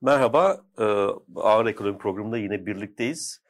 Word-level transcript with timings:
Merhaba, 0.00 0.64
e, 0.78 0.84
Ağır 1.36 1.66
Ekonomi 1.66 1.98
Programı'nda 1.98 2.38
yine 2.38 2.66
birlikteyiz. 2.66 3.42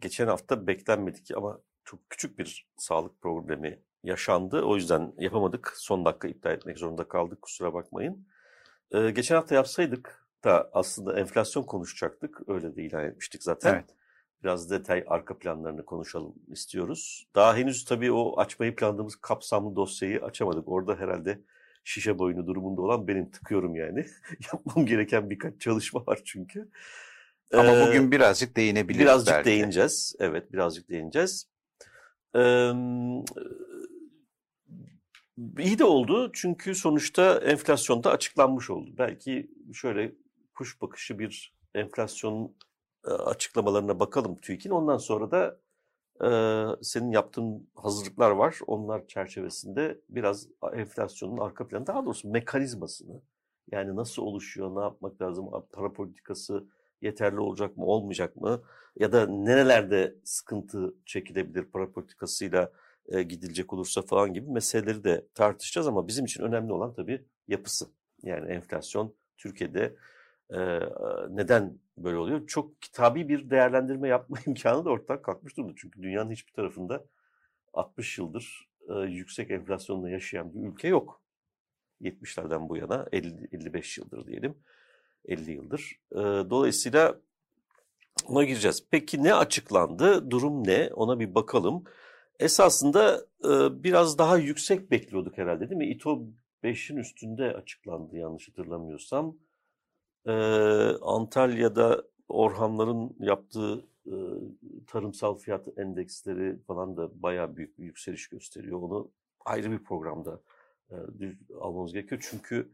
Geçen 0.00 0.26
hafta 0.26 0.66
beklenmedik 0.66 1.36
ama 1.36 1.60
çok 1.84 2.10
küçük 2.10 2.38
bir 2.38 2.68
sağlık 2.76 3.20
problemi 3.22 3.82
yaşandı. 4.02 4.62
O 4.62 4.76
yüzden 4.76 5.12
yapamadık. 5.18 5.72
Son 5.76 6.04
dakika 6.04 6.28
iptal 6.28 6.52
etmek 6.52 6.78
zorunda 6.78 7.08
kaldık. 7.08 7.42
Kusura 7.42 7.74
bakmayın. 7.74 8.28
E, 8.90 9.10
geçen 9.10 9.34
hafta 9.34 9.54
yapsaydık 9.54 10.26
da 10.44 10.70
aslında 10.72 11.20
enflasyon 11.20 11.62
konuşacaktık. 11.62 12.48
Öyle 12.48 12.76
de 12.76 12.82
ilan 12.82 13.04
etmiştik 13.04 13.42
zaten. 13.42 13.74
Evet. 13.74 13.96
Biraz 14.42 14.70
detay 14.70 15.04
arka 15.06 15.38
planlarını 15.38 15.84
konuşalım 15.84 16.34
istiyoruz. 16.48 17.26
Daha 17.34 17.56
henüz 17.56 17.84
tabii 17.84 18.12
o 18.12 18.40
açmayı 18.40 18.76
planladığımız 18.76 19.16
kapsamlı 19.16 19.76
dosyayı 19.76 20.24
açamadık. 20.24 20.68
Orada 20.68 20.94
herhalde 20.96 21.40
şişe 21.84 22.18
boyunu 22.18 22.46
durumunda 22.46 22.82
olan 22.82 23.08
benim 23.08 23.30
tıkıyorum 23.30 23.74
yani. 23.76 24.06
Yapmam 24.52 24.86
gereken 24.86 25.30
birkaç 25.30 25.60
çalışma 25.60 26.06
var 26.06 26.20
çünkü. 26.24 26.68
Ama 27.52 27.72
ee, 27.72 27.86
bugün 27.86 28.12
birazcık 28.12 28.56
değinebiliriz 28.56 29.04
Birazcık 29.04 29.34
belki. 29.34 29.50
değineceğiz. 29.50 30.16
Evet 30.18 30.52
birazcık 30.52 30.88
değineceğiz. 30.88 31.48
Ee, 32.36 32.72
iyi 35.58 35.78
de 35.78 35.84
oldu 35.84 36.30
çünkü 36.32 36.74
sonuçta 36.74 37.38
enflasyonda 37.38 38.10
açıklanmış 38.10 38.70
oldu. 38.70 38.90
Belki 38.98 39.50
şöyle 39.72 40.12
kuş 40.54 40.80
bakışı 40.80 41.18
bir 41.18 41.54
enflasyon 41.74 42.54
açıklamalarına 43.04 44.00
bakalım 44.00 44.36
TÜİK'in. 44.36 44.70
Ondan 44.70 44.98
sonra 44.98 45.30
da 45.30 45.60
senin 46.82 47.10
yaptığın 47.10 47.68
hazırlıklar 47.74 48.30
var. 48.30 48.58
Onlar 48.66 49.06
çerçevesinde 49.06 50.00
biraz 50.08 50.48
enflasyonun 50.72 51.38
arka 51.38 51.68
planı, 51.68 51.86
daha 51.86 52.04
doğrusu 52.04 52.28
mekanizmasını, 52.28 53.22
yani 53.70 53.96
nasıl 53.96 54.22
oluşuyor, 54.22 54.76
ne 54.76 54.80
yapmak 54.80 55.22
lazım, 55.22 55.50
para 55.72 55.92
politikası 55.92 56.64
yeterli 57.02 57.40
olacak 57.40 57.76
mı, 57.76 57.84
olmayacak 57.84 58.36
mı? 58.36 58.62
Ya 58.96 59.12
da 59.12 59.26
nerelerde 59.26 60.14
sıkıntı 60.24 60.94
çekilebilir 61.06 61.64
para 61.64 61.92
politikasıyla 61.92 62.72
gidilecek 63.12 63.72
olursa 63.72 64.02
falan 64.02 64.32
gibi 64.32 64.50
meseleleri 64.50 65.04
de 65.04 65.26
tartışacağız 65.34 65.86
ama 65.86 66.08
bizim 66.08 66.24
için 66.24 66.42
önemli 66.42 66.72
olan 66.72 66.94
tabii 66.94 67.24
yapısı. 67.48 67.86
Yani 68.22 68.52
enflasyon 68.52 69.14
Türkiye'de 69.36 69.96
neden 71.30 71.78
böyle 71.98 72.16
oluyor? 72.16 72.46
Çok 72.46 72.82
kitabi 72.82 73.28
bir 73.28 73.50
değerlendirme 73.50 74.08
yapma 74.08 74.38
imkanı 74.46 74.84
da 74.84 74.90
ortadan 74.90 75.22
kalkmış 75.22 75.56
durumda. 75.56 75.72
Çünkü 75.76 76.02
dünyanın 76.02 76.30
hiçbir 76.30 76.52
tarafında 76.52 77.04
60 77.72 78.18
yıldır 78.18 78.68
yüksek 79.08 79.50
enflasyonla 79.50 80.10
yaşayan 80.10 80.54
bir 80.54 80.60
ülke 80.60 80.88
yok. 80.88 81.20
70'lerden 82.02 82.68
bu 82.68 82.76
yana 82.76 83.06
50, 83.12 83.48
55 83.52 83.98
yıldır 83.98 84.26
diyelim. 84.26 84.54
50 85.24 85.52
yıldır. 85.52 86.00
Dolayısıyla 86.50 87.20
ona 88.28 88.44
gireceğiz. 88.44 88.84
Peki 88.90 89.22
ne 89.22 89.34
açıklandı? 89.34 90.30
Durum 90.30 90.66
ne? 90.66 90.90
Ona 90.94 91.20
bir 91.20 91.34
bakalım. 91.34 91.84
Esasında 92.40 93.26
biraz 93.84 94.18
daha 94.18 94.38
yüksek 94.38 94.90
bekliyorduk 94.90 95.38
herhalde 95.38 95.70
değil 95.70 95.78
mi? 95.78 95.90
İTO 95.90 96.22
5'in 96.64 96.96
üstünde 96.96 97.54
açıklandı 97.54 98.16
yanlış 98.16 98.48
hatırlamıyorsam. 98.48 99.36
Ee, 100.26 100.32
Antalya'da 101.02 102.04
Orhanların 102.28 103.16
yaptığı 103.18 103.84
e, 104.06 104.14
tarımsal 104.86 105.38
fiyat 105.38 105.78
endeksleri 105.78 106.58
falan 106.58 106.96
da 106.96 107.22
bayağı 107.22 107.56
büyük 107.56 107.78
bir 107.78 107.84
yükseliş 107.84 108.28
gösteriyor. 108.28 108.82
Onu 108.82 109.10
ayrı 109.44 109.70
bir 109.70 109.84
programda 109.84 110.40
e, 110.90 110.94
almamız 111.60 111.92
gerekiyor. 111.92 112.26
Çünkü 112.30 112.72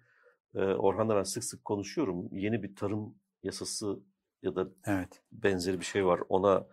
e, 0.54 0.58
Orhan'la 0.58 1.16
ben 1.16 1.22
sık 1.22 1.44
sık 1.44 1.64
konuşuyorum. 1.64 2.28
Yeni 2.32 2.62
bir 2.62 2.76
tarım 2.76 3.14
yasası 3.42 3.98
ya 4.42 4.56
da 4.56 4.68
evet. 4.86 5.22
benzeri 5.32 5.80
bir 5.80 5.84
şey 5.84 6.06
var. 6.06 6.20
Ona 6.28 6.66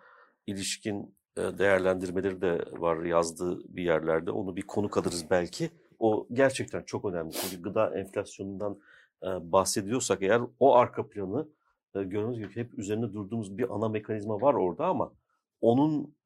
ilişkin 0.48 1.16
e, 1.38 1.42
değerlendirmeleri 1.42 2.42
de 2.42 2.66
var 2.72 3.04
yazdığı 3.04 3.76
bir 3.76 3.84
yerlerde. 3.84 4.32
Onu 4.32 4.56
bir 4.56 4.62
konu 4.62 4.90
alırız 4.96 5.26
belki. 5.30 5.70
O 6.00 6.28
gerçekten 6.34 6.84
çok 6.84 7.06
önemli. 7.06 7.32
Çünkü 7.32 7.62
gıda 7.62 8.00
enflasyonundan 8.00 8.80
bahsediyorsak 9.24 10.22
eğer 10.22 10.42
o 10.60 10.76
arka 10.76 11.10
planı 11.10 11.48
gördüğünüz 11.94 12.38
gibi 12.38 12.56
hep 12.56 12.80
üzerinde 12.80 13.14
durduğumuz 13.14 13.58
bir 13.58 13.76
ana 13.76 13.90
mekanizma 13.90 14.42
var 14.42 14.54
orada 14.54 14.86
ama 14.86 15.14
onun 15.62 16.18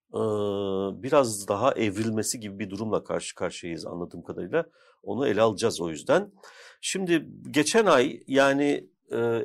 biraz 1.03 1.47
daha 1.47 1.73
evrilmesi 1.73 2.39
gibi 2.39 2.59
bir 2.59 2.69
durumla 2.69 3.03
karşı 3.03 3.35
karşıyayız 3.35 3.85
anladığım 3.85 4.21
kadarıyla. 4.21 4.65
Onu 5.03 5.27
ele 5.27 5.41
alacağız 5.41 5.81
o 5.81 5.89
yüzden. 5.89 6.31
Şimdi 6.81 7.27
geçen 7.51 7.85
ay 7.85 8.23
yani 8.27 8.89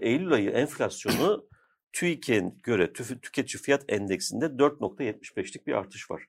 Eylül 0.00 0.32
ayı 0.32 0.50
enflasyonu 0.50 1.46
TÜİK'in 1.92 2.58
göre 2.62 2.92
tüketici 2.92 3.62
fiyat 3.62 3.84
endeksinde 3.88 4.44
4.75'lik 4.46 5.66
bir 5.66 5.72
artış 5.72 6.10
var. 6.10 6.26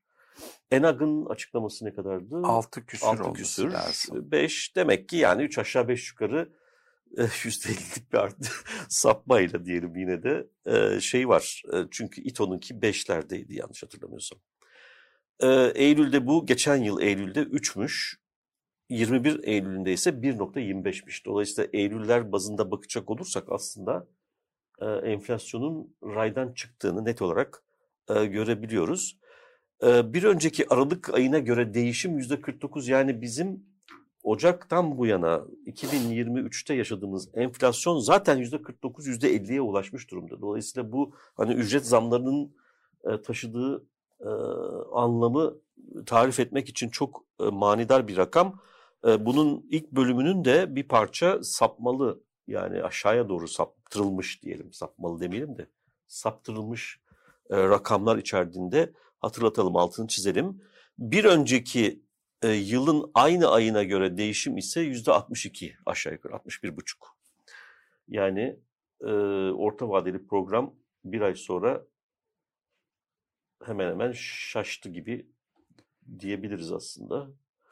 Enag'ın 0.72 1.26
açıklaması 1.26 1.86
ne 1.86 1.94
kadardı? 1.94 2.42
6 2.44 2.86
küsür 2.86 3.08
6 3.08 3.34
küsür. 3.34 3.74
5 4.32 4.76
demek 4.76 5.10
ki 5.10 5.18
yani 5.18 5.44
3 5.44 5.58
aşağı 5.58 5.88
5 5.88 6.12
yukarı 6.12 6.50
%50'lik 7.16 8.14
bir 8.14 8.18
artı 8.18 8.50
sapmayla 8.90 9.66
diyelim 9.66 9.96
yine 9.96 10.24
de 10.24 10.48
şey 11.00 11.28
var. 11.28 11.64
Çünkü 11.92 12.22
İTO'nunki 12.22 12.82
beşlerdeydi 12.82 13.56
yanlış 13.56 13.84
hatırlamıyorsam. 13.84 14.40
Eylül'de 15.76 16.28
bu 16.28 16.46
geçen 16.46 16.76
yıl 16.76 17.02
Eylül'de 17.02 17.42
3'müş. 17.42 18.18
21 18.90 19.44
Eylül'ünde 19.44 19.94
ise 19.94 20.10
1.25'miş. 20.10 21.26
Dolayısıyla 21.26 21.70
Eylüller 21.74 22.32
bazında 22.32 22.72
bakacak 22.72 23.10
olursak 23.10 23.52
aslında 23.52 24.08
enflasyonun 25.04 25.96
raydan 26.04 26.54
çıktığını 26.54 27.06
net 27.06 27.22
olarak 27.22 27.64
görebiliyoruz. 28.08 29.20
Bir 29.84 30.24
önceki 30.24 30.74
Aralık 30.74 31.14
ayına 31.14 31.40
göre 31.40 31.74
değişim 31.74 32.20
%49 32.20 32.92
yani 32.92 33.22
bizim 33.22 33.66
Ocak'tan 34.28 34.98
bu 34.98 35.06
yana 35.06 35.42
2023'te 35.66 36.74
yaşadığımız 36.74 37.30
enflasyon 37.34 38.00
zaten 38.00 38.38
%49, 38.38 38.82
%50'ye 38.84 39.62
ulaşmış 39.62 40.12
durumda. 40.12 40.42
Dolayısıyla 40.42 40.92
bu 40.92 41.16
hani 41.36 41.54
ücret 41.54 41.86
zamlarının 41.86 42.56
e, 43.04 43.22
taşıdığı 43.22 43.86
e, 44.20 44.30
anlamı 44.94 45.58
tarif 46.06 46.40
etmek 46.40 46.70
için 46.70 46.90
çok 46.90 47.24
e, 47.40 47.44
manidar 47.44 48.08
bir 48.08 48.18
rakam. 48.18 48.60
Bunun 49.20 49.66
ilk 49.70 49.92
bölümünün 49.92 50.46
de 50.46 50.76
bir 50.76 50.88
parça 50.88 51.44
sapmalı 51.44 52.24
yani 52.48 52.84
aşağıya 52.84 53.30
doğru 53.30 53.48
saptırılmış 53.48 54.44
diyelim 54.44 54.74
sapmalı 54.74 55.20
demeyelim 55.20 55.58
de 55.58 55.70
saptırılmış 56.08 57.02
rakamlar 57.52 58.18
içerdiğinde 58.18 58.94
hatırlatalım 59.20 59.76
altını 59.76 60.08
çizelim. 60.08 60.62
Bir 61.00 61.26
önceki 61.26 62.07
e, 62.42 62.50
yılın 62.50 63.12
aynı 63.14 63.52
ayına 63.52 63.84
göre 63.84 64.18
değişim 64.18 64.58
ise 64.58 64.82
yüzde 64.82 65.12
62 65.12 65.76
aşağı 65.86 66.14
yukarı 66.14 66.34
61 66.36 66.78
buçuk. 66.78 67.18
Yani 68.08 68.60
e, 69.02 69.12
orta 69.52 69.90
vadeli 69.90 70.28
program 70.28 70.76
bir 71.06 71.22
ay 71.22 71.36
sonra 71.36 71.86
hemen 73.66 73.92
hemen 73.92 74.12
şaştı 74.16 74.90
gibi 74.90 75.28
diyebiliriz 76.20 76.72
aslında. 76.72 77.28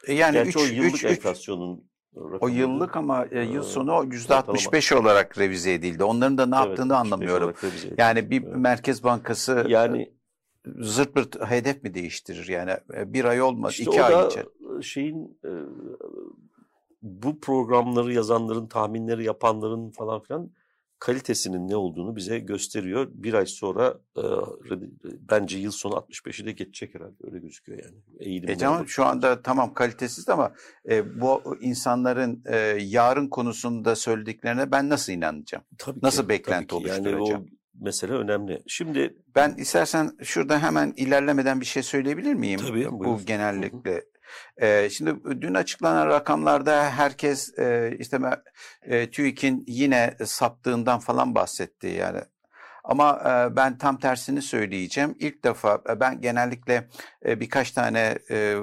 E 0.06 0.14
yani 0.14 0.32
Gerçi 0.32 0.48
üç, 0.48 0.56
o 0.56 0.74
yıllık 0.74 0.94
üç, 0.94 1.04
enflasyonun 1.04 1.88
Rakamı, 2.16 2.38
o 2.40 2.48
yıllık 2.48 2.96
ama 2.96 3.26
e, 3.30 3.40
yıl 3.40 3.62
sonu 3.62 4.06
yüzde 4.12 4.34
65 4.34 4.92
olarak 4.92 5.38
revize 5.38 5.72
edildi. 5.72 6.04
Onların 6.04 6.38
da 6.38 6.46
ne 6.46 6.56
evet, 6.56 6.66
yaptığını 6.66 6.96
anlamıyorum. 6.96 7.54
Yani 7.98 8.30
bir 8.30 8.42
evet. 8.42 8.56
Merkez 8.56 9.04
Bankası 9.04 9.66
yani 9.68 10.15
zırt 10.78 11.14
pırt 11.14 11.50
hedef 11.50 11.82
mi 11.82 11.94
değiştirir? 11.94 12.48
Yani 12.48 12.76
bir 12.90 13.24
ay 13.24 13.42
olmaz, 13.42 13.72
işte 13.72 13.84
iki 13.84 14.02
ay 14.02 14.26
içer 14.26 14.46
şeyin 14.82 15.38
e, 15.44 15.50
bu 17.02 17.40
programları 17.40 18.12
yazanların, 18.12 18.66
tahminleri 18.66 19.24
yapanların 19.24 19.90
falan 19.90 20.22
filan 20.22 20.50
kalitesinin 20.98 21.68
ne 21.68 21.76
olduğunu 21.76 22.16
bize 22.16 22.38
gösteriyor. 22.38 23.08
Bir 23.14 23.34
ay 23.34 23.46
sonra 23.46 23.94
e, 24.16 24.22
bence 25.30 25.58
yıl 25.58 25.70
sonu 25.70 25.94
65'i 25.94 26.46
de 26.46 26.52
geçecek 26.52 26.94
herhalde 26.94 27.14
öyle 27.24 27.38
gözüküyor 27.38 27.78
yani. 27.84 27.96
Eğilim 28.20 28.50
e 28.50 28.56
tamam 28.56 28.88
şu 28.88 29.04
anda 29.04 29.42
tamam 29.42 29.74
kalitesiz 29.74 30.28
ama 30.28 30.52
e, 30.88 31.20
bu 31.20 31.56
insanların 31.60 32.42
e, 32.46 32.56
yarın 32.80 33.28
konusunda 33.28 33.96
söylediklerine 33.96 34.70
ben 34.70 34.88
nasıl 34.88 35.12
inanacağım? 35.12 35.64
Tabii 35.78 35.98
nasıl 36.02 36.22
ki, 36.22 36.28
beklenti 36.28 36.66
tabii 36.66 36.84
ki. 36.84 36.90
oluşturacağım? 36.90 37.30
Yani 37.30 37.50
o 37.52 37.56
mesele 37.80 38.12
önemli. 38.12 38.62
Şimdi 38.66 39.16
ben 39.34 39.54
istersen 39.58 40.10
şurada 40.22 40.62
hemen 40.62 40.94
ilerlemeden 40.96 41.60
bir 41.60 41.66
şey 41.66 41.82
söyleyebilir 41.82 42.34
miyim? 42.34 42.60
Tabii. 42.60 42.92
Bu 42.92 42.98
buyur. 42.98 43.20
genellikle 43.26 44.02
e, 44.56 44.90
şimdi 44.90 45.40
dün 45.40 45.54
açıklanan 45.54 46.06
rakamlarda 46.06 46.90
herkes 46.90 47.58
e, 47.58 47.96
işte 47.98 48.18
e, 48.82 49.10
TÜİK'in 49.10 49.64
yine 49.66 50.16
saptığından 50.24 51.00
falan 51.00 51.34
bahsetti 51.34 51.86
yani. 51.86 52.20
Ama 52.88 53.20
e, 53.26 53.56
ben 53.56 53.78
tam 53.78 53.98
tersini 53.98 54.42
söyleyeceğim. 54.42 55.14
İlk 55.18 55.44
defa 55.44 55.82
e, 55.88 56.00
ben 56.00 56.20
genellikle 56.20 56.88
e, 57.26 57.40
birkaç 57.40 57.70
tane 57.70 58.18
e, 58.30 58.56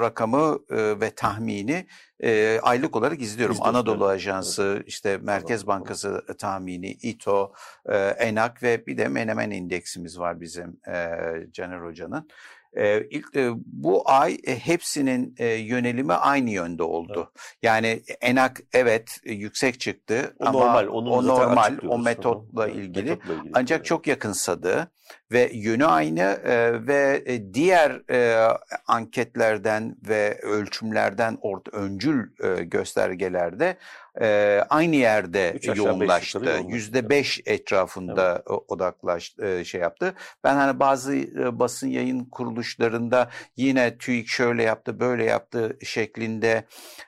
rakamı 0.00 0.58
e, 0.70 1.00
ve 1.00 1.10
tahmini 1.10 1.86
e, 2.22 2.60
aylık 2.62 2.96
olarak 2.96 3.20
izliyorum. 3.20 3.54
İzliyorsun, 3.54 3.74
Anadolu. 3.74 4.06
Ajansı, 4.06 4.74
evet. 4.76 4.88
işte 4.88 5.16
Merkez 5.16 5.66
Bankası 5.66 6.24
tahmini, 6.38 6.90
İTO, 6.90 7.52
e, 7.86 7.96
ENAK 7.96 8.62
ve 8.62 8.86
bir 8.86 8.98
de 8.98 9.08
Menemen 9.08 9.50
indeksimiz 9.50 10.18
var 10.18 10.40
bizim 10.40 10.80
e, 10.88 11.16
Caner 11.52 11.80
Hoca'nın. 11.80 12.28
E, 12.76 13.06
ilk 13.10 13.36
e, 13.36 13.50
bu 13.66 14.02
ay 14.10 14.38
e, 14.44 14.58
hepsinin 14.58 15.34
e, 15.38 15.46
yönelimi 15.46 16.12
aynı 16.12 16.50
yönde 16.50 16.82
oldu. 16.82 17.14
Evet. 17.16 17.56
Yani 17.62 18.02
enak 18.20 18.60
evet 18.72 19.20
e, 19.24 19.32
yüksek 19.32 19.80
çıktı 19.80 20.36
o 20.40 20.46
ama 20.46 20.58
normal, 20.58 20.86
o 20.86 21.26
normal, 21.26 21.78
o 21.88 21.98
metotla 21.98 22.68
ilgili. 22.68 23.10
Metotla 23.10 23.34
ilgili. 23.34 23.50
Ancak 23.54 23.76
evet. 23.76 23.86
çok 23.86 24.06
yakınsadı 24.06 24.90
ve 25.32 25.50
yönü 25.52 25.84
aynı 25.84 26.20
e, 26.20 26.86
ve 26.86 27.22
e, 27.26 27.54
diğer 27.54 28.10
e, 28.10 28.48
anketlerden 28.86 29.96
ve 30.08 30.40
ölçümlerden 30.42 31.38
orta 31.40 31.70
öncül 31.70 32.28
e, 32.44 32.64
göstergelerde 32.64 33.76
e, 34.20 34.60
aynı 34.70 34.96
yerde 34.96 35.58
yoğunlaştı. 35.74 36.60
Yüzde 36.68 37.10
beş 37.10 37.40
etrafında 37.46 38.32
evet. 38.32 38.60
odaklaş 38.68 39.34
e, 39.38 39.64
şey 39.64 39.80
yaptı. 39.80 40.14
Ben 40.44 40.54
hani 40.54 40.80
bazı 40.80 41.16
e, 41.16 41.58
basın 41.58 41.88
yayın 41.88 42.24
kuruluşlarında 42.24 43.30
yine 43.56 43.98
TÜİK 43.98 44.28
şöyle 44.28 44.62
yaptı, 44.62 45.00
böyle 45.00 45.24
yaptı 45.24 45.78
şeklinde 45.82 46.64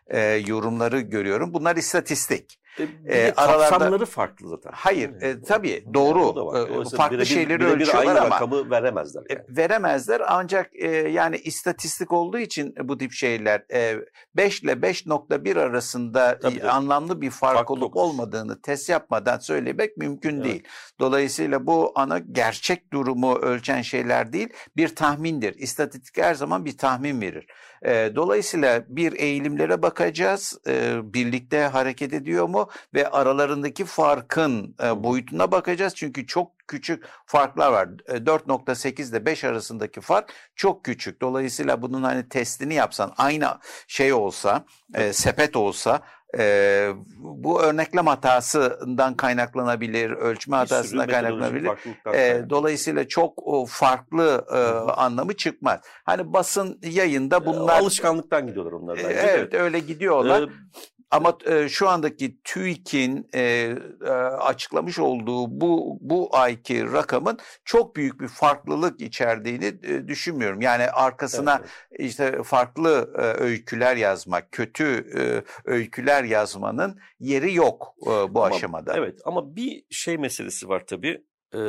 e, 0.09 0.21
yorumları 0.21 1.01
görüyorum. 1.01 1.55
Bunlar 1.55 1.77
istatistik. 1.77 2.62
E, 2.79 2.85
e, 3.07 3.33
aralarda 3.37 3.69
kapsamları 3.69 4.07
farklı 4.07 4.49
zaten. 4.49 4.71
Hayır, 4.75 5.23
e, 5.23 5.43
tabii 5.43 5.85
doğru. 5.95 6.57
E, 6.57 6.97
farklı 6.97 7.17
bire 7.17 7.25
şeyleri 7.25 7.61
bire 7.61 7.69
ölçüyorlar 7.69 8.17
ama 8.17 8.31
rakamı 8.35 8.71
veremezler. 8.71 9.23
Yani. 9.31 9.41
E, 9.41 9.57
veremezler 9.57 10.23
ancak 10.29 10.71
e, 10.77 10.89
yani 10.89 11.37
istatistik 11.37 12.13
olduğu 12.13 12.39
için 12.39 12.75
bu 12.83 12.99
tip 12.99 13.13
şeyler 13.13 13.65
e, 13.73 13.97
5 14.37 14.63
ile 14.63 14.73
5.1 14.73 15.61
arasında 15.61 16.39
tabii, 16.39 16.63
anlamlı 16.63 17.21
bir 17.21 17.31
fark, 17.31 17.57
fark 17.57 17.71
olup 17.71 17.83
dokuz. 17.83 18.03
olmadığını 18.03 18.63
test 18.63 18.89
yapmadan 18.89 19.39
söylemek 19.39 19.97
mümkün 19.97 20.37
evet. 20.37 20.45
değil. 20.45 20.63
Dolayısıyla 21.01 21.67
bu 21.67 21.93
ana 21.95 22.19
gerçek 22.19 22.93
durumu 22.93 23.35
ölçen 23.35 23.83
şeyler 23.83 24.33
değil, 24.33 24.49
bir 24.77 24.95
tahmindir. 24.95 25.55
İstatistik 25.55 26.19
her 26.19 26.35
zaman 26.35 26.65
bir 26.65 26.79
tahmin 26.79 27.21
verir. 27.21 27.47
E, 27.85 28.13
dolayısıyla 28.17 28.85
bir 28.89 29.13
eğilimlere 29.13 29.83
bakacağız. 29.83 30.59
E, 30.69 31.01
birlikte 31.15 31.61
hareket 31.61 32.13
ediyor 32.13 32.49
mu? 32.49 32.62
Ve 32.95 33.09
aralarındaki 33.09 33.85
farkın 33.85 34.77
e, 34.85 35.03
boyutuna 35.03 35.53
bakacağız. 35.53 35.95
Çünkü 35.95 36.27
çok 36.27 36.53
küçük 36.69 37.05
farklar 37.27 37.73
var. 37.73 37.89
4.8 38.09 39.11
ile 39.11 39.27
5 39.27 39.45
arasındaki 39.45 40.01
fark 40.01 40.33
çok 40.57 40.85
küçük. 40.85 41.21
Dolayısıyla 41.21 41.83
bunun 41.83 42.03
hani 42.03 42.29
testini 42.29 42.75
yapsan 42.75 43.13
aynı 43.17 43.59
şey 43.87 44.13
olsa, 44.13 44.65
e, 44.95 45.13
sepet 45.13 45.57
olsa 45.57 46.01
e, 46.39 46.89
bu 47.19 47.63
örneklem 47.63 48.07
hatasından 48.07 49.15
kaynaklanabilir, 49.15 50.11
ölçme 50.11 50.57
hatasından 50.57 51.07
kaynaklanabilir. 51.07 51.71
E, 52.15 52.51
dolayısıyla 52.51 53.09
çok 53.09 53.47
o, 53.47 53.67
farklı 53.67 54.47
e, 54.53 54.59
anlamı 54.93 55.37
çıkmaz. 55.37 55.81
Hani 56.05 56.33
basın 56.33 56.79
yayında 56.83 57.47
bunlar... 57.47 57.81
Alışkanlıktan 57.81 58.47
gidiyorlar 58.47 58.73
onlar. 58.73 58.99
E, 58.99 59.03
evet 59.03 59.55
öyle 59.55 59.79
gidiyorlar. 59.79 60.43
Ee, 60.43 60.49
ama 61.13 61.39
e, 61.47 61.69
şu 61.69 61.89
andaki 61.89 62.43
TÜİK'in 62.45 63.29
e, 63.35 63.41
e, 64.05 64.11
açıklamış 64.11 64.99
olduğu 64.99 65.61
bu 65.61 65.99
bu 66.01 66.37
ayki 66.37 66.93
rakamın 66.93 67.39
çok 67.65 67.97
büyük 67.97 68.21
bir 68.21 68.29
farklılık 68.29 69.01
içerdiğini 69.01 69.65
e, 69.83 70.09
düşünmüyorum. 70.09 70.61
Yani 70.61 70.91
arkasına 70.91 71.59
evet, 71.61 71.71
evet. 71.91 72.11
işte 72.11 72.43
farklı 72.43 73.13
e, 73.19 73.23
öyküler 73.23 73.97
yazmak, 73.97 74.53
kötü 74.53 74.85
e, 75.19 75.21
öyküler 75.71 76.25
yazmanın 76.25 76.99
yeri 77.21 77.55
yok 77.55 77.95
e, 78.03 78.07
bu 78.07 78.45
ama, 78.45 78.57
aşamada. 78.57 78.95
Evet 78.97 79.21
ama 79.25 79.57
bir 79.57 79.85
şey 79.91 80.19
meselesi 80.19 80.69
var 80.69 80.87
tabii. 80.87 81.25
E, 81.55 81.63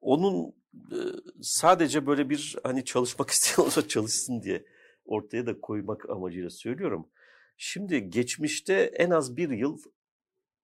onun 0.00 0.54
e, 0.74 0.98
sadece 1.42 2.06
böyle 2.06 2.30
bir 2.30 2.56
hani 2.62 2.84
çalışmak 2.84 3.30
isteyen 3.36 3.66
olsa 3.66 3.88
çalışsın 3.88 4.42
diye 4.42 4.64
ortaya 5.04 5.46
da 5.46 5.60
koymak 5.60 6.10
amacıyla 6.10 6.50
söylüyorum. 6.50 7.08
Şimdi 7.56 8.10
geçmişte 8.10 8.74
en 8.74 9.10
az 9.10 9.36
bir 9.36 9.50
yıl 9.50 9.78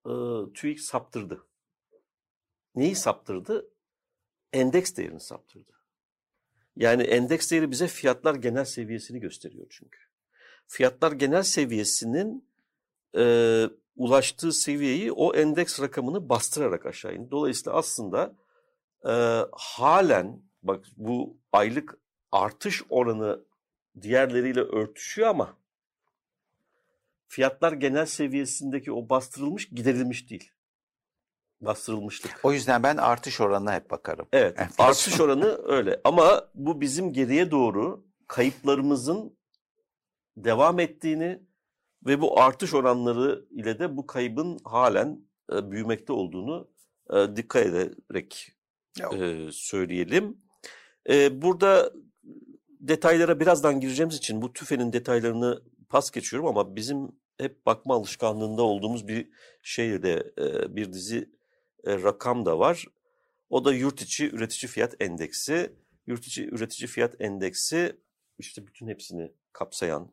e, 0.07 0.13
TÜİK 0.53 0.81
saptırdı. 0.81 1.47
Neyi 2.75 2.95
saptırdı? 2.95 3.71
Endeks 4.53 4.97
değerini 4.97 5.21
saptırdı. 5.21 5.73
Yani 6.77 7.03
endeks 7.03 7.51
değeri 7.51 7.71
bize 7.71 7.87
fiyatlar 7.87 8.35
genel 8.35 8.65
seviyesini 8.65 9.21
gösteriyor 9.21 9.67
çünkü. 9.71 9.99
Fiyatlar 10.67 11.13
genel 11.13 11.43
seviyesinin 11.43 12.49
e, 13.17 13.65
ulaştığı 13.97 14.53
seviyeyi 14.53 15.13
o 15.13 15.35
endeks 15.35 15.81
rakamını 15.81 16.29
bastırarak 16.29 16.87
aşağı 16.87 17.15
indi. 17.15 17.31
Dolayısıyla 17.31 17.79
aslında 17.79 18.37
e, 19.05 19.13
halen 19.53 20.43
bak 20.63 20.85
bu 20.97 21.37
aylık 21.53 21.99
artış 22.33 22.83
oranı 22.89 23.45
diğerleriyle 24.03 24.61
örtüşüyor 24.61 25.29
ama 25.29 25.62
fiyatlar 27.33 27.73
genel 27.73 28.07
seviyesindeki 28.07 28.93
o 28.93 29.09
bastırılmış 29.09 29.69
giderilmiş 29.69 30.31
değil. 30.31 30.51
Bastırılmışlık. 31.61 32.41
O 32.43 32.53
yüzden 32.53 32.83
ben 32.83 32.97
artış 32.97 33.41
oranına 33.41 33.75
hep 33.75 33.91
bakarım. 33.91 34.29
Evet 34.33 34.59
Enflasyon. 34.59 34.87
artış 34.89 35.21
oranı 35.21 35.61
öyle 35.65 36.01
ama 36.05 36.49
bu 36.55 36.81
bizim 36.81 37.13
geriye 37.13 37.51
doğru 37.51 38.07
kayıplarımızın 38.29 39.39
devam 40.37 40.81
ettiğini 40.81 41.43
ve 42.07 42.21
bu 42.21 42.41
artış 42.41 42.75
oranları 42.75 43.45
ile 43.51 43.79
de 43.79 43.97
bu 43.97 44.07
kaybın 44.07 44.59
halen 44.65 45.21
e, 45.53 45.71
büyümekte 45.71 46.13
olduğunu 46.13 46.71
e, 47.11 47.37
dikkat 47.37 47.67
ederek 47.67 48.53
e, 49.13 49.49
söyleyelim. 49.53 50.39
E, 51.09 51.43
burada 51.43 51.93
detaylara 52.81 53.41
birazdan 53.41 53.81
gireceğimiz 53.81 54.17
için 54.17 54.43
bu 54.43 54.53
tüfenin 54.53 54.93
detaylarını 54.93 55.63
pas 55.89 56.11
geçiyorum 56.11 56.49
ama 56.49 56.77
bizim 56.77 57.22
hep 57.39 57.67
bakma 57.67 57.95
alışkanlığında 57.95 58.63
olduğumuz 58.63 59.09
bir 59.09 59.29
şey 59.63 60.03
de 60.03 60.33
e, 60.39 60.77
bir 60.77 60.93
dizi 60.93 61.31
e, 61.85 62.03
rakam 62.03 62.47
da 62.47 62.59
var. 62.59 62.85
O 63.51 63.65
da 63.65 63.75
yurt 63.75 64.03
içi 64.03 64.31
üretici 64.31 64.71
fiyat 64.71 64.95
endeksi. 65.01 65.73
Yurt 66.07 66.27
içi 66.27 66.49
üretici 66.49 66.89
fiyat 66.89 67.21
endeksi 67.21 67.97
işte 68.39 68.67
bütün 68.67 68.89
hepsini 68.89 69.33
kapsayan, 69.53 70.13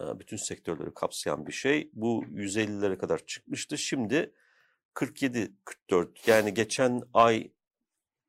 e, 0.00 0.18
bütün 0.20 0.36
sektörleri 0.36 0.94
kapsayan 0.94 1.46
bir 1.46 1.52
şey. 1.52 1.90
Bu 1.92 2.24
150'lere 2.24 2.98
kadar 2.98 3.26
çıkmıştı. 3.26 3.78
Şimdi 3.78 4.34
47-44 4.94 6.30
yani 6.30 6.54
geçen 6.54 7.02
ay 7.14 7.50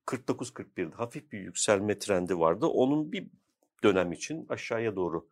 49-41'de 0.06 0.96
hafif 0.96 1.32
bir 1.32 1.40
yükselme 1.40 2.00
trendi 2.00 2.40
vardı. 2.40 2.66
Onun 2.66 3.12
bir 3.12 3.28
dönem 3.84 4.12
için 4.12 4.46
aşağıya 4.50 4.96
doğru 4.96 5.30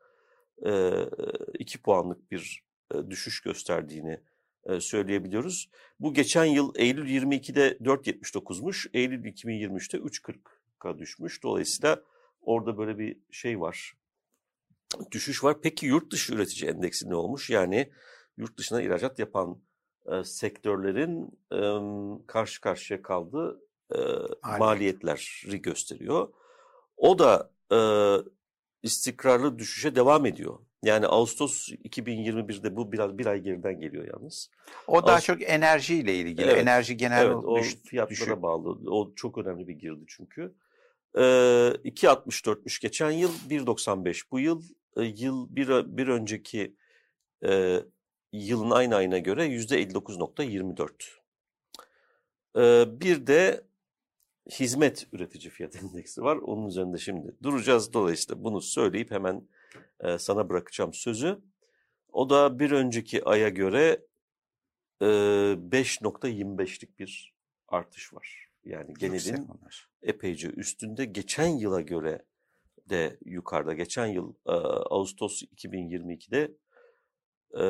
2 1.60 1.82
puanlık 1.82 2.32
bir 2.32 2.64
düşüş 3.10 3.42
gösterdiğini 3.42 4.20
söyleyebiliyoruz. 4.80 5.70
Bu 6.00 6.14
geçen 6.14 6.46
yıl 6.46 6.74
Eylül 6.76 7.10
22'de 7.10 7.78
4.79'muş, 7.82 8.90
Eylül 8.94 9.26
2023'te 9.26 9.98
3.40'a 9.98 10.98
düşmüş. 10.98 11.44
Dolayısıyla 11.44 12.04
orada 12.42 12.78
böyle 12.78 12.98
bir 12.98 13.18
şey 13.32 13.60
var, 13.60 13.94
düşüş 15.12 15.44
var. 15.44 15.62
Peki 15.62 15.86
yurt 15.86 16.12
dışı 16.12 16.34
üretici 16.34 16.72
endeksi 16.72 17.10
ne 17.10 17.16
olmuş? 17.16 17.50
Yani 17.50 17.92
yurt 18.38 18.58
dışına 18.58 18.82
ihracat 18.82 19.20
yapan 19.20 19.62
e, 20.06 20.24
sektörlerin 20.24 21.40
e, 21.52 21.60
karşı 22.28 22.62
karşıya 22.62 23.02
kaldığı 23.02 23.62
e, 23.96 24.00
maliyetleri 24.60 25.62
gösteriyor. 25.62 26.34
O 26.98 27.20
da 27.20 27.52
e, 27.72 27.80
istikrarlı 28.84 29.60
düşüşe 29.60 29.96
devam 29.96 30.26
ediyor. 30.26 30.60
Yani 30.84 31.08
Ağustos 31.08 31.70
2021'de 31.70 32.76
bu 32.76 32.92
biraz 32.92 33.18
bir 33.18 33.26
ay 33.26 33.42
geriden 33.42 33.80
geliyor 33.80 34.08
yalnız. 34.08 34.50
O 34.88 35.08
daha 35.08 35.16
Ağustos... 35.16 35.26
çok 35.26 35.50
enerjiyle 35.50 36.16
ilgili. 36.16 36.46
Evet, 36.46 36.62
Enerji 36.62 36.98
genel 36.98 37.26
evet, 37.26 37.36
o 37.36 37.60
düş, 37.60 37.76
fiyatlara 37.76 38.10
düşük. 38.10 38.42
bağlı. 38.42 38.92
O 38.92 39.14
çok 39.16 39.38
önemli 39.38 39.68
bir 39.68 39.74
girdi 39.74 40.04
çünkü. 40.08 40.54
Ee, 41.16 41.20
2.64'müş 41.20 42.82
geçen 42.82 43.12
yıl 43.12 43.32
1.95 43.50 44.24
bu 44.32 44.40
yıl 44.40 44.64
e, 44.98 45.04
yıl 45.04 45.56
bir, 45.56 45.98
bir 45.98 46.08
önceki 46.08 46.76
e, 47.46 47.80
yılın 48.34 48.72
aynı 48.72 48.96
ayına 48.96 49.18
göre 49.18 49.48
%59.24. 49.48 50.92
Ee, 52.58 52.86
bir 53.02 53.28
de 53.28 53.64
hizmet 54.50 55.08
üretici 55.14 55.50
fiyat 55.50 55.76
endeksi 55.84 56.22
var. 56.22 56.38
Onun 56.38 56.68
üzerinde 56.68 56.98
şimdi 56.98 57.36
duracağız. 57.44 57.94
Dolayısıyla 57.94 58.44
bunu 58.44 58.62
söyleyip 58.62 59.12
hemen 59.12 59.48
e, 60.00 60.18
sana 60.18 60.50
bırakacağım 60.50 60.94
sözü. 60.94 61.42
O 62.12 62.30
da 62.30 62.60
bir 62.60 62.72
önceki 62.72 63.26
aya 63.26 63.50
göre 63.50 64.06
e, 65.02 65.06
5.25'lik 65.06 67.00
bir 67.00 67.36
artış 67.68 68.14
var. 68.14 68.50
Yani 68.64 68.94
genelin 68.94 69.50
epeyce 70.02 70.50
üstünde. 70.50 71.06
Geçen 71.06 71.48
yıla 71.48 71.82
göre 71.82 72.26
de 72.90 73.18
yukarıda. 73.26 73.74
Geçen 73.74 74.06
yıl 74.06 74.34
e, 74.46 74.52
Ağustos 74.52 75.44
2022'de 75.44 76.52
e, 77.54 77.64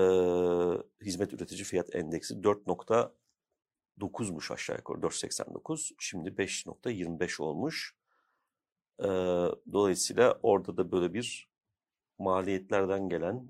hizmet 1.05 1.34
üretici 1.34 1.63
fiyat 1.63 1.96
endeksi 1.96 2.34
4.9'muş 2.34 4.53
aşağı 4.53 4.77
yukarı 4.77 4.98
4.89. 4.98 5.93
Şimdi 6.00 6.29
5.25 6.29 7.41
olmuş. 7.41 7.96
E, 9.00 9.08
dolayısıyla 9.74 10.39
orada 10.43 10.77
da 10.77 10.91
böyle 10.91 11.13
bir 11.13 11.50
maliyetlerden 12.22 13.10
gelen 13.10 13.48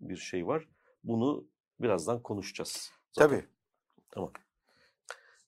bir 0.00 0.16
şey 0.16 0.46
var. 0.46 0.68
Bunu 1.04 1.46
birazdan 1.80 2.22
konuşacağız. 2.22 2.90
Zaten. 3.12 3.36
Tabii. 3.36 3.48
Tamam. 4.10 4.32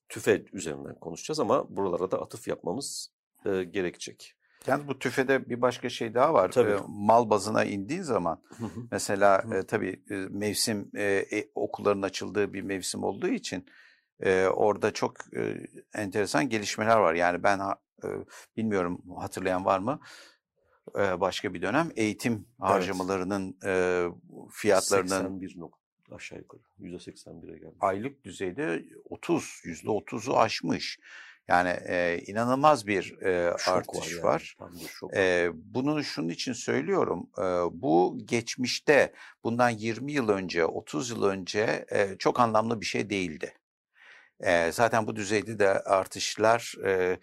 Tüfe 0.09 0.45
üzerinden 0.53 0.95
konuşacağız 0.95 1.41
ama 1.41 1.77
buralara 1.77 2.11
da 2.11 2.23
atıf 2.23 2.49
yapmamız 2.49 3.13
e, 3.45 3.65
gerekecek. 3.65 4.37
Yani 4.67 4.89
bu 4.89 4.99
tüfede 4.99 5.49
bir 5.49 5.63
başka 5.63 5.89
şey 5.89 6.15
daha 6.15 6.35
var. 6.35 6.51
Tabii. 6.51 6.71
E, 6.71 6.79
mal 6.89 7.31
bazına 7.31 7.65
indiğin 7.65 8.03
zaman 8.03 8.43
mesela 8.91 9.45
e, 9.55 9.63
tabii 9.63 10.03
e, 10.11 10.15
mevsim 10.15 10.91
e, 10.95 11.03
e, 11.33 11.51
okulların 11.55 12.03
açıldığı 12.03 12.53
bir 12.53 12.63
mevsim 12.63 13.05
olduğu 13.05 13.29
için 13.29 13.67
e, 14.21 14.47
orada 14.47 14.93
çok 14.93 15.37
e, 15.37 15.67
enteresan 15.95 16.49
gelişmeler 16.49 16.97
var. 16.97 17.15
Yani 17.15 17.43
ben 17.43 17.61
e, 18.05 18.09
bilmiyorum 18.57 19.03
hatırlayan 19.19 19.65
var 19.65 19.79
mı? 19.79 20.01
Başka 20.95 21.55
bir 21.55 21.63
dönem 21.63 21.91
eğitim 21.97 22.47
harcamalarının 22.61 23.59
evet. 23.63 24.13
fiyatlarının 24.51 25.09
81 25.09 25.61
nokta 25.61 25.87
aşağı 26.15 26.39
yukarı 26.39 26.61
%81'e 26.81 27.59
gelmiş. 27.59 27.77
Aylık 27.81 28.25
düzeyde 28.25 28.85
30, 29.11 29.45
%30'u 29.65 30.39
aşmış. 30.39 30.99
Yani 31.49 31.69
e, 31.69 32.19
inanılmaz 32.27 32.87
bir 32.87 33.23
e, 33.23 33.51
artış 33.67 34.23
var. 34.23 34.23
var. 34.23 34.57
Yani, 34.61 35.17
e, 35.17 35.51
bunu 35.55 36.05
şunun 36.05 36.29
için 36.29 36.53
söylüyorum. 36.53 37.31
E, 37.39 37.43
bu 37.83 38.19
geçmişte 38.25 39.13
bundan 39.45 39.71
20 39.71 40.13
yıl 40.13 40.29
önce, 40.29 40.65
30 40.65 41.11
yıl 41.11 41.25
önce 41.25 41.87
e, 41.91 42.17
çok 42.19 42.41
anlamlı 42.41 42.81
bir 42.81 42.87
şey 42.87 43.11
değildi. 43.11 43.55
E, 44.41 44.73
zaten 44.73 45.07
bu 45.07 45.17
düzeyde 45.17 45.59
de 45.59 45.69
artışlar 45.69 46.75
e, 46.85 47.19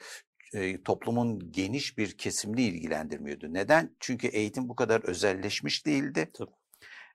e, 0.54 0.84
toplumun 0.84 1.52
geniş 1.52 1.98
bir 1.98 2.18
kesimini 2.18 2.62
ilgilendirmiyordu. 2.62 3.54
Neden? 3.54 3.96
Çünkü 4.00 4.28
eğitim 4.28 4.70
bu 4.70 4.76
kadar 4.76 5.04
özelleşmiş 5.04 5.86
değildi. 5.86 6.32
Tabii 6.34 6.52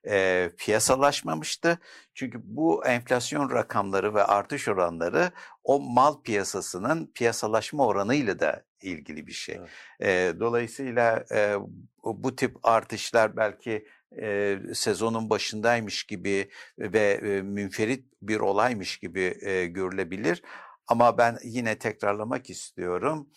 e, 0.09 0.50
piyasalaşmamıştı. 0.59 1.78
Çünkü 2.14 2.40
bu 2.45 2.87
enflasyon 2.87 3.50
rakamları 3.50 4.14
ve 4.14 4.25
artış 4.25 4.68
oranları 4.68 5.30
o 5.64 5.80
mal 5.80 6.23
piyasasının 6.23 7.12
piyasalaşma 7.14 7.87
oranıyla 7.87 8.38
da 8.38 8.62
ilgili 8.83 9.26
bir 9.26 9.33
şey. 9.33 9.59
Evet. 10.00 10.37
E, 10.37 10.40
dolayısıyla 10.40 11.25
e, 11.33 11.57
bu 12.04 12.37
tip 12.37 12.57
artışlar 12.62 13.37
belki 13.37 13.87
e, 14.23 14.59
sezonun 14.75 15.30
başındaymış 15.30 16.04
gibi 16.04 16.50
ve 16.78 17.21
e, 17.23 17.42
münferit 17.42 18.04
bir 18.23 18.40
olaymış 18.40 18.99
gibi 18.99 19.38
e, 19.40 19.66
görülebilir. 19.66 20.42
Ama 20.88 21.18
ben 21.18 21.38
yine 21.45 21.78
tekrarlamak 21.78 22.50
istiyorum. 22.50 23.28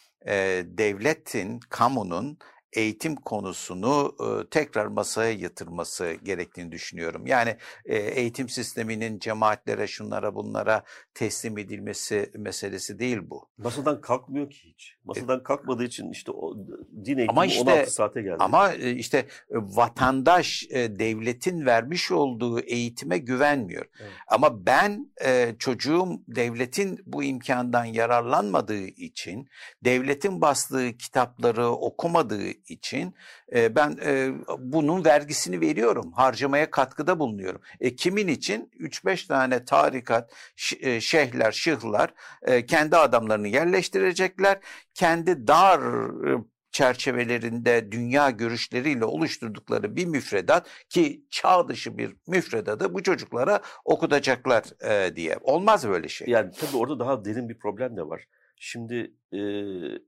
Devletin, 0.66 1.60
kamunun 1.60 2.38
eğitim 2.74 3.16
konusunu 3.16 4.16
e, 4.20 4.50
tekrar 4.50 4.86
masaya 4.86 5.32
yatırması 5.32 6.14
gerektiğini 6.24 6.72
düşünüyorum. 6.72 7.28
Yani 7.28 7.58
e, 7.86 7.98
eğitim 7.98 8.50
sisteminin 8.50 9.20
cemaatlere, 9.20 9.88
şunlara, 9.88 10.36
bunlara 10.36 10.84
teslim 11.14 11.58
edilmesi 11.58 12.32
meselesi 12.36 13.00
değil 13.00 13.20
bu. 13.24 13.50
Masadan 13.58 14.02
kalkmıyor 14.02 14.50
ki 14.50 14.60
hiç. 14.64 14.96
Masadan 15.04 15.44
kalkmadığı 15.44 15.84
için 15.84 16.12
işte 16.12 16.32
o 16.32 16.56
din 17.06 17.18
eğitimi 17.18 17.30
ama 17.30 17.46
işte, 17.46 17.62
16 17.62 17.92
saate 17.92 18.22
geldi. 18.22 18.36
Ama 18.40 18.74
e, 18.74 18.92
işte 18.92 19.26
vatandaş 19.50 20.68
devletin 20.72 21.66
vermiş 21.66 22.12
olduğu 22.12 22.60
eğitime 22.60 23.18
güvenmiyor. 23.18 23.86
Evet. 24.02 24.12
Ama 24.28 24.66
ben 24.66 25.12
çocuğum 25.60 26.22
devletin 26.28 27.00
bu 27.06 27.24
imkandan 27.24 27.86
yararlanmadığı 27.86 28.84
için, 28.84 29.48
devletin 29.84 30.42
bastığı 30.42 30.98
kitapları 30.98 31.68
okumadığı 31.68 32.61
için 32.68 33.16
e, 33.56 33.76
ben 33.76 33.98
e, 34.06 34.32
bunun 34.60 35.06
vergisini 35.06 35.62
veriyorum. 35.62 36.12
Harcamaya 36.12 36.72
katkıda 36.72 37.20
bulunuyorum. 37.20 37.62
E, 37.80 37.96
kimin 37.96 38.28
için? 38.28 38.72
3-5 38.80 39.28
tane 39.28 39.66
tarikat, 39.66 40.34
e, 40.80 41.02
şeyhler, 41.02 41.52
şıhlar 41.52 42.14
e, 42.42 42.66
kendi 42.66 42.98
adamlarını 42.98 43.48
yerleştirecekler. 43.48 44.60
Kendi 44.94 45.48
dar 45.48 45.80
e, 46.28 46.44
çerçevelerinde 46.72 47.92
dünya 47.92 48.30
görüşleriyle 48.30 49.06
oluşturdukları 49.06 49.96
bir 49.96 50.06
müfredat 50.06 50.68
ki 50.90 51.26
çağ 51.30 51.68
dışı 51.68 51.98
bir 51.98 52.16
müfredatı 52.28 52.94
bu 52.94 53.04
çocuklara 53.04 53.60
okutacaklar 53.86 54.64
e, 54.90 55.16
diye. 55.16 55.38
Olmaz 55.42 55.90
böyle 55.90 56.08
şey. 56.08 56.28
Yani 56.28 56.52
tabii 56.52 56.78
orada 56.78 57.00
daha 57.00 57.26
derin 57.26 57.50
bir 57.50 57.60
problem 57.60 57.98
de 57.98 58.08
var. 58.08 58.28
Şimdi 58.64 59.14
e, 59.32 59.40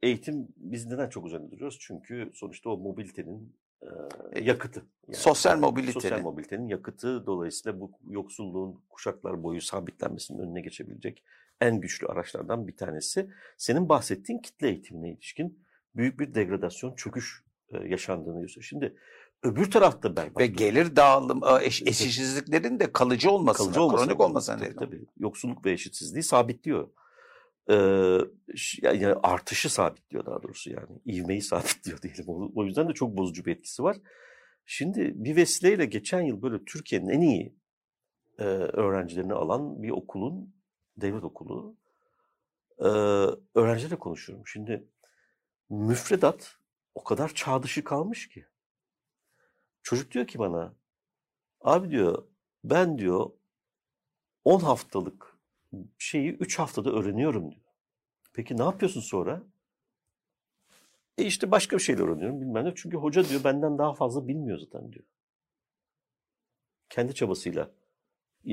eğitim 0.04 0.48
biz 0.58 0.86
neden 0.86 1.10
çok 1.10 1.28
üzerinde 1.28 1.52
duruyoruz? 1.52 1.78
Çünkü 1.82 2.32
sonuçta 2.34 2.70
o 2.70 2.78
mobilitenin 2.78 3.56
e, 3.82 4.40
yakıtı. 4.42 4.86
Yani, 5.08 5.16
sosyal 5.16 5.60
mobilitenin. 5.60 5.94
Sosyal 5.94 6.22
mobilitenin 6.22 6.68
yakıtı 6.68 7.26
dolayısıyla 7.26 7.80
bu 7.80 7.92
yoksulluğun 8.08 8.84
kuşaklar 8.90 9.44
boyu 9.44 9.62
sabitlenmesinin 9.62 10.40
önüne 10.40 10.62
geçebilecek 10.62 11.24
en 11.62 11.82
güçlü 11.82 12.08
araçlardan 12.08 12.68
bir 12.68 12.78
tanesi. 12.78 13.30
Senin 13.58 13.90
bahsettiğin 13.90 14.40
kitle 14.40 14.68
eğitimine 14.68 15.12
ilişkin 15.12 15.60
büyük 15.96 16.20
bir 16.20 16.34
degradasyon, 16.34 16.96
çöküş 16.96 17.44
e, 17.70 17.88
yaşandığını 17.88 18.42
gösteriyor. 18.42 18.68
Şimdi 18.70 18.96
öbür 19.44 19.72
tarafta 19.72 20.16
ben 20.16 20.32
ve 20.40 20.48
gelir 20.48 20.96
dağılım 20.96 21.42
eş, 21.62 21.82
eşitsizliklerin 21.82 22.80
de 22.80 22.92
kalıcı 22.92 23.32
olmasına, 23.32 23.66
kalıcı 23.66 23.82
olmasına, 23.82 24.06
kronik 24.06 24.22
olmasına 24.22 24.58
tabii, 24.58 24.76
tabii. 24.76 25.06
Yoksulluk 25.20 25.66
ve 25.66 25.72
eşitsizliği 25.72 26.24
sabitliyor 26.24 26.90
e, 27.70 27.76
yani 28.82 29.08
artışı 29.24 29.70
sabitliyor 29.70 30.26
daha 30.26 30.44
doğrusu 30.44 30.70
yani 30.70 31.00
ivmeyi 31.06 31.42
sabitliyor 31.52 32.02
diyelim. 32.02 32.26
O, 32.28 32.52
o 32.56 32.66
yüzden 32.66 32.90
de 32.90 32.94
çok 32.94 33.18
bozucu 33.18 33.46
bir 33.46 33.52
etkisi 33.52 33.84
var. 33.84 33.98
Şimdi 34.66 35.12
bir 35.16 35.36
vesileyle 35.36 35.86
geçen 35.86 36.22
yıl 36.22 36.42
böyle 36.42 36.66
Türkiye'nin 36.66 37.10
en 37.10 37.22
iyi 37.22 37.56
e, 38.40 38.44
öğrencilerini 38.44 39.34
alan 39.34 39.84
bir 39.84 39.90
okulun, 39.90 40.56
devlet 40.98 41.24
okulu 41.24 41.76
e, 42.80 42.88
öğrencilerle 43.56 43.96
konuşuyorum. 43.96 44.48
Şimdi 44.48 44.88
müfredat 45.70 46.58
o 46.96 47.04
kadar 47.04 47.34
çağ 47.34 47.64
dışı 47.64 47.84
kalmış 47.84 48.30
ki. 48.30 48.46
Çocuk 49.84 50.12
diyor 50.12 50.28
ki 50.28 50.40
bana, 50.40 50.76
abi 51.62 51.90
diyor 51.90 52.28
ben 52.64 52.98
diyor 52.98 53.30
10 54.44 54.60
haftalık 54.60 55.33
şeyi 55.98 56.32
3 56.32 56.60
haftada 56.60 56.92
öğreniyorum 56.92 57.52
diyor. 57.52 57.64
Peki 58.34 58.58
ne 58.58 58.64
yapıyorsun 58.64 59.02
sonra? 59.02 59.44
E 61.18 61.24
işte 61.26 61.52
başka 61.52 61.78
bir 61.78 61.82
şeyler 61.82 62.04
öğreniyorum 62.04 62.42
bilmem 62.42 62.66
ne. 62.66 62.74
Çünkü 62.76 62.98
hoca 62.98 63.30
diyor 63.30 63.44
benden 63.44 63.78
daha 63.78 63.94
fazla 63.94 64.28
bilmiyor 64.28 64.58
zaten 64.60 64.94
diyor. 64.94 65.06
Kendi 66.90 67.16
çabasıyla. 67.16 67.72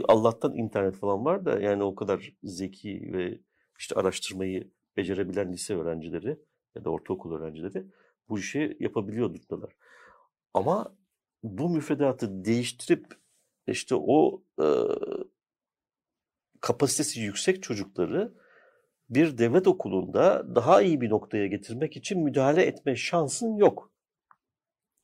Allah'tan 0.08 0.54
internet 0.54 0.96
falan 0.96 1.24
var 1.24 1.44
da 1.44 1.60
yani 1.60 1.82
o 1.82 1.94
kadar 1.94 2.32
zeki 2.42 3.12
ve 3.12 3.38
işte 3.78 3.94
araştırmayı 3.94 4.70
becerebilen 4.96 5.52
lise 5.52 5.74
öğrencileri 5.74 6.38
ya 6.74 6.84
da 6.84 6.90
ortaokul 6.90 7.32
öğrencileri 7.32 7.86
bu 8.28 8.38
işi 8.38 8.76
yapabiliyor 8.80 9.34
durumdalar. 9.34 9.72
Ama 10.54 10.96
bu 11.42 11.70
müfredatı 11.70 12.44
değiştirip 12.44 13.06
işte 13.66 13.94
o 13.94 14.42
kapasitesi 16.60 17.20
yüksek 17.20 17.62
çocukları 17.62 18.34
bir 19.10 19.38
devlet 19.38 19.66
okulunda 19.66 20.54
daha 20.54 20.82
iyi 20.82 21.00
bir 21.00 21.10
noktaya 21.10 21.46
getirmek 21.46 21.96
için 21.96 22.24
müdahale 22.24 22.62
etme 22.62 22.96
şansın 22.96 23.56
yok. 23.56 23.92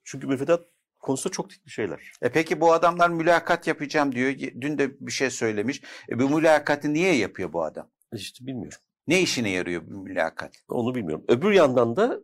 Çünkü 0.04 0.26
müfredat 0.26 0.68
konusunda 0.98 1.32
çok 1.32 1.50
ciddi 1.50 1.70
şeyler. 1.70 2.12
E 2.22 2.32
peki 2.32 2.60
bu 2.60 2.72
adamlar 2.72 3.10
mülakat 3.10 3.66
yapacağım 3.66 4.12
diyor. 4.12 4.34
Dün 4.60 4.78
de 4.78 5.00
bir 5.00 5.12
şey 5.12 5.30
söylemiş. 5.30 5.82
E 6.10 6.18
bu 6.18 6.28
mülakatı 6.28 6.92
niye 6.92 7.16
yapıyor 7.16 7.52
bu 7.52 7.64
adam? 7.64 7.90
İşte 8.12 8.46
bilmiyorum. 8.46 8.78
Ne 9.06 9.20
işine 9.20 9.50
yarıyor 9.50 9.82
bu 9.86 10.02
mülakat? 10.02 10.54
Onu 10.68 10.94
bilmiyorum. 10.94 11.24
Öbür 11.28 11.50
yandan 11.50 11.96
da 11.96 12.20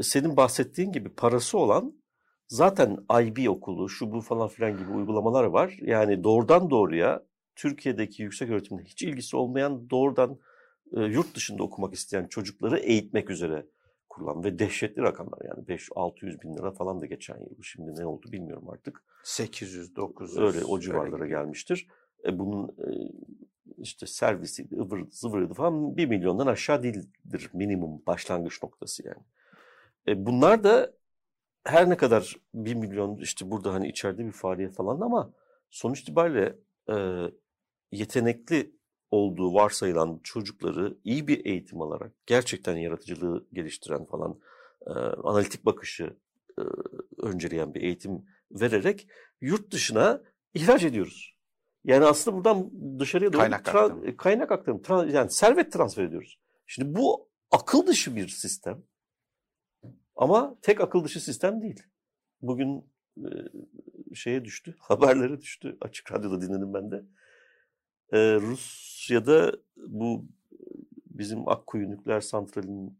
senin 0.00 0.36
bahsettiğin 0.36 0.92
gibi 0.92 1.14
parası 1.14 1.58
olan 1.58 2.02
zaten 2.48 2.98
IB 3.22 3.48
okulu, 3.48 3.88
şu 3.88 4.12
bu 4.12 4.20
falan 4.20 4.48
filan 4.48 4.78
gibi 4.78 4.90
uygulamalar 4.90 5.44
var. 5.44 5.76
Yani 5.80 6.24
doğrudan 6.24 6.70
doğruya 6.70 7.22
Türkiye'deki 7.56 8.22
yüksek 8.22 8.50
öğretimle 8.50 8.82
hiç 8.82 9.02
ilgisi 9.02 9.36
olmayan 9.36 9.90
doğrudan 9.90 10.38
e, 10.96 11.00
yurt 11.00 11.34
dışında 11.34 11.62
okumak 11.62 11.94
isteyen 11.94 12.26
çocukları 12.26 12.78
eğitmek 12.78 13.30
üzere 13.30 13.66
kurulan 14.08 14.44
ve 14.44 14.58
dehşetli 14.58 15.02
rakamlar 15.02 15.38
yani 15.44 15.64
5-600 15.64 16.42
bin 16.42 16.56
lira 16.56 16.70
falan 16.70 17.00
da 17.00 17.06
geçen 17.06 17.38
yıl. 17.38 17.62
Şimdi 17.62 17.94
ne 17.94 18.06
oldu 18.06 18.32
bilmiyorum 18.32 18.70
artık. 18.70 19.04
800, 19.24 19.96
900. 19.96 20.38
Öyle 20.38 20.64
o 20.64 20.80
civarlara 20.80 21.22
öyle 21.22 21.28
gelmiştir. 21.28 21.88
E, 22.24 22.38
bunun 22.38 22.68
e, 22.68 22.88
işte 23.78 24.06
servisi, 24.06 24.68
ıvır 24.72 25.10
zıvırıydı 25.10 25.54
falan 25.54 25.96
1 25.96 26.06
milyondan 26.06 26.46
aşağı 26.46 26.82
değildir 26.82 27.50
minimum 27.52 28.02
başlangıç 28.06 28.62
noktası 28.62 29.06
yani. 29.06 29.22
E 30.08 30.26
bunlar 30.26 30.64
da 30.64 30.92
her 31.64 31.90
ne 31.90 31.96
kadar 31.96 32.36
1 32.54 32.74
milyon 32.74 33.16
işte 33.16 33.50
burada 33.50 33.74
hani 33.74 33.88
içeride 33.88 34.26
bir 34.26 34.32
faaliyet 34.32 34.72
falan 34.72 35.00
ama 35.00 35.32
sonuç 35.70 36.00
itibariyle 36.00 36.56
e, 36.88 36.94
yetenekli 37.92 38.76
olduğu 39.10 39.54
varsayılan 39.54 40.20
çocukları 40.22 40.98
iyi 41.04 41.28
bir 41.28 41.44
eğitim 41.44 41.82
alarak 41.82 42.12
gerçekten 42.26 42.76
yaratıcılığı 42.76 43.46
geliştiren 43.52 44.04
falan 44.04 44.40
e, 44.86 44.90
analitik 45.24 45.64
bakışı 45.64 46.16
e, 46.58 46.62
önceleyen 47.18 47.74
bir 47.74 47.82
eğitim 47.82 48.24
vererek 48.50 49.08
yurt 49.40 49.70
dışına 49.72 50.22
ihraç 50.54 50.84
ediyoruz. 50.84 51.36
Yani 51.84 52.04
aslında 52.04 52.36
buradan 52.36 52.70
dışarıya 52.98 53.32
doğru 53.32 53.40
kaynak 53.40 53.66
tra- 53.66 53.68
aktarım, 53.68 54.16
kaynak 54.16 54.52
aktarım 54.52 54.78
tra- 54.78 55.12
yani 55.12 55.30
servet 55.30 55.72
transfer 55.72 56.04
ediyoruz. 56.04 56.38
Şimdi 56.66 56.94
bu 56.98 57.28
akıl 57.50 57.86
dışı 57.86 58.16
bir 58.16 58.28
sistem. 58.28 58.82
Ama 60.16 60.58
tek 60.62 60.80
akıl 60.80 61.04
dışı 61.04 61.20
sistem 61.20 61.62
değil. 61.62 61.82
Bugün 62.42 62.92
e, 63.16 63.28
şeye 64.14 64.44
düştü, 64.44 64.76
haberlere 64.78 65.40
düştü. 65.40 65.76
Açık 65.80 66.12
radyoda 66.12 66.40
dinledim 66.40 66.74
ben 66.74 66.90
de. 66.90 67.04
E, 68.12 68.18
Rusya'da 68.34 69.52
bu 69.76 70.26
bizim 71.06 71.48
Akkuyu 71.48 71.90
nükleer 71.90 72.20
santralinin 72.20 72.98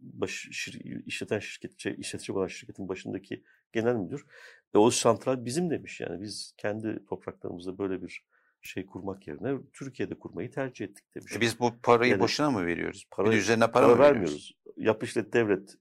baş, 0.00 0.48
şir, 0.52 1.02
işleten 1.06 1.38
şirket, 1.38 1.78
şey, 1.78 1.94
işletici 1.98 2.36
olan 2.36 2.46
şirketin 2.46 2.88
başındaki 2.88 3.42
genel 3.72 3.94
müdür 3.94 4.26
e, 4.74 4.78
o 4.78 4.90
santral 4.90 5.44
bizim 5.44 5.70
demiş 5.70 6.00
yani 6.00 6.22
biz 6.22 6.54
kendi 6.56 7.04
topraklarımızda 7.06 7.78
böyle 7.78 8.02
bir 8.02 8.24
şey 8.62 8.86
kurmak 8.86 9.26
yerine 9.26 9.58
Türkiye'de 9.72 10.14
kurmayı 10.14 10.50
tercih 10.50 10.84
ettik 10.84 11.14
demiş. 11.14 11.36
E 11.36 11.40
biz 11.40 11.60
bu 11.60 11.72
parayı 11.82 12.10
yani, 12.10 12.20
boşuna 12.20 12.50
mı 12.50 12.66
veriyoruz? 12.66 13.06
Para, 13.10 13.30
bir 13.30 13.36
üzerine 13.36 13.70
para, 13.70 13.72
para 13.72 13.88
mı 13.88 13.98
vermiyoruz? 13.98 14.32
Veriyoruz? 14.32 14.86
Yap 14.86 15.02
işlet 15.02 15.32
devlet 15.32 15.74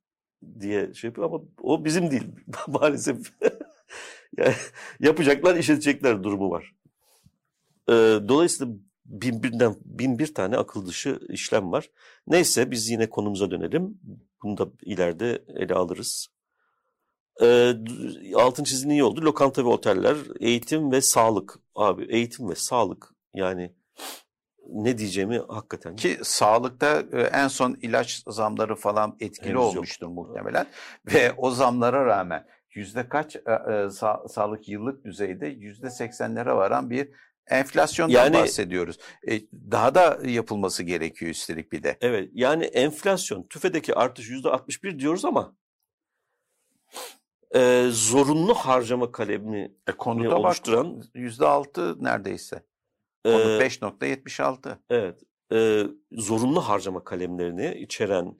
diye 0.60 0.94
şey 0.94 1.08
yapıyor 1.08 1.28
ama 1.28 1.42
o 1.62 1.86
bizim 1.86 2.12
değil 2.12 2.24
maalesef. 2.68 3.34
yani 4.38 4.54
yapacaklar 5.00 5.56
işletecekler 5.56 6.24
durumu 6.24 6.50
var. 6.50 6.75
Ee, 7.90 7.94
dolayısıyla 8.28 8.74
bin 9.06 9.44
birden 9.44 9.76
bin 9.86 10.20
bir 10.20 10.34
tane 10.34 10.58
akıl 10.58 10.88
dışı 10.88 11.20
işlem 11.30 11.72
var. 11.72 11.90
Neyse 12.28 12.72
biz 12.72 12.90
yine 12.90 13.10
konumuza 13.10 13.52
dönelim. 13.52 14.00
Bunu 14.44 14.58
da 14.58 14.68
ileride 14.82 15.44
ele 15.48 15.74
alırız. 15.74 16.28
Ee, 17.42 17.74
altın 18.36 18.64
çizdiğin 18.64 18.94
iyi 18.94 19.04
oldu. 19.04 19.22
Lokanta 19.22 19.64
ve 19.66 19.68
oteller, 19.68 20.18
eğitim 20.40 20.92
ve 20.92 21.02
sağlık. 21.02 21.60
Abi 21.76 22.06
eğitim 22.10 22.50
ve 22.50 22.56
sağlık 22.56 23.14
yani 23.34 23.74
ne 24.70 24.98
diyeceğimi 24.98 25.42
hakikaten. 25.48 25.96
Ki 25.96 26.18
sağlıkta 26.24 27.04
e, 27.12 27.22
en 27.22 27.48
son 27.48 27.78
ilaç 27.82 28.24
zamları 28.28 28.76
falan 28.76 29.18
etkili 29.20 29.50
Henüz 29.50 29.62
olmuştur 29.62 30.06
yok. 30.06 30.16
muhtemelen. 30.16 30.68
Ve 31.14 31.34
o 31.38 31.52
zamlara 31.52 32.06
rağmen 32.06 32.46
yüzde 32.74 33.10
kaç 33.10 33.36
e, 33.36 33.40
e, 33.40 33.90
sa 33.90 34.24
sağlık 34.28 34.70
yıllık 34.70 35.06
düzeyde 35.06 35.48
yüzde 35.48 35.90
seksenlere 35.90 36.54
varan 36.54 36.90
bir 36.90 37.10
enflasyondan 37.48 38.14
yani, 38.14 38.34
bahsediyoruz. 38.34 38.98
E, 39.28 39.42
daha 39.72 39.96
da 39.96 40.20
yapılması 40.26 40.84
gerekiyor 40.84 41.32
üstelik 41.32 41.72
bir 41.72 41.84
de. 41.84 41.98
Evet 42.02 42.30
yani 42.34 42.64
enflasyon 42.66 43.44
tüfedeki 43.44 43.96
artış 43.96 44.30
yüzde 44.30 44.50
61 44.50 45.00
diyoruz 45.00 45.26
ama 45.26 45.56
e, 47.56 47.88
zorunlu 47.92 48.54
harcama 48.54 49.12
kalemini 49.12 49.72
e, 49.88 49.92
konuda 49.92 50.38
oluşturan 50.38 51.04
yüzde 51.14 51.46
altı 51.46 52.04
neredeyse. 52.04 52.64
Konu 53.26 53.36
e, 53.36 53.68
5.76. 53.68 54.78
Evet. 54.90 55.24
E, 55.54 55.84
zorunlu 56.12 56.62
harcama 56.62 57.04
kalemlerini 57.04 57.76
içeren 57.76 58.36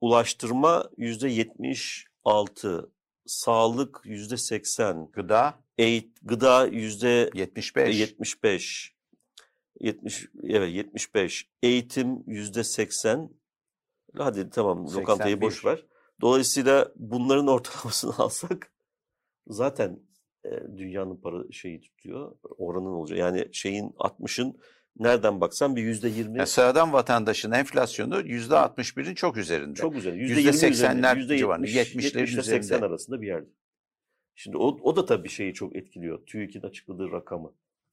ulaştırma 0.00 0.90
yüzde 0.96 1.28
76, 1.28 2.90
sağlık 3.26 4.00
yüzde 4.04 4.36
80, 4.36 5.10
gıda 5.12 5.54
eğit 5.80 6.18
gıda 6.22 6.66
yüzde 6.66 7.30
75, 7.34 7.98
75, 7.98 8.94
70 9.80 10.28
evet 10.44 10.74
75, 10.74 11.48
eğitim 11.62 12.24
yüzde 12.26 12.64
80. 12.64 13.30
Hadi 14.16 14.50
tamam 14.50 14.86
81. 14.86 15.02
lokantayı 15.02 15.40
boş 15.40 15.64
ver. 15.64 15.86
Dolayısıyla 16.20 16.92
bunların 16.96 17.46
ortalamasını 17.46 18.12
alsak 18.18 18.72
zaten 19.46 20.00
e, 20.44 20.50
dünyanın 20.76 21.16
para 21.16 21.52
şeyi 21.52 21.80
tutuyor. 21.80 22.36
Oranın 22.42 22.92
olacak. 22.92 23.18
Yani 23.18 23.48
şeyin 23.52 23.88
60'ın 23.88 24.60
nereden 24.98 25.40
baksan 25.40 25.76
bir 25.76 25.82
yüzde 25.82 26.08
yirmi. 26.08 26.38
Yani 26.38 26.46
sıradan 26.46 26.92
vatandaşın 26.92 27.50
enflasyonu 27.50 28.20
yüzde 28.20 28.54
61'in 28.54 29.14
çok 29.14 29.36
üzerinde. 29.36 29.74
Çok 29.74 29.96
üzerinde. 29.96 30.22
Yüzde 30.22 30.52
seksenler 30.52 31.26
civarında. 31.26 31.66
Yetmişler 31.66 32.22
üzerinde. 32.22 32.42
seksen 32.42 32.82
arasında 32.82 33.22
bir 33.22 33.26
yerde. 33.26 33.48
Şimdi 34.34 34.56
o, 34.56 34.66
o 34.82 34.96
da 34.96 35.04
tabii 35.06 35.28
şeyi 35.28 35.54
çok 35.54 35.76
etkiliyor. 35.76 36.26
TÜİK'in 36.26 36.62
açıkladığı 36.62 37.12
rakamı. 37.12 37.52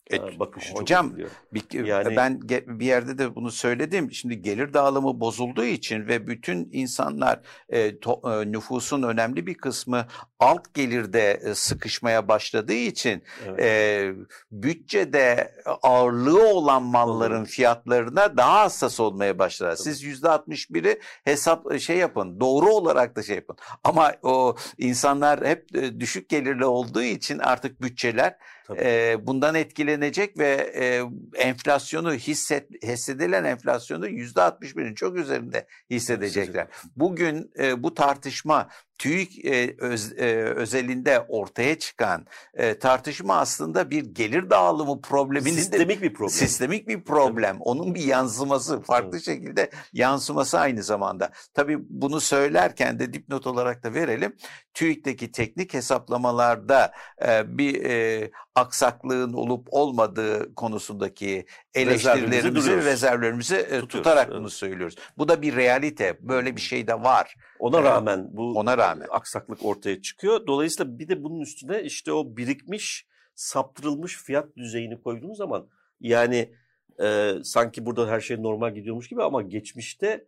Et, 0.09 0.39
bakışı 0.39 0.73
hocam 0.73 1.13
bir, 1.53 1.85
yani, 1.85 2.15
ben 2.15 2.41
bir 2.49 2.85
yerde 2.85 3.17
de 3.17 3.35
bunu 3.35 3.51
söyledim. 3.51 4.11
Şimdi 4.11 4.41
gelir 4.41 4.73
dağılımı 4.73 5.19
bozulduğu 5.19 5.65
için 5.65 6.07
ve 6.07 6.27
bütün 6.27 6.69
insanlar 6.71 7.39
e, 7.69 7.99
to, 7.99 8.21
e, 8.25 8.51
nüfusun 8.51 9.03
önemli 9.03 9.47
bir 9.47 9.53
kısmı 9.53 10.07
alt 10.39 10.73
gelirde 10.73 11.31
e, 11.31 11.55
sıkışmaya 11.55 12.27
başladığı 12.27 12.73
için 12.73 13.23
evet. 13.47 13.59
e, 13.59 14.11
bütçede 14.51 15.53
ağırlığı 15.81 16.49
olan 16.49 16.83
malların 16.83 17.39
evet. 17.39 17.49
fiyatlarına 17.49 18.37
daha 18.37 18.59
hassas 18.59 18.99
olmaya 18.99 19.39
başlar. 19.39 19.75
Siz 19.75 20.03
yüzde 20.03 20.27
61'i 20.27 20.99
hesap 21.23 21.71
e, 21.71 21.79
şey 21.79 21.97
yapın. 21.97 22.39
Doğru 22.39 22.69
olarak 22.69 23.15
da 23.15 23.23
şey 23.23 23.35
yapın. 23.35 23.57
Ama 23.83 24.13
o 24.23 24.55
insanlar 24.77 25.45
hep 25.45 25.75
e, 25.75 25.99
düşük 25.99 26.29
gelirli 26.29 26.65
olduğu 26.65 27.03
için 27.03 27.39
artık 27.39 27.81
bütçeler 27.81 28.37
e, 28.75 29.17
bundan 29.27 29.55
etkilenecek 29.55 30.37
ve 30.37 30.71
e, 30.75 31.03
enflasyonu 31.41 32.13
hisset, 32.13 32.83
hissedilen 32.83 33.43
enflasyonu 33.43 34.07
yüzde 34.07 34.39
61'in 34.39 34.95
çok 34.95 35.17
üzerinde 35.17 35.67
hissedecekler. 35.89 36.67
Bugün 36.95 37.51
e, 37.59 37.83
bu 37.83 37.93
tartışma 37.93 38.69
TÜİK 38.97 39.45
e, 39.45 39.75
öz, 39.79 40.13
e, 40.17 40.25
özelinde 40.43 41.19
ortaya 41.19 41.79
çıkan 41.79 42.25
e, 42.53 42.79
tartışma 42.79 43.37
aslında 43.37 43.89
bir 43.89 44.05
gelir 44.05 44.49
dağılımı 44.49 45.01
probleminin 45.01 45.55
sistemik 45.55 46.01
bir 46.01 46.13
problem. 46.13 46.29
Sistemik 46.29 46.87
bir 46.87 47.01
problem. 47.01 47.57
Onun 47.59 47.95
bir 47.95 48.03
yansıması, 48.03 48.81
farklı 48.81 49.09
evet. 49.13 49.25
şekilde 49.25 49.69
yansıması 49.93 50.59
aynı 50.59 50.83
zamanda. 50.83 51.31
Tabii 51.53 51.77
bunu 51.89 52.21
söylerken 52.21 52.99
de 52.99 53.13
dipnot 53.13 53.47
olarak 53.47 53.83
da 53.83 53.93
verelim. 53.93 54.35
TÜİK'teki 54.73 55.31
teknik 55.31 55.73
hesaplamalarda 55.73 56.93
e, 57.27 57.57
bir 57.57 57.85
e, 57.85 58.31
aksaklığın 58.55 59.33
olup 59.33 59.67
olmadığı 59.71 60.55
konusundaki 60.55 61.45
eleştirilerimizi, 61.73 62.77
rezervlerimizi 62.77 63.55
e, 63.55 63.87
tutarak 63.87 64.27
evet. 64.27 64.39
bunu 64.39 64.49
söylüyoruz. 64.49 64.95
Bu 65.17 65.27
da 65.27 65.41
bir 65.41 65.55
realite. 65.55 66.17
Böyle 66.21 66.55
bir 66.55 66.61
şey 66.61 66.87
de 66.87 66.93
var. 66.93 67.35
Ona 67.59 67.83
rağmen 67.83 68.29
bu 68.31 68.53
ona 68.59 68.77
rağmen 68.77 69.07
aksaklık 69.09 69.65
ortaya 69.65 70.01
çıkıyor. 70.01 70.47
Dolayısıyla 70.47 70.99
bir 70.99 71.07
de 71.07 71.23
bunun 71.23 71.39
üstüne 71.39 71.83
işte 71.83 72.13
o 72.13 72.37
birikmiş, 72.37 73.07
saptırılmış 73.35 74.17
fiyat 74.17 74.57
düzeyini 74.57 75.01
koyduğumuz 75.01 75.37
zaman 75.37 75.67
yani 76.01 76.53
e, 77.01 77.33
sanki 77.43 77.85
burada 77.85 78.07
her 78.07 78.19
şey 78.19 78.43
normal 78.43 78.75
gidiyormuş 78.75 79.09
gibi 79.09 79.23
ama 79.23 79.41
geçmişte 79.41 80.25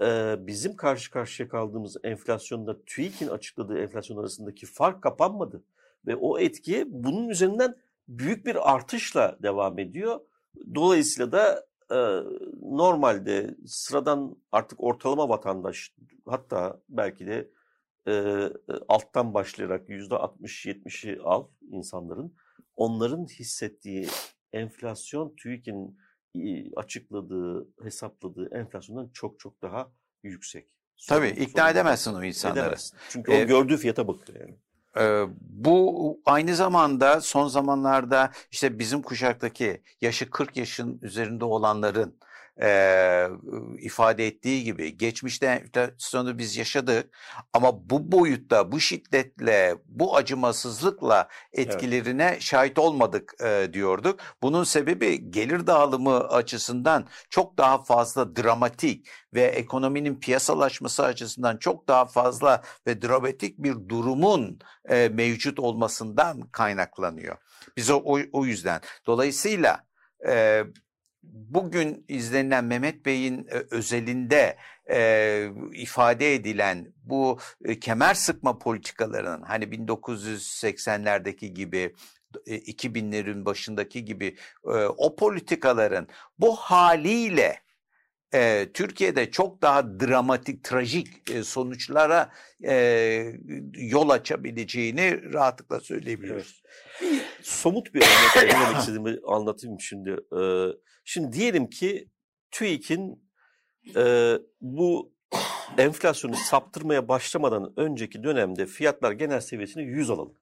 e, 0.00 0.36
bizim 0.38 0.76
karşı 0.76 1.10
karşıya 1.10 1.48
kaldığımız 1.48 1.96
enflasyonda 2.04 2.84
TÜİK'in 2.84 3.28
açıkladığı 3.28 3.78
enflasyon 3.78 4.16
arasındaki 4.16 4.66
fark 4.66 5.02
kapanmadı. 5.02 5.62
Ve 6.06 6.16
o 6.16 6.38
etki 6.38 6.84
bunun 6.88 7.28
üzerinden 7.28 7.76
büyük 8.08 8.46
bir 8.46 8.74
artışla 8.74 9.36
devam 9.42 9.78
ediyor. 9.78 10.20
Dolayısıyla 10.74 11.32
da 11.32 11.66
e, 11.90 11.98
normalde 12.62 13.54
sıradan 13.66 14.36
artık 14.52 14.84
ortalama 14.84 15.28
vatandaş 15.28 15.94
hatta 16.26 16.80
belki 16.88 17.26
de 17.26 17.50
e, 18.08 18.44
alttan 18.88 19.34
başlayarak 19.34 19.88
yüzde 19.88 20.14
60-70'i 20.14 21.20
al 21.20 21.48
insanların 21.70 22.34
onların 22.76 23.26
hissettiği 23.26 24.08
enflasyon 24.52 25.34
TÜİK'in 25.36 25.98
açıkladığı, 26.76 27.68
hesapladığı 27.82 28.54
enflasyondan 28.54 29.08
çok 29.08 29.40
çok 29.40 29.62
daha 29.62 29.92
yüksek. 30.22 30.74
Tabii 31.08 31.28
ikna 31.28 31.70
edemezsin 31.70 32.14
o 32.14 32.24
insanları. 32.24 32.60
Edemezsin. 32.60 32.98
Çünkü 33.08 33.32
ee, 33.32 33.44
o 33.44 33.46
gördüğü 33.46 33.76
fiyata 33.76 34.08
bakıyor 34.08 34.40
yani. 34.40 34.58
Ee, 34.96 35.24
bu 35.40 36.20
aynı 36.26 36.54
zamanda 36.54 37.20
son 37.20 37.48
zamanlarda 37.48 38.30
işte 38.50 38.78
bizim 38.78 39.02
kuşaktaki 39.02 39.82
yaşı 40.00 40.30
40 40.30 40.56
yaşın 40.56 40.98
üzerinde 41.02 41.44
olanların 41.44 42.14
e, 42.62 43.28
ifade 43.78 44.26
ettiği 44.26 44.64
gibi 44.64 44.96
geçmişte 44.96 45.46
enflasyonu 45.46 46.38
biz 46.38 46.56
yaşadık 46.56 47.16
ama 47.52 47.90
bu 47.90 48.12
boyutta, 48.12 48.72
bu 48.72 48.80
şiddetle, 48.80 49.76
bu 49.86 50.16
acımasızlıkla 50.16 51.28
etkilerine 51.52 52.28
evet. 52.32 52.42
şahit 52.42 52.78
olmadık 52.78 53.34
e, 53.44 53.68
diyorduk. 53.72 54.20
Bunun 54.42 54.64
sebebi 54.64 55.30
gelir 55.30 55.66
dağılımı 55.66 56.18
açısından 56.18 57.06
çok 57.30 57.58
daha 57.58 57.84
fazla 57.84 58.36
dramatik 58.36 59.08
ve 59.34 59.42
ekonominin 59.42 60.20
piyasalaşması 60.20 61.04
açısından 61.04 61.56
çok 61.56 61.88
daha 61.88 62.06
fazla 62.06 62.62
ve 62.86 63.02
dramatik 63.02 63.58
bir 63.58 63.74
durumun 63.88 64.58
e, 64.88 65.08
mevcut 65.08 65.58
olmasından 65.58 66.40
kaynaklanıyor. 66.40 67.36
Biz 67.76 67.90
o, 67.90 67.96
o, 67.96 68.18
o 68.32 68.44
yüzden. 68.44 68.80
Dolayısıyla 69.06 69.84
e, 70.26 70.64
bugün 71.22 72.04
izlenilen 72.08 72.64
Mehmet 72.64 73.06
Bey'in 73.06 73.46
e, 73.50 73.64
özelinde 73.70 74.56
e, 74.90 75.50
ifade 75.72 76.34
edilen 76.34 76.92
bu 77.04 77.38
e, 77.64 77.80
kemer 77.80 78.14
sıkma 78.14 78.58
politikalarının 78.58 79.42
hani 79.42 79.64
1980'lerdeki 79.64 81.46
gibi 81.46 81.94
2000'lerin 82.46 83.44
başındaki 83.44 84.04
gibi 84.04 84.36
e, 84.64 84.70
o 84.84 85.16
politikaların 85.16 86.08
bu 86.38 86.56
haliyle 86.56 87.60
e, 88.34 88.68
Türkiye'de 88.74 89.30
çok 89.30 89.62
daha 89.62 90.00
dramatik, 90.00 90.64
trajik 90.64 91.30
e, 91.30 91.44
sonuçlara 91.44 92.32
e, 92.64 92.74
yol 93.74 94.08
açabileceğini 94.08 95.32
rahatlıkla 95.32 95.80
söyleyebiliyoruz. 95.80 96.62
Evet. 97.02 97.22
Somut 97.42 97.94
bir 97.94 98.00
örnek 98.00 98.54
vermek 98.54 98.78
istediğimi 98.78 99.18
anlatayım 99.26 99.80
şimdi. 99.80 100.16
Ee, 100.40 100.66
şimdi 101.04 101.32
diyelim 101.32 101.70
ki 101.70 102.08
TÜİK'in 102.50 103.30
e, 103.96 104.34
bu 104.60 105.12
enflasyonu 105.78 106.34
saptırmaya 106.36 107.08
başlamadan 107.08 107.72
önceki 107.76 108.22
dönemde 108.22 108.66
fiyatlar 108.66 109.12
genel 109.12 109.40
seviyesini 109.40 109.82
100 109.84 110.10
alalım. 110.10 110.38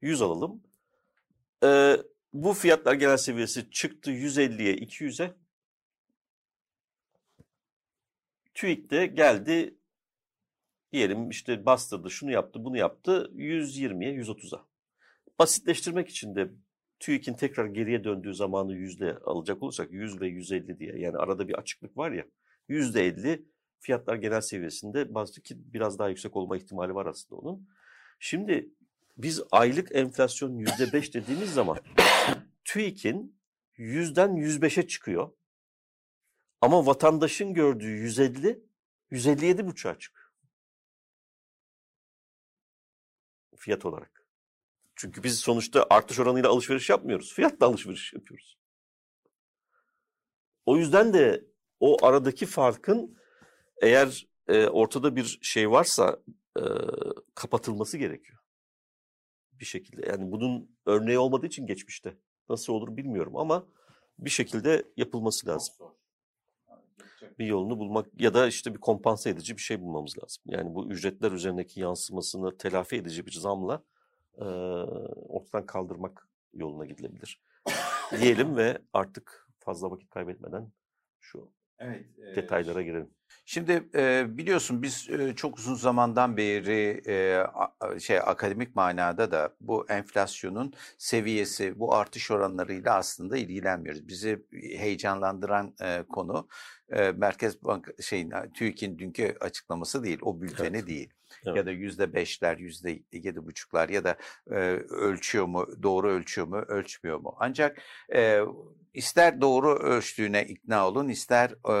100 0.00 0.22
alalım. 0.22 0.62
Ee, 1.64 1.96
bu 2.32 2.52
fiyatlar 2.52 2.94
genel 2.94 3.16
seviyesi 3.16 3.70
çıktı 3.70 4.10
150'ye 4.10 4.74
200'e. 4.74 5.34
TÜİK 8.54 8.90
de 8.90 9.06
geldi 9.06 9.78
diyelim 10.92 11.30
işte 11.30 11.66
bastırdı 11.66 12.10
şunu 12.10 12.30
yaptı 12.30 12.64
bunu 12.64 12.76
yaptı 12.76 13.30
120'ye 13.34 14.14
130'a. 14.14 14.66
Basitleştirmek 15.38 16.08
için 16.08 16.34
de 16.34 16.50
TÜİK'in 17.00 17.34
tekrar 17.34 17.66
geriye 17.66 18.04
döndüğü 18.04 18.34
zamanı 18.34 18.74
yüzde 18.74 19.18
alacak 19.24 19.62
olursak 19.62 19.92
100 19.92 20.20
ve 20.20 20.28
150 20.28 20.78
diye 20.78 20.98
yani 20.98 21.16
arada 21.16 21.48
bir 21.48 21.54
açıklık 21.54 21.96
var 21.96 22.12
ya 22.12 22.24
yüzde 22.68 23.06
50 23.06 23.44
fiyatlar 23.80 24.16
genel 24.16 24.40
seviyesinde 24.40 25.14
bazı 25.14 25.42
ki 25.42 25.54
biraz 25.58 25.98
daha 25.98 26.08
yüksek 26.08 26.36
olma 26.36 26.56
ihtimali 26.56 26.94
var 26.94 27.06
aslında 27.06 27.40
onun. 27.40 27.68
Şimdi 28.20 28.70
biz 29.16 29.42
aylık 29.50 29.96
enflasyon 29.96 30.56
yüzde 30.56 30.92
5 30.92 31.14
dediğimiz 31.14 31.54
zaman 31.54 31.78
TÜİK'in 32.64 33.36
yüzden 33.76 34.30
105'e 34.30 34.86
çıkıyor. 34.86 35.30
Ama 36.62 36.86
vatandaşın 36.86 37.54
gördüğü 37.54 37.90
150, 37.90 38.64
157 39.10 39.66
buçuğa 39.66 39.98
çıkıyor. 39.98 40.28
Fiyat 43.56 43.86
olarak. 43.86 44.26
Çünkü 44.96 45.22
biz 45.22 45.38
sonuçta 45.38 45.86
artış 45.90 46.18
oranıyla 46.18 46.48
alışveriş 46.48 46.90
yapmıyoruz. 46.90 47.34
Fiyatla 47.34 47.66
alışveriş 47.66 48.12
yapıyoruz. 48.12 48.58
O 50.66 50.76
yüzden 50.76 51.14
de 51.14 51.44
o 51.80 52.06
aradaki 52.06 52.46
farkın 52.46 53.18
eğer 53.82 54.26
e, 54.48 54.66
ortada 54.66 55.16
bir 55.16 55.38
şey 55.42 55.70
varsa 55.70 56.22
e, 56.58 56.62
kapatılması 57.34 57.98
gerekiyor. 57.98 58.38
Bir 59.52 59.64
şekilde. 59.64 60.06
Yani 60.06 60.32
bunun 60.32 60.78
örneği 60.86 61.18
olmadığı 61.18 61.46
için 61.46 61.66
geçmişte. 61.66 62.16
Nasıl 62.48 62.72
olur 62.72 62.96
bilmiyorum 62.96 63.36
ama 63.36 63.66
bir 64.18 64.30
şekilde 64.30 64.92
yapılması 64.96 65.46
lazım 65.46 65.74
bir 67.38 67.46
yolunu 67.46 67.78
bulmak 67.78 68.20
ya 68.20 68.34
da 68.34 68.46
işte 68.46 68.74
bir 68.74 68.80
kompanse 68.80 69.30
edici 69.30 69.56
bir 69.56 69.62
şey 69.62 69.80
bulmamız 69.80 70.18
lazım. 70.22 70.42
Yani 70.46 70.74
bu 70.74 70.90
ücretler 70.90 71.32
üzerindeki 71.32 71.80
yansımasını 71.80 72.58
telafi 72.58 72.96
edici 72.96 73.26
bir 73.26 73.32
zamla 73.32 73.82
e, 74.38 74.44
ortadan 75.28 75.66
kaldırmak 75.66 76.28
yoluna 76.54 76.84
gidilebilir. 76.84 77.40
Diyelim 78.20 78.56
ve 78.56 78.78
artık 78.92 79.48
fazla 79.58 79.90
vakit 79.90 80.10
kaybetmeden 80.10 80.72
şu 81.20 81.52
evet, 81.78 82.06
detaylara 82.36 82.82
girelim. 82.82 83.10
Şimdi 83.44 83.88
e, 83.94 84.24
biliyorsun 84.28 84.82
biz 84.82 85.10
e, 85.10 85.34
çok 85.34 85.58
uzun 85.58 85.74
zamandan 85.74 86.36
beri 86.36 87.02
e, 87.06 87.44
şey 88.00 88.18
akademik 88.18 88.76
manada 88.76 89.30
da 89.30 89.54
bu 89.60 89.86
enflasyonun 89.88 90.74
seviyesi, 90.98 91.78
bu 91.78 91.94
artış 91.94 92.30
oranlarıyla 92.30 92.94
aslında 92.94 93.36
ilgilenmiyoruz. 93.36 94.08
Bizi 94.08 94.42
heyecanlandıran 94.52 95.74
e, 95.82 96.02
konu 96.02 96.48
e, 96.92 97.12
Merkez 97.12 97.64
Bank 97.64 98.02
şeyin 98.02 98.32
TÜİK'in 98.54 98.98
dünkü 98.98 99.36
açıklaması 99.40 100.04
değil, 100.04 100.18
o 100.22 100.40
bülteni 100.40 100.76
evet. 100.76 100.86
değil. 100.86 101.10
Evet. 101.46 101.56
Ya 101.56 101.66
da 101.66 101.70
yüzde 101.70 102.14
beşler, 102.14 102.58
yüzde 102.58 103.02
yedi 103.12 103.46
buçuklar 103.46 103.88
ya 103.88 104.04
da 104.04 104.16
e, 104.50 104.56
ölçüyor 104.88 105.46
mu, 105.46 105.66
doğru 105.82 106.10
ölçüyor 106.10 106.46
mu, 106.46 106.56
ölçmüyor 106.56 107.18
mu? 107.18 107.34
Ancak 107.38 107.82
e, 108.14 108.40
ister 108.94 109.40
doğru 109.40 109.74
ölçtüğüne 109.74 110.44
ikna 110.44 110.88
olun, 110.88 111.08
ister 111.08 111.50
e, 111.50 111.74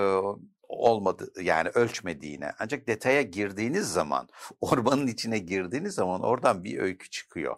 olmadı 0.72 1.32
yani 1.40 1.68
ölçmediğine. 1.68 2.52
Ancak 2.58 2.86
detaya 2.88 3.22
girdiğiniz 3.22 3.92
zaman, 3.92 4.28
ormanın 4.60 5.06
içine 5.06 5.38
girdiğiniz 5.38 5.94
zaman 5.94 6.22
oradan 6.22 6.64
bir 6.64 6.78
öykü 6.78 7.10
çıkıyor 7.10 7.56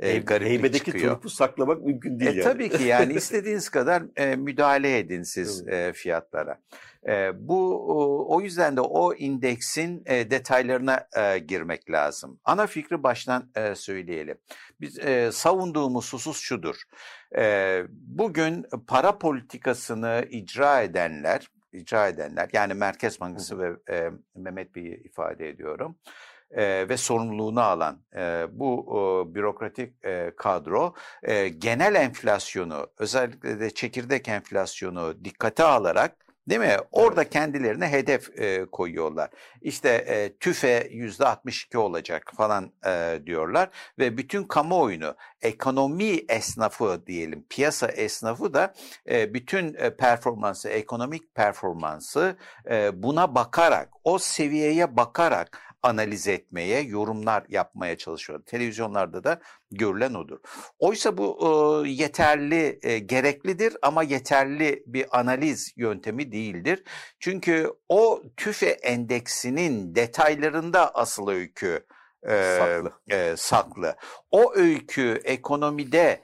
e, 0.00 0.18
gariplik 0.18 0.50
Heybedeki 0.50 0.84
çıkıyor. 0.84 1.14
turpu 1.14 1.30
saklamak 1.30 1.82
mümkün 1.82 2.20
değil 2.20 2.30
e, 2.30 2.34
yani. 2.34 2.52
Tabii 2.52 2.70
ki 2.70 2.82
yani 2.82 3.12
istediğiniz 3.14 3.68
kadar 3.68 4.02
e, 4.16 4.36
müdahale 4.36 4.98
edin 4.98 5.22
siz 5.22 5.68
e, 5.68 5.92
fiyatlara. 5.92 6.58
E, 7.08 7.30
bu 7.48 7.84
o, 8.28 8.40
yüzden 8.40 8.76
de 8.76 8.80
o 8.80 9.14
indeksin 9.14 10.02
e, 10.06 10.30
detaylarına 10.30 11.08
e, 11.16 11.38
girmek 11.38 11.90
lazım. 11.90 12.40
Ana 12.44 12.66
fikri 12.66 13.02
baştan 13.02 13.50
e, 13.56 13.74
söyleyelim. 13.74 14.38
Biz 14.80 14.98
e, 14.98 15.32
savunduğumuz 15.32 16.12
husus 16.12 16.40
şudur. 16.40 16.82
E, 17.38 17.82
bugün 17.90 18.66
para 18.86 19.18
politikasını 19.18 20.26
icra 20.30 20.82
edenler, 20.82 21.48
icra 21.74 22.08
edenler 22.08 22.50
yani 22.52 22.74
Merkez 22.74 23.20
Bankası 23.20 23.58
ve 23.58 23.76
e, 23.90 24.10
Mehmet 24.34 24.74
Bey'i 24.74 25.02
ifade 25.04 25.48
ediyorum 25.48 25.96
e, 26.50 26.88
ve 26.88 26.96
sorumluluğunu 26.96 27.60
alan 27.60 28.02
e, 28.16 28.46
bu 28.52 28.86
e, 28.90 29.34
bürokratik 29.34 30.04
e, 30.04 30.32
kadro 30.36 30.94
e, 31.22 31.48
genel 31.48 31.94
enflasyonu 31.94 32.86
özellikle 32.98 33.60
de 33.60 33.70
çekirdek 33.70 34.28
enflasyonu 34.28 35.24
dikkate 35.24 35.64
alarak 35.64 36.23
Değil 36.48 36.60
mi? 36.60 36.76
Orada 36.92 37.22
evet. 37.22 37.32
kendilerine 37.32 37.88
hedef 37.88 38.38
e, 38.38 38.64
koyuyorlar. 38.64 39.30
İşte 39.60 39.88
e, 39.88 40.36
tüfe 40.36 40.88
yüzde 40.90 41.26
62 41.26 41.78
olacak 41.78 42.32
falan 42.36 42.72
e, 42.86 43.20
diyorlar 43.26 43.68
ve 43.98 44.16
bütün 44.18 44.44
kamuoyunu 44.44 45.16
ekonomi 45.42 46.10
esnafı 46.28 47.06
diyelim 47.06 47.46
piyasa 47.48 47.86
esnafı 47.86 48.54
da 48.54 48.74
e, 49.10 49.34
bütün 49.34 49.74
e, 49.74 49.96
performansı 49.96 50.68
ekonomik 50.68 51.34
performansı 51.34 52.36
e, 52.70 53.02
buna 53.02 53.34
bakarak 53.34 53.88
o 54.04 54.18
seviyeye 54.18 54.96
bakarak 54.96 55.73
analiz 55.84 56.28
etmeye, 56.28 56.80
yorumlar 56.80 57.44
yapmaya 57.48 57.98
çalışıyor. 57.98 58.42
Televizyonlarda 58.46 59.24
da 59.24 59.40
görülen 59.70 60.14
odur. 60.14 60.38
Oysa 60.78 61.18
bu 61.18 61.38
e, 61.86 61.88
yeterli, 61.88 62.78
e, 62.82 62.98
gereklidir 62.98 63.76
ama 63.82 64.02
yeterli 64.02 64.82
bir 64.86 65.18
analiz 65.20 65.72
yöntemi 65.76 66.32
değildir. 66.32 66.84
Çünkü 67.20 67.72
o 67.88 68.22
tüfe 68.36 68.68
endeksinin 68.68 69.94
detaylarında 69.94 70.94
asıl 70.94 71.28
öykü 71.28 71.86
e, 72.28 72.56
saklı. 72.58 72.92
E, 73.10 73.34
saklı. 73.36 73.96
O 74.30 74.54
öykü 74.54 75.20
ekonomide 75.24 76.22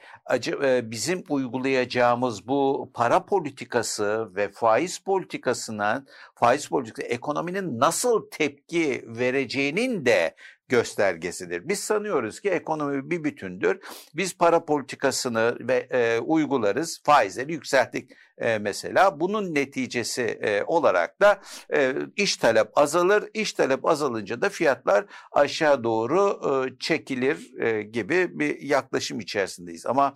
bizim 0.91 1.25
uygulayacağımız 1.29 2.49
bu 2.49 2.91
para 2.95 3.25
politikası 3.25 4.37
ve 4.37 4.49
faiz 4.49 4.99
politikasına 4.99 6.05
faiz 6.35 6.69
politikası 6.69 7.09
ekonominin 7.09 7.81
nasıl 7.81 8.31
tepki 8.31 9.05
vereceğinin 9.07 10.07
de 10.07 10.35
göstergesidir. 10.71 11.69
Biz 11.69 11.81
sanıyoruz 11.81 12.41
ki 12.41 12.51
ekonomi 12.51 13.11
bir 13.11 13.25
bütündür. 13.25 13.81
Biz 14.15 14.39
para 14.39 14.65
politikasını 14.65 15.57
ve 15.61 15.89
e, 15.91 16.19
uygularız, 16.19 17.03
faizleri 17.05 17.53
yükselttik 17.53 18.11
e, 18.39 18.59
mesela. 18.59 19.21
Bunun 19.21 19.55
neticesi 19.55 20.23
e, 20.23 20.63
olarak 20.67 21.21
da 21.21 21.41
e, 21.75 21.95
iş 22.17 22.37
talep 22.37 22.79
azalır. 22.79 23.31
İş 23.35 23.53
talep 23.53 23.87
azalınca 23.87 24.43
da 24.43 24.49
fiyatlar 24.49 25.05
aşağı 25.33 25.85
doğru 25.85 26.41
e, 26.47 26.79
çekilir 26.79 27.61
e, 27.61 27.83
gibi 27.83 28.39
bir 28.39 28.61
yaklaşım 28.63 29.21
içerisindeyiz. 29.21 29.87
Ama 29.87 30.15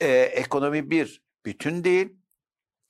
e, 0.00 0.08
ekonomi 0.18 0.90
bir 0.90 1.22
bütün 1.46 1.84
değil 1.84 2.16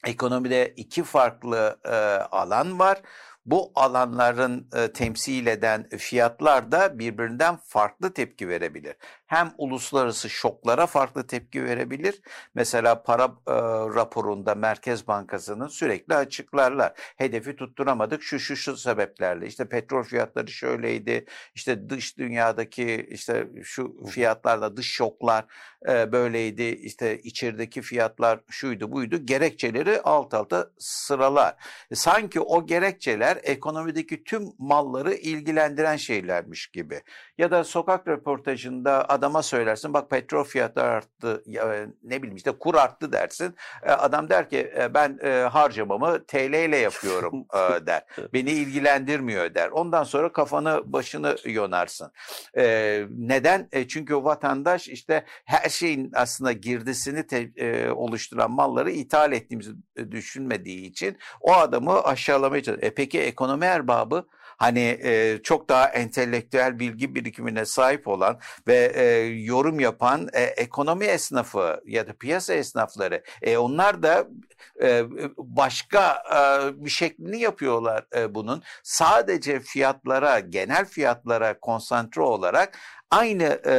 ekonomide 0.07 0.75
iki 0.77 1.03
farklı 1.03 1.81
e, 1.85 1.95
alan 2.31 2.79
var 2.79 3.03
bu 3.47 3.73
alanların 3.75 4.69
e, 4.77 4.93
temsil 4.93 5.47
eden 5.47 5.89
fiyatlar 5.89 6.73
da 6.73 6.99
birbirinden 6.99 7.57
farklı 7.57 8.15
tepki 8.15 8.49
verebilir. 8.49 8.95
Hem 9.27 9.53
uluslararası 9.59 10.31
şoklara 10.31 10.87
farklı 10.87 11.27
tepki 11.27 11.65
verebilir. 11.65 12.21
Mesela 12.55 13.03
para 13.03 13.25
e, 13.25 13.53
raporunda 13.95 14.55
Merkez 14.55 15.07
Bankası'nın 15.09 15.69
sürekli 15.69 16.15
açıklarlar. 16.15 16.93
Hedefi 17.17 17.57
tutturamadık 17.57 18.23
şu 18.23 18.39
şu 18.39 18.57
şu 18.57 18.77
sebeplerle. 18.77 19.47
İşte 19.47 19.69
petrol 19.69 20.03
fiyatları 20.03 20.49
şöyleydi. 20.49 21.25
İşte 21.55 21.91
dış 21.91 22.19
dünyadaki 22.19 23.09
işte 23.11 23.49
şu 23.63 24.05
fiyatlarda 24.11 24.77
dış 24.77 24.91
şoklar 24.93 25.45
e, 25.89 26.13
böyleydi. 26.13 26.63
İşte 26.63 27.19
içerideki 27.19 27.83
fiyatlar 27.83 28.41
şuydu 28.51 28.93
buydu. 28.93 29.27
Gerekçeleri 29.27 30.01
alt 30.01 30.35
alta 30.35 30.71
sıralar. 30.79 31.55
Sanki 31.95 32.41
o 32.41 32.67
gerekçeler 32.67 33.34
şeyler 33.35 33.55
ekonomideki 33.55 34.25
tüm 34.25 34.53
malları 34.59 35.15
ilgilendiren 35.15 35.97
şeylermiş 35.97 36.67
gibi. 36.67 37.03
Ya 37.39 37.51
da 37.51 37.65
sokak 37.65 38.09
röportajında 38.09 39.09
adama 39.09 39.43
söylersin 39.43 39.95
bak 39.95 40.11
petrol 40.11 40.45
fiyatları 40.45 40.89
arttı 40.89 41.43
e, 41.47 41.87
ne 42.03 42.23
bileyim 42.23 42.37
işte 42.37 42.53
kur 42.53 42.75
arttı 42.75 43.13
dersin. 43.13 43.55
E, 43.83 43.91
adam 43.91 44.29
der 44.29 44.51
ki 44.51 44.73
e, 44.79 44.95
ben 44.95 45.19
harcamamı 45.51 46.25
TL 46.27 46.69
ile 46.69 46.77
yapıyorum 46.77 47.47
der. 47.87 48.05
Beni 48.33 48.51
ilgilendirmiyor 48.51 49.55
der. 49.55 49.69
Ondan 49.69 50.05
sonra 50.05 50.33
kafanı 50.33 50.83
başını 50.85 51.37
yonarsın. 51.45 52.13
Neden? 53.11 53.69
Çünkü 53.89 54.15
o 54.15 54.25
vatandaş 54.25 54.89
işte 54.89 55.25
her 55.45 55.69
şeyin 55.69 56.11
aslında 56.15 56.53
girdisini 56.53 57.25
oluşturan 57.95 58.51
malları 58.51 58.91
ithal 58.91 59.33
ettiğimizi 59.33 59.71
düşünmediği 60.11 60.87
için 60.87 61.17
o 61.41 61.53
adamı 61.53 62.03
aşağılamaya 62.03 62.63
çalışıyor. 62.63 62.93
E 62.93 62.95
peki 62.95 63.24
ekonomi 63.25 63.65
erbabı 63.65 64.27
hani 64.57 64.99
e, 65.03 65.41
çok 65.43 65.69
daha 65.69 65.89
entelektüel 65.89 66.79
bilgi 66.79 67.15
birikimine 67.15 67.65
sahip 67.65 68.09
olan 68.09 68.39
ve 68.69 68.93
e, 68.95 69.05
yorum 69.27 69.81
yapan 69.81 70.29
e, 70.33 70.43
ekonomi 70.43 71.05
esnafı 71.05 71.81
ya 71.87 72.07
da 72.09 72.13
piyasa 72.13 72.55
esnafları 72.55 73.23
e, 73.43 73.57
onlar 73.57 74.03
da 74.03 74.29
e, 74.83 75.03
başka 75.37 76.23
e, 76.35 76.85
bir 76.85 76.91
şeklini 76.91 77.41
yapıyorlar 77.41 78.07
e, 78.17 78.35
bunun. 78.35 78.63
Sadece 78.83 79.61
fiyatlara, 79.61 80.41
genel 80.41 80.85
fiyatlara 80.85 81.61
konsantre 81.61 82.23
olarak 82.23 82.79
aynı 83.11 83.45
e, 83.45 83.75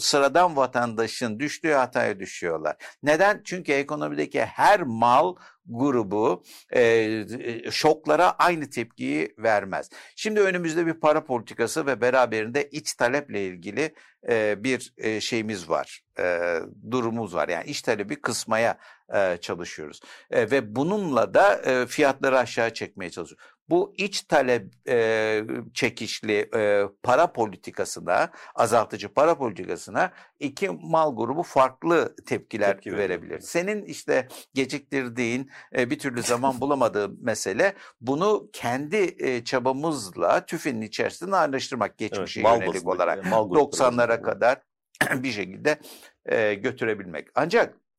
sıradan 0.00 0.56
vatandaşın 0.56 1.38
düştüğü 1.40 1.72
hataya 1.72 2.20
düşüyorlar. 2.20 2.76
Neden? 3.02 3.40
Çünkü 3.44 3.72
ekonomideki 3.72 4.44
her 4.44 4.82
mal 4.82 5.34
grubu 5.70 6.42
e, 6.74 7.24
şoklara 7.70 8.30
aynı 8.30 8.70
tepkiyi 8.70 9.34
vermez. 9.38 9.90
Şimdi 10.16 10.40
önümüzde 10.40 10.86
bir 10.86 10.94
para 10.94 11.24
politikası 11.24 11.86
ve 11.86 12.00
beraberinde 12.00 12.68
iç 12.68 12.94
taleple 12.94 13.46
ilgili 13.46 13.94
e, 14.28 14.64
bir 14.64 14.94
e, 14.98 15.20
şeyimiz 15.20 15.68
var, 15.68 16.00
e, 16.18 16.58
durumumuz 16.90 17.34
var. 17.34 17.48
Yani 17.48 17.64
iç 17.64 17.82
talebi 17.82 18.20
kısmaya 18.20 18.78
e, 19.14 19.38
çalışıyoruz 19.40 20.00
e, 20.30 20.50
ve 20.50 20.76
bununla 20.76 21.34
da 21.34 21.54
e, 21.56 21.86
fiyatları 21.86 22.38
aşağı 22.38 22.74
çekmeye 22.74 23.10
çalışıyoruz 23.10 23.44
bu 23.70 23.94
iç 23.96 24.22
talep 24.22 24.88
e, 24.88 25.42
çekişli 25.74 26.50
e, 26.54 26.82
para 27.02 27.32
politikasına, 27.32 28.30
azaltıcı 28.54 29.08
para 29.08 29.38
politikasına 29.38 30.12
iki 30.40 30.68
mal 30.68 31.16
grubu 31.16 31.42
farklı 31.42 32.16
tepkiler 32.26 32.72
Tepki 32.72 32.96
verebilir. 32.96 33.30
Verir. 33.30 33.40
Senin 33.40 33.82
işte 33.84 34.28
geciktirdiğin, 34.54 35.50
e, 35.76 35.90
bir 35.90 35.98
türlü 35.98 36.22
zaman 36.22 36.60
bulamadığın 36.60 37.18
mesele 37.22 37.74
bunu 38.00 38.50
kendi 38.52 39.16
e, 39.18 39.44
çabamızla 39.44 40.46
TÜFE'nin 40.46 40.80
içerisinde 40.80 41.36
ayrıştırmak 41.36 41.98
geçmişe 41.98 42.40
evet, 42.40 42.60
yönelik 42.60 42.88
olarak 42.88 43.24
90'lara 43.24 44.22
kadar 44.22 44.62
bir 45.22 45.32
şekilde 45.32 45.78
e, 46.26 46.54
götürebilmek. 46.54 47.28
Ancak 47.34 47.74
e, 47.74 47.89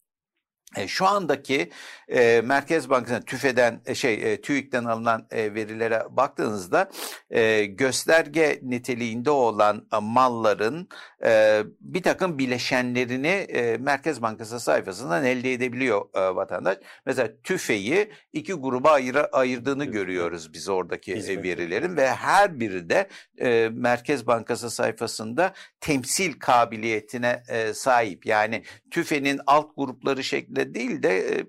şu 0.88 1.08
andaki 1.08 1.72
e, 2.08 2.42
Merkez 2.42 2.90
Bankası'na 2.90 3.22
TÜFE'den 3.22 3.82
e, 3.86 3.96
şey 3.96 4.34
e, 4.34 4.42
TÜİK'ten 4.42 4.86
alınan 4.86 5.28
e, 5.32 5.54
verilere 5.54 6.04
baktığınızda 6.10 6.90
e, 7.30 7.66
gösterge 7.66 8.60
niteliğinde 8.64 9.32
olan 9.32 9.88
e, 9.94 9.98
malların 9.98 10.88
e, 11.26 11.64
bir 11.80 12.04
takım 12.04 12.40
bileşenlerini 12.40 13.28
e, 13.28 13.78
Merkez 13.78 14.22
Bankası 14.22 14.60
sayfasından 14.60 15.26
elde 15.26 15.54
edebiliyor 15.54 16.02
e, 16.14 16.36
vatandaş. 16.36 16.78
Mesela 17.06 17.30
TÜFE'yi 17.44 18.12
iki 18.34 18.54
gruba 18.54 18.92
ayır, 18.92 19.18
ayırdığını 19.32 19.84
evet. 19.84 19.94
görüyoruz 19.94 20.54
biz 20.54 20.70
oradaki 20.70 21.14
e, 21.14 21.44
verilerin 21.44 21.98
ve 21.98 22.08
her 22.08 22.60
biri 22.60 22.90
de 22.90 23.08
e, 23.38 23.70
Merkez 23.74 24.28
Bankası 24.28 24.70
sayfasında 24.70 25.54
temsil 25.80 26.40
kabiliyetine 26.40 27.44
e, 27.48 27.74
sahip. 27.74 28.26
Yani 28.26 28.64
TÜFE'nin 28.92 29.40
alt 29.48 29.76
grupları 29.76 30.24
şeklinde 30.24 30.74
değil 30.74 31.04
de 31.04 31.18
e, 31.18 31.46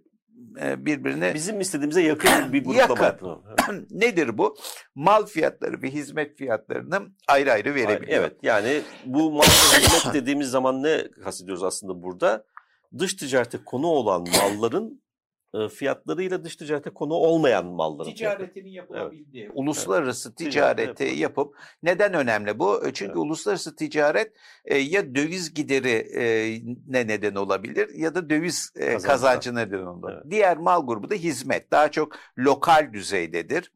birbirine 0.57 1.35
bizim 1.35 1.61
istediğimize 1.61 2.03
yakın 2.03 2.53
bir 2.53 2.65
gruplama 2.65 3.05
yakın. 3.05 3.87
Nedir 3.91 4.39
bu? 4.39 4.57
Mal 4.95 5.27
fiyatları 5.27 5.83
ve 5.83 5.91
hizmet 5.91 6.39
fiyatlarını 6.39 7.01
ayrı 7.29 7.53
ayrı 7.53 7.75
verebiliyor. 7.75 8.21
Evet 8.21 8.37
yani 8.43 8.81
bu 9.07 9.31
mal 9.31 9.43
ve 9.43 9.79
hizmet 9.79 10.15
dediğimiz 10.15 10.51
zaman 10.51 10.83
ne 10.83 11.11
kastediyoruz 11.25 11.63
aslında 11.63 12.03
burada? 12.03 12.45
Dış 12.99 13.15
ticarete 13.15 13.59
konu 13.65 13.87
olan 13.87 14.21
malların 14.21 15.02
e, 15.55 15.69
fiyatlarıyla 15.69 16.45
dış 16.45 16.57
ticarete 16.57 16.91
konu 16.91 17.15
olmayan 17.15 17.67
malların 17.67 18.11
ticaretinin 18.11 18.71
yapılabildiği, 18.71 19.45
evet. 19.45 19.53
uluslararası 19.55 20.29
evet. 20.29 20.39
ticareti 20.39 21.05
evet. 21.05 21.19
yapıp 21.19 21.57
neden 21.83 22.15
önemli 22.15 22.59
bu? 22.59 22.87
E, 22.87 22.93
çünkü 22.93 23.13
evet. 23.13 23.17
uluslararası 23.17 23.77
ticaret 23.77 24.33
e, 24.65 24.79
ya 24.79 25.15
döviz 25.15 25.55
gideri 25.55 25.91
e, 25.91 26.25
ne 26.89 27.07
neden 27.07 27.35
olabilir 27.35 27.95
ya 27.95 28.15
da 28.15 28.31
döviz 28.31 28.73
e, 28.77 28.99
kazancı 28.99 29.55
neden 29.55 29.83
olabilir. 29.83 30.19
Evet. 30.23 30.31
Diğer 30.31 30.57
mal 30.57 30.87
grubu 30.87 31.11
da 31.11 31.15
hizmet. 31.15 31.71
Daha 31.71 31.91
çok 31.91 32.17
lokal 32.39 32.93
düzeydedir 32.93 33.73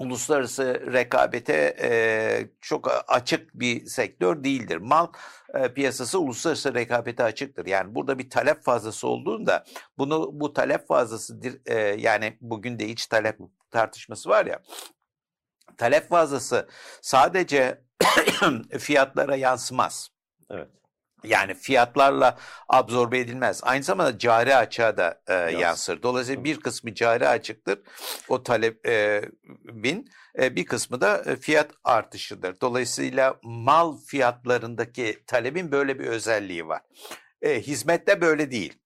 uluslararası 0.00 0.92
rekabete 0.92 1.76
e, 1.82 1.90
çok 2.60 3.04
açık 3.08 3.54
bir 3.54 3.86
sektör 3.86 4.44
değildir. 4.44 4.76
Mal 4.76 5.06
e, 5.54 5.74
piyasası 5.74 6.20
uluslararası 6.20 6.74
rekabete 6.74 7.24
açıktır. 7.24 7.66
Yani 7.66 7.94
burada 7.94 8.18
bir 8.18 8.30
talep 8.30 8.62
fazlası 8.62 9.08
olduğunda 9.08 9.64
bunu 9.98 10.30
bu 10.32 10.52
talep 10.52 10.88
fazlası 10.88 11.40
e, 11.66 11.74
yani 11.78 12.38
bugün 12.40 12.78
de 12.78 12.88
iç 12.88 13.06
talep 13.06 13.38
tartışması 13.70 14.28
var 14.28 14.46
ya 14.46 14.62
talep 15.76 16.08
fazlası 16.08 16.68
sadece 17.02 17.84
fiyatlara 18.78 19.36
yansımaz. 19.36 20.08
Evet. 20.50 20.79
Yani 21.24 21.54
fiyatlarla 21.54 22.38
absorbe 22.68 23.18
edilmez. 23.18 23.60
Aynı 23.64 23.82
zamanda 23.82 24.18
cari 24.18 24.56
açığa 24.56 24.96
da 24.96 25.22
e, 25.26 25.34
yansır. 25.34 26.02
Dolayısıyla 26.02 26.44
bir 26.44 26.60
kısmı 26.60 26.94
cari 26.94 27.28
açıktır. 27.28 27.78
O 28.28 28.42
talep 28.42 28.86
e, 28.86 29.22
bin 29.64 30.10
e, 30.38 30.56
bir 30.56 30.66
kısmı 30.66 31.00
da 31.00 31.22
e, 31.26 31.36
fiyat 31.36 31.70
artışıdır. 31.84 32.60
Dolayısıyla 32.60 33.36
mal 33.42 33.96
fiyatlarındaki 34.06 35.24
talebin 35.26 35.72
böyle 35.72 35.98
bir 35.98 36.06
özelliği 36.06 36.68
var. 36.68 36.82
E, 37.42 37.60
hizmette 37.60 38.20
böyle 38.20 38.50
değil. 38.50 38.78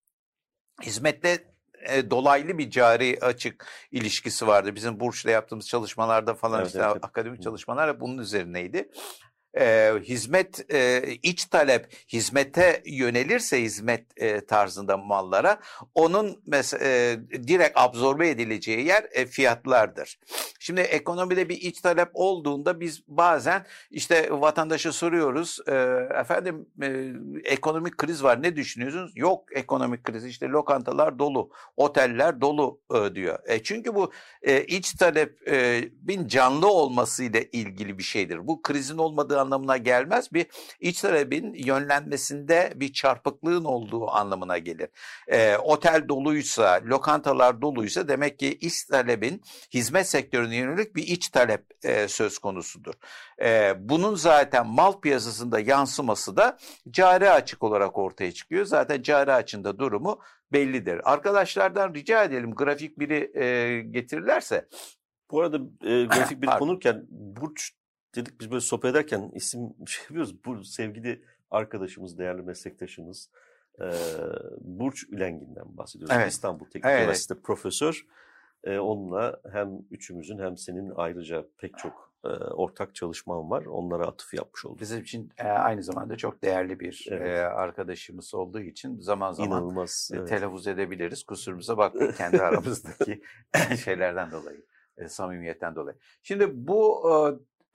Hizmette 0.81 1.55
e, 1.89 2.09
dolaylı 2.09 2.57
bir 2.57 2.69
cari 2.69 3.17
açık 3.21 3.65
ilişkisi 3.91 4.47
vardı. 4.47 4.75
Bizim 4.75 4.99
Burç'la 4.99 5.31
yaptığımız 5.31 5.67
çalışmalarda 5.67 6.33
falan 6.33 6.59
evet, 6.59 6.67
işte 6.67 6.81
evet. 6.85 6.97
akademik 7.01 7.43
çalışmalar 7.43 7.99
bunun 7.99 8.17
üzerineydi 8.17 8.89
e, 9.57 9.93
hizmet 10.03 10.73
e, 10.73 11.03
iç 11.23 11.45
talep 11.45 11.93
hizmete 12.13 12.81
yönelirse 12.85 13.61
hizmet 13.61 14.05
e, 14.17 14.45
tarzında 14.45 14.97
mallara 14.97 15.59
onun 15.95 16.43
e, 16.81 17.17
direkt 17.47 17.77
absorbe 17.79 18.29
edileceği 18.29 18.85
yer 18.85 19.05
e, 19.11 19.25
fiyatlardır. 19.25 20.19
Şimdi 20.59 20.81
ekonomide 20.81 21.49
bir 21.49 21.55
iç 21.55 21.81
talep 21.81 22.09
olduğunda 22.13 22.79
biz 22.79 23.07
bazen 23.07 23.65
işte 23.91 24.27
vatandaşa 24.31 24.91
soruyoruz 24.91 25.59
e, 25.67 25.73
efendim 26.19 26.65
e, 26.81 27.13
ekonomik 27.51 27.97
kriz 27.97 28.23
var 28.23 28.43
ne 28.43 28.55
düşünüyorsunuz? 28.55 29.11
Yok 29.15 29.57
ekonomik 29.57 30.03
kriz 30.03 30.25
işte 30.25 30.47
lokantalar 30.47 31.19
dolu, 31.19 31.49
oteller 31.77 32.41
dolu 32.41 32.79
e, 32.95 33.15
diyor. 33.15 33.39
E, 33.45 33.63
çünkü 33.63 33.95
bu 33.95 34.11
e, 34.41 34.63
iç 34.63 34.93
talep 34.93 35.47
e, 35.47 35.83
bin 35.93 36.27
canlı 36.27 36.67
olmasıyla 36.67 37.41
ilgili 37.51 37.97
bir 37.97 38.03
şeydir. 38.03 38.47
Bu 38.47 38.61
krizin 38.61 38.97
olmadığı 38.97 39.39
anlamına 39.45 39.77
gelmez. 39.77 40.33
Bir 40.33 40.45
iç 40.79 41.01
talebin 41.01 41.53
yönlenmesinde 41.53 42.73
bir 42.75 42.93
çarpıklığın 42.93 43.63
olduğu 43.63 44.11
anlamına 44.11 44.57
gelir. 44.57 44.89
E, 45.27 45.57
otel 45.57 46.07
doluysa, 46.09 46.81
lokantalar 46.83 47.61
doluysa 47.61 48.07
demek 48.07 48.39
ki 48.39 48.57
iç 48.61 48.83
talebin 48.83 49.41
hizmet 49.73 50.07
sektörüne 50.07 50.55
yönelik 50.55 50.95
bir 50.95 51.03
iç 51.03 51.29
talep 51.29 51.65
e, 51.83 52.07
söz 52.07 52.39
konusudur. 52.39 52.93
E, 53.41 53.73
bunun 53.79 54.15
zaten 54.15 54.67
mal 54.67 54.99
piyasasında 55.01 55.59
yansıması 55.59 56.37
da 56.37 56.57
cari 56.89 57.29
açık 57.29 57.63
olarak 57.63 57.97
ortaya 57.97 58.31
çıkıyor. 58.31 58.65
Zaten 58.65 59.01
cari 59.01 59.33
açında 59.33 59.79
durumu 59.79 60.19
bellidir. 60.53 61.01
Arkadaşlardan 61.03 61.93
rica 61.93 62.23
edelim 62.23 62.55
grafik 62.55 62.99
biri 62.99 63.31
e, 63.39 63.81
getirirlerse. 63.81 64.67
Bu 65.31 65.41
arada 65.41 65.57
e, 65.81 66.05
grafik 66.05 66.41
biri 66.41 66.51
konurken 66.51 67.05
Burç 67.09 67.71
dedik 68.15 68.41
biz 68.41 68.51
böyle 68.51 68.61
sohbet 68.61 68.91
ederken 68.91 69.31
isim 69.33 69.73
şey 69.87 70.03
yapıyoruz. 70.03 70.45
Bu 70.45 70.63
sevgili 70.63 71.23
arkadaşımız, 71.51 72.17
değerli 72.17 72.41
meslektaşımız 72.41 73.29
e, 73.81 73.85
Burç 74.61 75.03
Ülengin'den 75.09 75.77
bahsediyoruz. 75.77 76.15
Evet. 76.15 76.31
İstanbul 76.31 76.65
Teknik 76.65 76.85
evet. 76.85 77.01
Üniversitesi 77.01 77.41
profesör. 77.41 78.05
E, 78.63 78.77
onunla 78.79 79.41
hem 79.51 79.69
üçümüzün 79.91 80.39
hem 80.39 80.57
senin 80.57 80.91
ayrıca 80.95 81.45
pek 81.57 81.77
çok 81.77 82.15
e, 82.25 82.27
ortak 82.37 82.95
çalışmam 82.95 83.49
var. 83.49 83.65
Onlara 83.65 84.07
atıf 84.07 84.33
yapmış 84.33 84.65
olduk. 84.65 84.79
Bizim 84.79 85.01
için 85.01 85.33
e, 85.37 85.43
aynı 85.47 85.83
zamanda 85.83 86.17
çok 86.17 86.41
değerli 86.43 86.79
bir 86.79 87.07
evet. 87.11 87.27
e, 87.27 87.45
arkadaşımız 87.45 88.33
olduğu 88.33 88.59
için 88.59 88.99
zaman 88.99 89.31
zaman 89.31 89.51
İnanılmaz, 89.51 90.09
e, 90.13 90.17
evet. 90.17 90.29
telaffuz 90.29 90.67
edebiliriz. 90.67 91.23
Kusurumuza 91.23 91.77
bakmayın 91.77 92.11
kendi 92.17 92.41
aramızdaki 92.41 93.21
şeylerden 93.83 94.31
dolayı, 94.31 94.65
e, 94.97 95.09
samimiyetten 95.09 95.75
dolayı. 95.75 95.97
Şimdi 96.23 96.67
bu 96.67 97.09
e, 97.09 97.13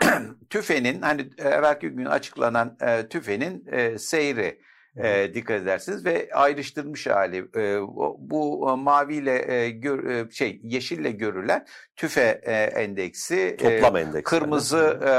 TÜFE'nin 0.50 1.02
hani 1.02 1.28
evvelki 1.38 1.88
gün 1.88 2.04
açıklanan 2.04 2.76
e, 2.80 3.08
TÜFE'nin 3.08 3.66
e, 3.72 3.98
seyri 3.98 4.60
e, 4.96 5.34
dikkat 5.34 5.62
edersiniz 5.62 6.04
ve 6.04 6.28
ayrıştırmış 6.34 7.06
hali 7.06 7.38
e, 7.56 7.80
bu 8.18 8.76
maviyle 8.76 9.54
e, 9.54 9.70
gör, 9.70 10.04
e, 10.04 10.30
şey 10.30 10.60
yeşille 10.62 11.10
görülen 11.10 11.66
tüfe 11.96 12.40
e, 12.42 12.52
endeksi 12.52 13.56
toplam 13.58 13.96
e, 13.96 14.00
endeksi 14.00 14.22
kırmızı 14.22 15.00
e, 15.04 15.12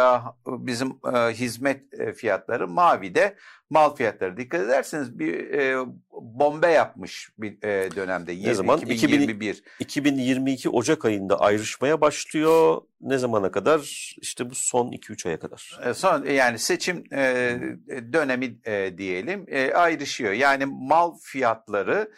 bizim 0.48 0.90
e, 1.16 1.18
hizmet 1.18 2.00
e, 2.00 2.14
fiyatları 2.14 2.68
mavi 2.68 3.16
de 3.16 3.36
mal 3.72 3.96
fiyatları 3.96 4.38
dikkat 4.38 4.62
ederseniz 4.62 5.20
bir 5.20 5.34
e, 5.34 5.86
bombe 6.12 6.68
yapmış 6.68 7.30
bir 7.38 7.64
e, 7.64 7.96
dönemde. 7.96 8.44
Ne 8.44 8.54
zaman? 8.54 8.80
2021. 8.80 9.64
2022 9.80 10.70
Ocak 10.70 11.06
ayında 11.06 11.40
ayrışmaya 11.40 12.02
başlıyor. 12.02 12.82
Ne 13.02 13.18
zamana 13.18 13.52
kadar? 13.52 13.80
İşte 14.22 14.50
bu 14.50 14.56
son 14.56 14.92
2-3 14.92 15.28
aya 15.28 15.40
kadar. 15.40 15.80
E, 15.86 15.94
son 15.94 16.26
yani 16.26 16.60
seçim 16.60 17.04
e, 17.14 17.60
dönemi 18.14 18.58
e, 18.66 18.98
diyelim 18.98 19.46
e, 19.48 19.74
ayrışıyor. 19.74 20.34
Yani 20.34 20.66
mal 20.66 21.14
fiyatları 21.22 22.12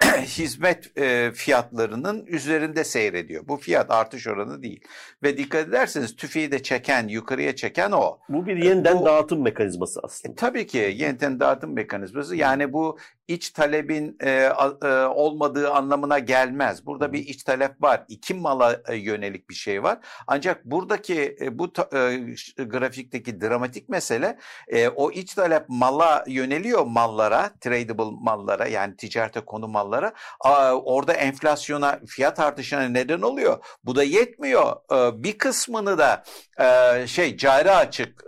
hizmet 0.22 0.98
e, 0.98 1.32
fiyatlarının 1.34 2.26
üzerinde 2.26 2.84
seyrediyor. 2.84 3.48
Bu 3.48 3.56
fiyat 3.56 3.90
artış 3.90 4.26
oranı 4.26 4.62
değil. 4.62 4.80
Ve 5.22 5.36
dikkat 5.36 5.68
ederseniz 5.68 6.16
tüfeği 6.16 6.52
de 6.52 6.62
çeken, 6.62 7.08
yukarıya 7.08 7.56
çeken 7.56 7.92
o. 7.92 8.18
Bu 8.28 8.46
bir 8.46 8.56
yeniden 8.56 9.00
bu, 9.00 9.06
dağıtım 9.06 9.42
mekanizması 9.42 10.00
aslında. 10.02 10.32
E, 10.32 10.36
tabii 10.36 10.66
ki 10.66 10.94
yeniden 10.96 11.40
dağıtım 11.40 11.72
mekanizması. 11.72 12.36
Yani 12.36 12.72
bu 12.72 12.98
iç 13.28 13.50
talebin 13.50 14.16
e, 14.20 14.30
e, 14.30 14.88
olmadığı 15.04 15.70
anlamına 15.70 16.18
gelmez. 16.18 16.86
Burada 16.86 17.12
bir 17.12 17.18
iç 17.18 17.42
talep 17.44 17.82
var. 17.82 18.04
İki 18.08 18.34
mala 18.34 18.80
e, 18.88 18.96
yönelik 18.96 19.50
bir 19.50 19.54
şey 19.54 19.82
var. 19.82 19.98
Ancak 20.26 20.64
buradaki 20.64 21.36
e, 21.40 21.58
bu 21.58 21.72
ta, 21.72 21.88
e, 21.92 22.64
grafikteki 22.64 23.40
dramatik 23.40 23.88
mesele 23.88 24.38
e, 24.68 24.88
o 24.88 25.10
iç 25.10 25.34
talep 25.34 25.64
mala 25.68 26.24
yöneliyor 26.26 26.86
mallara, 26.86 27.50
tradable 27.60 28.16
mallara 28.20 28.66
yani 28.66 28.96
ticarete 28.96 29.40
konu 29.40 29.68
mallara. 29.68 30.12
A, 30.40 30.72
orada 30.72 31.12
enflasyona, 31.12 32.00
fiyat 32.06 32.40
artışına 32.40 32.82
neden 32.82 33.20
oluyor. 33.20 33.64
Bu 33.84 33.96
da 33.96 34.02
yetmiyor. 34.02 34.76
E, 34.92 35.22
bir 35.22 35.38
kısmını 35.38 35.98
da 35.98 36.22
e, 36.60 37.06
şey 37.06 37.36
cari 37.36 37.70
açık 37.70 38.24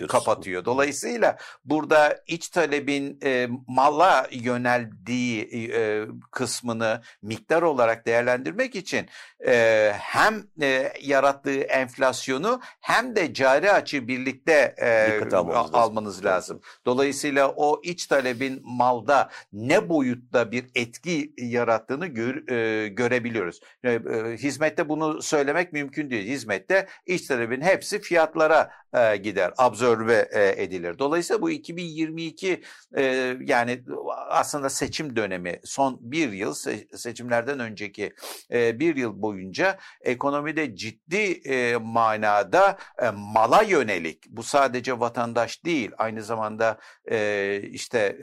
e, 0.00 0.06
kapatıyor. 0.06 0.64
Dolayısıyla 0.64 1.36
burada 1.64 2.18
iç 2.26 2.48
talebin 2.48 3.18
e, 3.24 3.48
mal 3.66 3.85
mala 3.86 4.26
yöneldiği 4.30 5.42
e, 5.74 6.06
kısmını 6.30 7.00
miktar 7.22 7.62
olarak 7.62 8.06
değerlendirmek 8.06 8.74
için 8.74 9.06
e, 9.46 9.92
hem 9.98 10.44
e, 10.62 10.92
yarattığı 11.02 11.60
enflasyonu 11.60 12.60
hem 12.80 13.16
de 13.16 13.34
cari 13.34 13.72
açığı 13.72 14.08
birlikte 14.08 14.74
e, 14.78 15.34
almanız, 15.36 15.74
almanız 15.74 16.24
lazım. 16.24 16.26
lazım. 16.26 16.60
Dolayısıyla 16.86 17.48
o 17.56 17.80
iç 17.82 18.06
talebin 18.06 18.60
malda 18.64 19.30
ne 19.52 19.88
boyutta 19.88 20.52
bir 20.52 20.66
etki 20.74 21.32
yarattığını 21.38 22.06
gör, 22.06 22.48
e, 22.48 22.88
görebiliyoruz. 22.88 23.60
E, 23.84 23.92
e, 23.92 24.00
hizmette 24.36 24.88
bunu 24.88 25.22
söylemek 25.22 25.72
mümkün 25.72 26.10
değil. 26.10 26.28
Hizmette 26.28 26.86
iç 27.06 27.26
talebin 27.26 27.60
hepsi 27.60 28.00
fiyatlara 28.00 28.70
e, 28.96 29.16
gider, 29.16 29.52
absorbe 29.58 30.28
e, 30.32 30.62
edilir. 30.62 30.98
Dolayısıyla 30.98 31.42
bu 31.42 31.50
2022 31.50 32.62
e, 32.96 33.02
yani 33.40 33.82
aslında 34.28 34.70
seçim 34.70 35.16
dönemi 35.16 35.60
son 35.64 35.98
bir 36.00 36.32
yıl 36.32 36.54
seçimlerden 36.96 37.60
önceki 37.60 38.12
bir 38.50 38.96
yıl 38.96 39.22
boyunca 39.22 39.78
ekonomide 40.00 40.76
ciddi 40.76 41.40
manada 41.78 42.78
mala 43.14 43.62
yönelik 43.62 44.24
bu 44.28 44.42
sadece 44.42 45.00
vatandaş 45.00 45.64
değil 45.64 45.90
aynı 45.98 46.22
zamanda 46.22 46.78
işte 47.72 48.18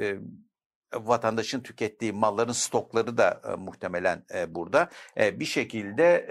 vatandaşın 0.93 1.59
tükettiği 1.59 2.11
malların 2.11 2.51
stokları 2.51 3.17
da 3.17 3.41
muhtemelen 3.57 4.25
burada 4.47 4.89
bir 5.19 5.45
şekilde 5.45 6.27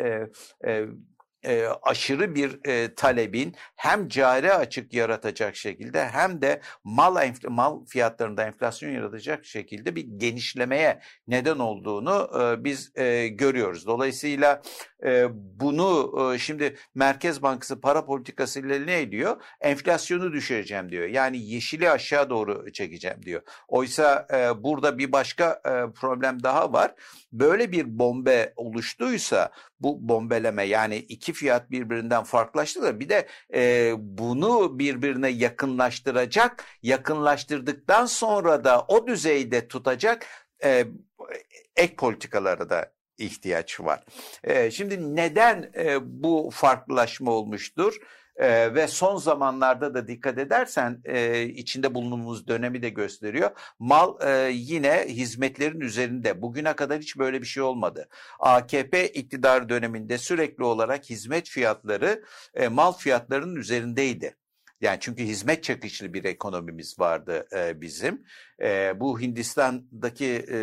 e, 1.45 1.67
aşırı 1.83 2.35
bir 2.35 2.69
e, 2.69 2.95
talebin 2.95 3.55
hem 3.77 4.09
cari 4.09 4.53
açık 4.53 4.95
yaratacak 4.95 5.57
şekilde 5.57 6.09
hem 6.09 6.43
de 6.43 6.61
mal 6.85 7.33
mal 7.49 7.85
fiyatlarında 7.85 8.45
enflasyon 8.45 8.91
yaratacak 8.91 9.45
şekilde 9.45 9.97
bir 9.97 10.07
genişlemeye 10.17 11.01
neden 11.29 11.59
olduğunu 11.59 12.31
e, 12.41 12.65
biz 12.65 12.93
e, 12.97 13.29
görüyoruz. 13.29 13.87
Dolayısıyla 13.87 14.63
e, 15.05 15.27
bunu 15.33 16.13
e, 16.35 16.39
şimdi 16.39 16.77
Merkez 16.95 17.43
Bankası 17.43 17.81
para 17.81 18.05
politikası 18.05 18.61
ile 18.61 18.87
ne 18.87 19.01
ediyor? 19.01 19.43
Enflasyonu 19.61 20.33
düşüreceğim 20.33 20.91
diyor. 20.91 21.09
Yani 21.09 21.39
yeşili 21.39 21.91
aşağı 21.91 22.31
doğru 22.31 22.73
çekeceğim 22.73 23.23
diyor. 23.23 23.43
Oysa 23.69 24.27
e, 24.33 24.63
burada 24.63 24.99
bir 24.99 25.13
başka 25.13 25.61
e, 25.67 25.93
problem 26.01 26.43
daha 26.43 26.73
var. 26.73 26.95
Böyle 27.33 27.73
bir 27.73 27.99
bombe 27.99 28.53
oluştuysa 28.57 29.51
bu 29.83 30.09
bombeleme 30.09 30.63
yani 30.65 30.97
iki 30.97 31.33
fiyat 31.33 31.71
birbirinden 31.71 32.23
farklılaştı 32.23 32.83
da 32.83 33.01
bir 33.01 33.09
de 33.09 33.27
e, 33.55 33.93
bunu 33.99 34.79
birbirine 34.79 35.29
yakınlaştıracak, 35.29 36.65
yakınlaştırdıktan 36.83 38.07
sonra 38.07 38.65
da 38.65 38.85
o 38.89 39.07
düzeyde 39.07 39.69
tutacak 39.69 40.27
e, 40.65 40.85
ek 41.77 41.97
politikalara 41.97 42.71
da 42.71 42.93
ihtiyaç 43.19 43.81
var. 43.81 44.05
E, 44.45 44.71
şimdi 44.71 45.17
neden 45.17 45.73
e, 45.77 45.99
bu 46.23 46.51
farklılaşma 46.53 47.31
olmuştur? 47.33 47.97
Ee, 48.37 48.75
ve 48.75 48.89
son 48.89 49.17
zamanlarda 49.17 49.95
da 49.95 50.09
dikkat 50.09 50.39
edersen 50.39 51.01
e, 51.05 51.43
içinde 51.43 51.95
bulunduğumuz 51.95 52.49
dönemi 52.49 52.83
de 52.83 52.89
gösteriyor. 52.89 53.51
Mal 53.79 54.17
e, 54.23 54.51
yine 54.53 55.05
hizmetlerin 55.09 55.81
üzerinde. 55.81 56.43
Bugüne 56.43 56.73
kadar 56.73 57.01
hiç 57.01 57.19
böyle 57.19 57.41
bir 57.41 57.47
şey 57.47 57.63
olmadı. 57.63 58.09
AKP 58.41 59.09
iktidar 59.09 59.69
döneminde 59.69 60.19
sürekli 60.19 60.65
olarak 60.65 61.11
hizmet 61.11 61.49
fiyatları 61.49 62.25
e, 62.55 62.69
mal 62.69 62.93
fiyatlarının 62.93 63.57
üzerindeydi. 63.57 64.37
Yani 64.83 64.99
çünkü 65.01 65.23
hizmet 65.25 65.65
çakışlı 65.65 66.15
bir 66.15 66.25
ekonomimiz 66.25 66.99
vardı 66.99 67.47
e, 67.57 67.81
bizim. 67.81 68.25
E, 68.63 69.01
bu 69.01 69.21
Hindistan'daki 69.21 70.27
e, 70.27 70.59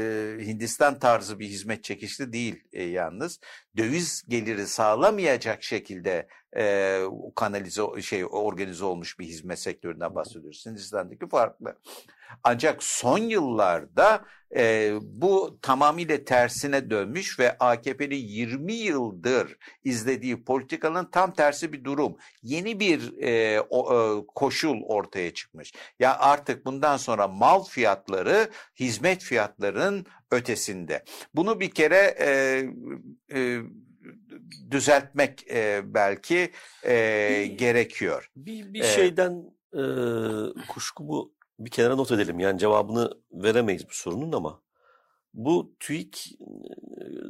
Hindistan 0.46 1.00
tarzı 1.00 1.40
bir 1.40 1.48
hizmet 1.48 1.84
çekişli 1.84 2.34
değil 2.34 2.64
e, 2.74 2.84
yalnız. 2.84 3.40
Döviz 3.78 4.24
geliri 4.28 4.68
sağlamayacak 4.68 5.64
şekilde 5.64 6.28
e, 6.58 7.02
kanalize 7.36 8.02
şey 8.02 8.26
organize 8.26 8.86
olmuş 8.86 9.20
bir 9.20 9.26
hizmet 9.26 9.60
sektöründen 9.60 10.16
bahsediyoruz. 10.16 10.66
Hindistan'daki 10.66 11.30
farklı. 11.30 11.76
Ancak 12.44 12.84
son 12.84 13.18
yıllarda 13.18 14.26
e, 14.56 14.94
bu 15.02 15.60
tamamıyla 15.62 16.24
tersine 16.24 16.90
dönmüş 16.90 17.40
ve 17.40 17.58
AKP'nin 17.58 18.16
20 18.16 18.74
yıldır 18.74 19.58
izlediği 19.84 20.44
politikanın 20.44 21.06
tam 21.06 21.34
tersi 21.34 21.74
bir 21.74 21.84
durum. 21.84 22.16
Yeni 22.44 22.80
bir 22.80 23.18
e, 23.22 23.62
o, 23.62 23.94
e, 23.94 24.26
koşul 24.36 24.84
ortaya 24.84 25.34
çıkmış. 25.34 25.74
Ya 26.00 26.20
artık 26.20 26.66
bundan 26.66 26.98
sonra 26.98 27.28
mal 27.28 27.64
fiyatları 27.64 28.50
hizmet 28.80 29.24
fiyatlarının 29.24 30.06
ötesinde. 30.32 31.04
Bunu 31.36 31.60
bir 31.60 31.72
kere 31.72 32.16
e, 32.20 32.30
e, 33.34 33.60
düzeltmek 34.72 35.52
e, 35.52 35.82
belki 35.86 36.52
e, 36.86 37.30
bir, 37.30 37.58
gerekiyor. 37.58 38.32
Bir, 38.36 38.74
bir 38.74 38.84
ee, 38.84 38.88
şeyden 38.88 39.44
e, 39.74 39.82
kuşkumu 40.68 41.32
bir 41.60 41.70
kenara 41.70 41.96
not 41.96 42.12
edelim. 42.12 42.40
Yani 42.40 42.60
cevabını 42.60 43.18
veremeyiz 43.32 43.90
bu 43.90 43.94
sorunun 43.94 44.32
ama 44.32 44.62
bu 45.34 45.74
TÜİK 45.80 46.40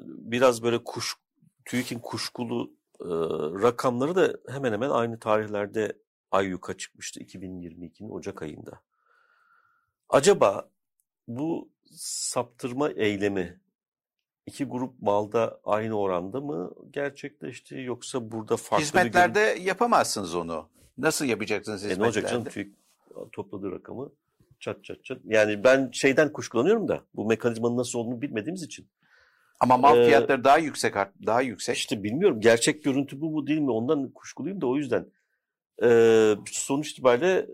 biraz 0.08 0.64
böyle 0.64 0.84
kuş 0.84 1.16
TÜİK'in 1.66 2.00
kuşkulu 2.00 2.72
e, 3.02 3.08
rakamları 3.62 4.16
da 4.16 4.52
hemen 4.54 4.74
hemen 4.74 4.90
aynı 4.90 5.20
tarihlerde 5.20 5.94
ayyuka 6.32 6.78
çıkmıştı 6.78 7.20
2022'nin 7.20 8.10
Ocak 8.10 8.42
ayında. 8.42 8.82
Acaba 10.10 10.70
bu 11.28 11.70
saptırma 11.96 12.90
eylemi 12.90 13.60
iki 14.46 14.66
grup 14.66 15.02
malda 15.02 15.60
aynı 15.64 16.00
oranda 16.00 16.42
mı 16.42 16.72
gerçekleşti 16.92 17.76
yoksa 17.76 18.32
burada 18.32 18.58
farklı 18.58 18.86
Hizmetlerde 18.86 19.56
bir... 19.56 19.62
yapamazsınız 19.62 20.36
onu. 20.36 20.70
Nasıl 20.98 21.26
yapacaksınız 21.26 21.82
hizmetlerde? 21.82 22.02
E 22.02 22.04
ne 22.04 22.08
olacak 22.08 22.30
canım 22.30 22.44
TÜİK 22.44 22.74
topladığı 23.32 23.72
rakamı 23.72 24.12
çat 24.60 24.84
çat 24.84 25.06
çat. 25.06 25.18
Yani 25.26 25.64
ben 25.64 25.90
şeyden 25.94 26.34
kuşkulanıyorum 26.34 26.88
da 26.88 27.02
bu 27.16 27.26
mekanizmanın 27.26 27.78
nasıl 27.78 28.00
olduğunu 28.00 28.22
bilmediğimiz 28.22 28.64
için. 28.64 28.88
Ama 29.60 29.78
mal 29.78 29.98
ee, 29.98 30.06
fiyatları 30.06 30.44
daha 30.44 30.58
yüksek 30.58 30.94
daha 31.26 31.42
yüksek. 31.42 31.78
İşte 31.78 32.04
bilmiyorum 32.04 32.42
gerçek 32.42 32.84
görüntü 32.84 33.22
bu 33.22 33.32
mu 33.32 33.48
değil 33.48 33.60
mi 33.60 33.72
ondan 33.72 34.12
kuşkuluyum 34.12 34.62
da 34.62 34.68
o 34.68 34.78
yüzden. 34.78 35.06
Ee, 35.84 36.36
sonuç 36.52 36.92
itibariyle 36.92 37.48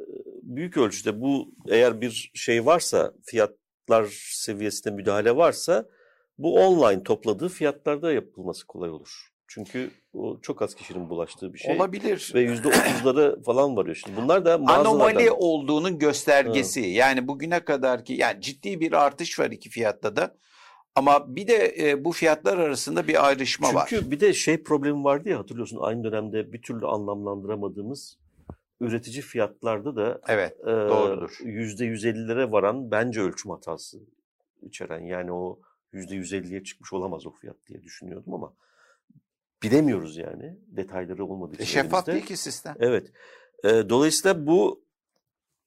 büyük 0.43 0.77
ölçüde 0.77 1.21
bu 1.21 1.51
eğer 1.67 2.01
bir 2.01 2.31
şey 2.33 2.65
varsa 2.65 3.13
fiyatlar 3.23 4.05
seviyesinde 4.31 4.93
müdahale 4.93 5.35
varsa 5.35 5.89
bu 6.37 6.59
online 6.59 7.03
topladığı 7.03 7.49
fiyatlarda 7.49 8.11
yapılması 8.11 8.67
kolay 8.67 8.89
olur. 8.89 9.34
Çünkü 9.47 9.91
o 10.13 10.39
çok 10.41 10.61
az 10.61 10.75
kişinin 10.75 11.09
bulaştığı 11.09 11.53
bir 11.53 11.59
şey. 11.59 11.75
Olabilir. 11.75 12.31
Ve 12.35 12.41
yüzde 12.41 12.67
otuzlara 12.67 13.41
falan 13.41 13.77
varıyor. 13.77 13.95
Şimdi 13.95 14.17
bunlar 14.21 14.45
da 14.45 14.53
Anomali 14.53 15.31
olduğunun 15.31 15.99
göstergesi. 15.99 16.81
Ha. 16.81 16.87
Yani 16.87 17.27
bugüne 17.27 17.59
kadar 17.59 18.05
ki 18.05 18.13
yani 18.13 18.41
ciddi 18.41 18.79
bir 18.79 18.93
artış 18.93 19.39
var 19.39 19.51
iki 19.51 19.69
fiyatta 19.69 20.15
da. 20.15 20.37
Ama 20.95 21.35
bir 21.35 21.47
de 21.47 21.75
e, 21.79 22.05
bu 22.05 22.11
fiyatlar 22.11 22.57
arasında 22.57 23.07
bir 23.07 23.27
ayrışma 23.27 23.67
Çünkü 23.67 23.79
var. 23.79 23.87
Çünkü 23.89 24.11
bir 24.11 24.19
de 24.19 24.33
şey 24.33 24.63
problemi 24.63 25.03
vardı 25.03 25.29
ya 25.29 25.39
hatırlıyorsun 25.39 25.79
aynı 25.81 26.03
dönemde 26.03 26.53
bir 26.53 26.61
türlü 26.61 26.87
anlamlandıramadığımız 26.87 28.17
üretici 28.79 29.21
fiyatlarda 29.21 29.95
da 29.95 30.21
evet, 30.27 30.59
e, 30.61 30.65
doğrudur. 30.65 31.37
yüzde 31.43 31.85
yüz 31.85 32.05
ellilere 32.05 32.51
varan 32.51 32.91
bence 32.91 33.21
ölçüm 33.21 33.51
hatası 33.51 33.99
içeren 34.61 34.99
yani 34.99 35.31
o 35.31 35.59
yüzde 35.91 36.15
yüz 36.15 36.33
elliye 36.33 36.63
çıkmış 36.63 36.93
olamaz 36.93 37.25
o 37.25 37.31
fiyat 37.31 37.57
diye 37.67 37.83
düşünüyordum 37.83 38.33
ama 38.33 38.53
bilemiyoruz 39.71 40.17
yani 40.17 40.57
detayları 40.67 41.25
olmadığı 41.25 41.53
için. 41.53 41.63
E, 41.63 41.67
şeffaf 41.67 42.07
değil 42.07 42.25
ki 42.25 42.37
sistem. 42.37 42.75
Evet. 42.79 43.07
E, 43.63 43.69
dolayısıyla 43.69 44.47
bu 44.47 44.85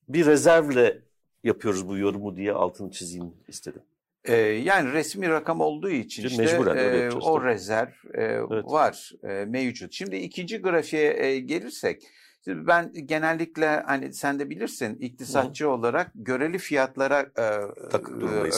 bir 0.09 0.27
rezervle 0.27 1.03
yapıyoruz 1.45 1.89
bu 1.89 1.99
yorumu 1.99 2.37
diye 2.37 2.53
altını 2.53 2.91
çizeyim 2.91 3.35
istedim. 3.49 3.83
E, 4.25 4.37
yani 4.37 4.93
resmi 4.93 5.29
rakam 5.29 5.61
olduğu 5.61 5.91
için 5.91 6.27
işte, 6.27 6.43
Mecburen 6.43 6.77
e, 6.77 7.11
o 7.11 7.45
rezerv 7.45 7.89
e, 8.15 8.23
evet. 8.23 8.65
var 8.65 9.13
e, 9.23 9.45
mevcut. 9.45 9.93
Şimdi 9.93 10.17
ikinci 10.17 10.59
grafiğe 10.59 11.25
e, 11.25 11.41
gelirsek 11.41 12.03
ben 12.49 12.93
genellikle 13.05 13.83
hani 13.87 14.13
sen 14.15 14.39
de 14.39 14.51
bilirsin 14.51 14.97
iktisatçı 14.97 15.65
Hı. 15.65 15.69
olarak 15.69 16.11
göreli 16.15 16.59
fiyatlara 16.59 17.27
e, 17.37 17.43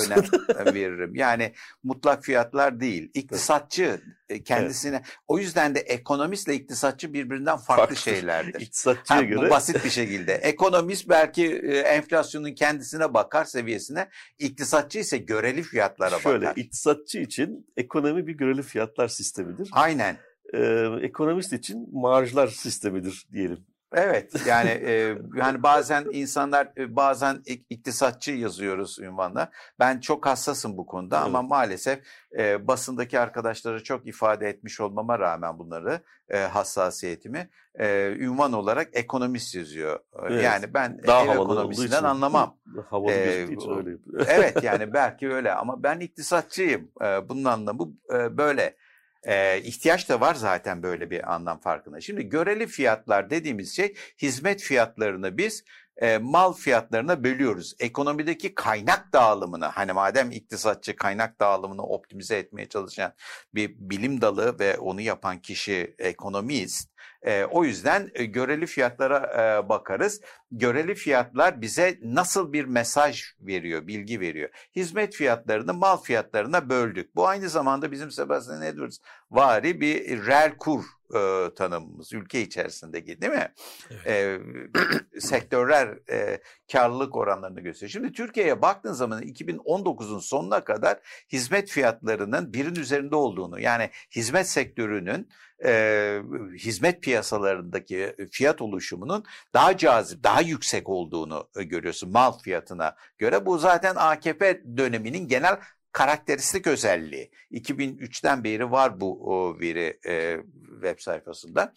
önem 0.06 0.24
veririm. 0.74 1.14
Yani 1.14 1.52
mutlak 1.82 2.24
fiyatlar 2.24 2.80
değil. 2.80 3.10
İktisatçı 3.14 4.00
evet. 4.30 4.44
kendisine. 4.44 4.96
Evet. 4.96 5.18
O 5.28 5.38
yüzden 5.38 5.74
de 5.74 5.80
ekonomistle 5.80 6.54
iktisatçı 6.54 7.12
birbirinden 7.12 7.56
farklı, 7.56 7.82
farklı. 7.82 7.96
şeylerdir. 7.96 8.60
İktisatçıya 8.60 9.18
ha, 9.18 9.24
göre. 9.24 9.46
Bu 9.46 9.50
basit 9.50 9.84
bir 9.84 9.90
şekilde. 9.90 10.32
Ekonomist 10.42 11.08
belki 11.08 11.56
enflasyonun 11.86 12.54
kendisine 12.54 13.14
bakar 13.14 13.44
seviyesine. 13.44 14.08
İktisatçı 14.38 14.98
ise 14.98 15.18
göreli 15.18 15.62
fiyatlara 15.62 16.18
Şöyle, 16.18 16.40
bakar. 16.40 16.54
Şöyle 16.54 16.66
iktisatçı 16.66 17.18
için 17.18 17.66
ekonomi 17.76 18.26
bir 18.26 18.32
göreli 18.32 18.62
fiyatlar 18.62 19.08
sistemidir. 19.08 19.68
Aynen. 19.72 20.16
Ee, 20.54 20.86
ekonomist 21.02 21.52
için 21.52 21.88
marjlar 21.92 22.48
sistemidir 22.48 23.26
diyelim. 23.32 23.66
Evet 23.92 24.46
yani 24.46 24.70
e, 24.70 25.16
yani 25.36 25.62
bazen 25.62 26.06
insanlar 26.12 26.68
e, 26.76 26.96
bazen 26.96 27.42
iktisatçı 27.46 28.32
yazıyoruz 28.32 28.98
ünvanla. 28.98 29.50
Ben 29.78 30.00
çok 30.00 30.26
hassasım 30.26 30.76
bu 30.76 30.86
konuda 30.86 31.16
evet. 31.16 31.26
ama 31.26 31.42
maalesef 31.42 32.00
e, 32.38 32.68
basındaki 32.68 33.20
arkadaşlara 33.20 33.80
çok 33.80 34.06
ifade 34.06 34.48
etmiş 34.48 34.80
olmama 34.80 35.18
rağmen 35.18 35.58
bunları 35.58 36.00
e, 36.28 36.38
hassasiyetimi 36.38 37.50
e, 37.78 38.14
ünvan 38.18 38.52
olarak 38.52 38.88
ekonomist 38.92 39.54
yazıyor. 39.54 39.98
Evet. 40.28 40.44
Yani 40.44 40.74
ben 40.74 41.00
Daha 41.06 41.24
ev 41.24 41.30
ekonomisinden 41.30 42.04
anlamam. 42.04 42.56
Havalı 42.90 43.12
ee, 43.12 43.42
için 43.42 43.76
öyle 43.76 43.90
evet 44.26 44.62
yani 44.62 44.92
belki 44.92 45.28
öyle 45.28 45.54
ama 45.54 45.82
ben 45.82 46.00
iktisatçıyım. 46.00 46.90
E, 47.02 47.28
bunun 47.28 47.44
anlamı 47.44 47.92
e, 48.14 48.38
böyle. 48.38 48.76
E, 49.22 49.60
ihtiyaç 49.62 50.08
da 50.08 50.20
var 50.20 50.34
zaten 50.34 50.82
böyle 50.82 51.10
bir 51.10 51.34
anlam 51.34 51.60
farkında. 51.60 52.00
Şimdi 52.00 52.28
göreli 52.28 52.66
fiyatlar 52.66 53.30
dediğimiz 53.30 53.76
şey 53.76 53.94
hizmet 54.22 54.62
fiyatlarını 54.62 55.38
biz 55.38 55.64
e, 55.96 56.18
mal 56.18 56.52
fiyatlarına 56.52 57.24
bölüyoruz. 57.24 57.74
Ekonomideki 57.80 58.54
kaynak 58.54 59.12
dağılımını 59.12 59.64
hani 59.64 59.92
madem 59.92 60.30
iktisatçı 60.30 60.96
kaynak 60.96 61.40
dağılımını 61.40 61.82
optimize 61.82 62.36
etmeye 62.36 62.68
çalışan 62.68 63.12
bir 63.54 63.74
bilim 63.78 64.20
dalı 64.20 64.58
ve 64.58 64.78
onu 64.78 65.00
yapan 65.00 65.40
kişi 65.40 65.94
ekonomist 65.98 66.89
e, 67.22 67.44
o 67.44 67.64
yüzden 67.64 68.10
e, 68.14 68.24
göreli 68.24 68.66
fiyatlara 68.66 69.18
e, 69.18 69.68
bakarız. 69.68 70.20
Göreli 70.52 70.94
fiyatlar 70.94 71.60
bize 71.60 71.98
nasıl 72.02 72.52
bir 72.52 72.64
mesaj 72.64 73.24
veriyor, 73.40 73.86
bilgi 73.86 74.20
veriyor. 74.20 74.50
Hizmet 74.76 75.14
fiyatlarını 75.14 75.74
mal 75.74 75.96
fiyatlarına 75.96 76.70
böldük. 76.70 77.16
Bu 77.16 77.28
aynı 77.28 77.48
zamanda 77.48 77.92
bizim 77.92 78.10
Sebastian 78.10 78.62
Edwards 78.62 78.98
vari 79.30 79.80
bir 79.80 80.26
reel 80.26 80.56
kur 80.56 80.84
e, 81.14 81.54
tanımımız 81.54 82.12
ülke 82.12 82.40
içerisindeki 82.40 83.20
değil 83.20 83.32
mi? 83.32 83.54
Evet. 83.90 84.06
E, 84.06 85.20
sektörler 85.20 85.98
e, 86.10 86.40
karlılık 86.72 87.16
oranlarını 87.16 87.60
gösteriyor. 87.60 87.90
Şimdi 87.90 88.12
Türkiye'ye 88.12 88.62
baktığın 88.62 88.92
zaman 88.92 89.22
2019'un 89.22 90.18
sonuna 90.18 90.64
kadar 90.64 90.98
hizmet 91.32 91.70
fiyatlarının 91.70 92.52
birin 92.52 92.74
üzerinde 92.74 93.16
olduğunu 93.16 93.60
yani 93.60 93.90
hizmet 94.16 94.48
sektörünün 94.48 95.28
e, 95.64 96.22
hizmet 96.54 97.02
piyasalarındaki 97.02 98.16
fiyat 98.30 98.62
oluşumunun 98.62 99.24
daha 99.54 99.76
cazip, 99.76 100.24
daha 100.24 100.40
yüksek 100.40 100.88
olduğunu 100.88 101.48
görüyorsun 101.54 102.12
mal 102.12 102.38
fiyatına 102.38 102.96
göre. 103.18 103.46
Bu 103.46 103.58
zaten 103.58 103.94
AKP 103.96 104.62
döneminin 104.76 105.28
genel 105.28 105.56
karakteristik 105.92 106.66
özelliği. 106.66 107.30
2003'ten 107.52 108.44
beri 108.44 108.70
var 108.70 109.00
bu 109.00 109.32
o 109.32 109.60
veri 109.60 109.98
e, 110.06 110.36
web 110.72 110.98
sayfasında. 110.98 111.72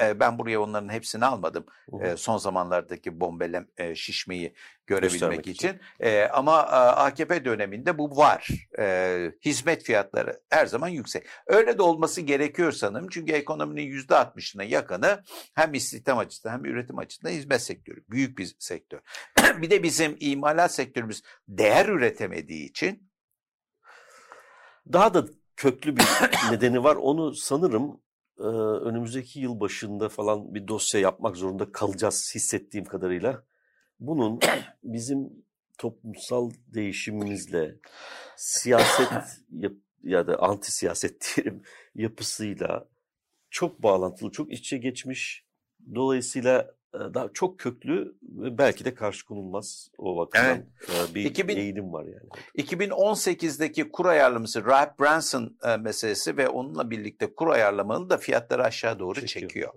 E, 0.00 0.20
ben 0.20 0.38
buraya 0.38 0.60
onların 0.60 0.88
hepsini 0.88 1.24
almadım. 1.24 1.66
E, 2.00 2.16
son 2.16 2.38
zamanlardaki 2.38 3.20
bombelem 3.20 3.66
e, 3.76 3.94
şişmeyi 3.94 4.54
görebilmek 4.86 5.40
için. 5.40 5.68
için. 5.68 5.80
E, 6.00 6.22
ama 6.22 6.60
e, 6.62 6.74
AKP 6.74 7.44
döneminde 7.44 7.98
bu 7.98 8.16
var. 8.16 8.48
E, 8.78 9.32
hizmet 9.44 9.82
fiyatları 9.82 10.40
her 10.50 10.66
zaman 10.66 10.88
yüksek. 10.88 11.26
Öyle 11.46 11.78
de 11.78 11.82
olması 11.82 12.20
gerekiyor 12.20 12.72
sanırım. 12.72 13.08
Çünkü 13.10 13.32
ekonominin 13.32 13.82
yüzde 13.82 14.16
altmışına 14.16 14.64
yakını 14.64 15.22
hem 15.54 15.74
istihdam 15.74 16.18
açısından 16.18 16.52
hem 16.54 16.64
üretim 16.64 16.98
açısından 16.98 17.32
hizmet 17.32 17.62
sektörü. 17.62 18.04
Büyük 18.08 18.38
bir 18.38 18.56
sektör. 18.58 19.00
bir 19.62 19.70
de 19.70 19.82
bizim 19.82 20.16
imalat 20.20 20.74
sektörümüz 20.74 21.22
değer 21.48 21.86
üretemediği 21.86 22.68
için 22.68 23.10
daha 24.92 25.14
da 25.14 25.24
köklü 25.56 25.96
bir 25.96 26.04
nedeni 26.50 26.84
var. 26.84 26.96
Onu 26.96 27.34
sanırım 27.34 28.00
e, 28.38 28.42
önümüzdeki 28.88 29.40
yıl 29.40 29.60
başında 29.60 30.08
falan 30.08 30.54
bir 30.54 30.68
dosya 30.68 31.00
yapmak 31.00 31.36
zorunda 31.36 31.72
kalacağız 31.72 32.32
hissettiğim 32.34 32.86
kadarıyla. 32.86 33.44
Bunun 34.00 34.40
bizim 34.84 35.44
toplumsal 35.78 36.50
değişimimizle 36.74 37.76
siyaset 38.36 39.40
yap 39.50 39.72
ya 40.02 40.26
da 40.26 40.38
anti 40.42 40.72
siyaset 40.72 41.32
diyelim 41.36 41.62
yapısıyla 41.94 42.88
çok 43.50 43.82
bağlantılı, 43.82 44.30
çok 44.30 44.52
içe 44.52 44.78
geçmiş. 44.78 45.44
Dolayısıyla 45.94 46.74
daha 47.14 47.28
çok 47.34 47.58
köklü 47.58 48.14
ve 48.22 48.58
belki 48.58 48.84
de 48.84 48.94
karşı 48.94 49.26
konulmaz 49.26 49.90
o 49.98 50.16
bakımdan 50.16 50.64
evet. 50.88 51.14
bir 51.14 51.24
2000, 51.24 51.56
eğilim 51.56 51.92
var 51.92 52.04
yani. 52.04 52.28
2018'deki 52.58 53.90
kur 53.90 54.06
ayarlaması 54.06 54.64
Rahip 54.64 55.00
Branson 55.00 55.56
meselesi 55.80 56.36
ve 56.36 56.48
onunla 56.48 56.90
birlikte 56.90 57.34
kur 57.34 57.48
ayarlamalı 57.48 58.10
da 58.10 58.18
fiyatları 58.18 58.64
aşağı 58.64 58.98
doğru 58.98 59.20
çekiyor. 59.20 59.50
çekiyor. 59.50 59.72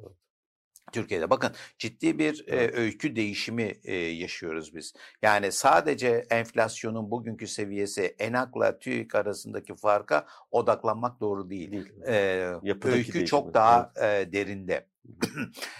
Türkiye'de 0.91 1.29
bakın 1.29 1.51
ciddi 1.79 2.19
bir 2.19 2.47
e, 2.47 2.71
öykü 2.71 3.15
değişimi 3.15 3.73
e, 3.83 3.95
yaşıyoruz 3.95 4.75
biz. 4.75 4.93
Yani 5.21 5.51
sadece 5.51 6.25
enflasyonun 6.29 7.11
bugünkü 7.11 7.47
seviyesi 7.47 8.15
ENAK'la 8.19 8.79
TÜİK 8.79 9.15
arasındaki 9.15 9.75
farka 9.75 10.25
odaklanmak 10.51 11.19
doğru 11.21 11.49
değil. 11.49 11.71
değil. 11.71 11.89
E, 12.07 12.53
öykü 12.83 13.25
çok 13.25 13.53
daha 13.53 13.91
evet. 13.95 14.27
e, 14.27 14.31
derinde. 14.31 14.87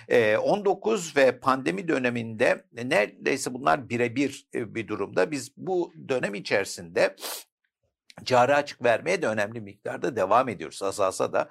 19 0.42 1.18
ve 1.18 1.40
pandemi 1.40 1.88
döneminde 1.88 2.66
neredeyse 2.74 3.54
bunlar 3.54 3.90
birebir 3.90 4.48
bir 4.54 4.88
durumda. 4.88 5.32
Biz 5.32 5.58
bu 5.58 5.94
dönem 6.10 6.36
içerisinde 6.36 7.16
cari 8.24 8.56
açık 8.56 8.84
vermeye 8.84 9.22
de 9.22 9.28
önemli 9.28 9.62
miktarda 9.62 10.16
devam 10.16 10.50
ediyoruz. 10.50 10.84
Azalsa 10.84 11.34
da 11.34 11.50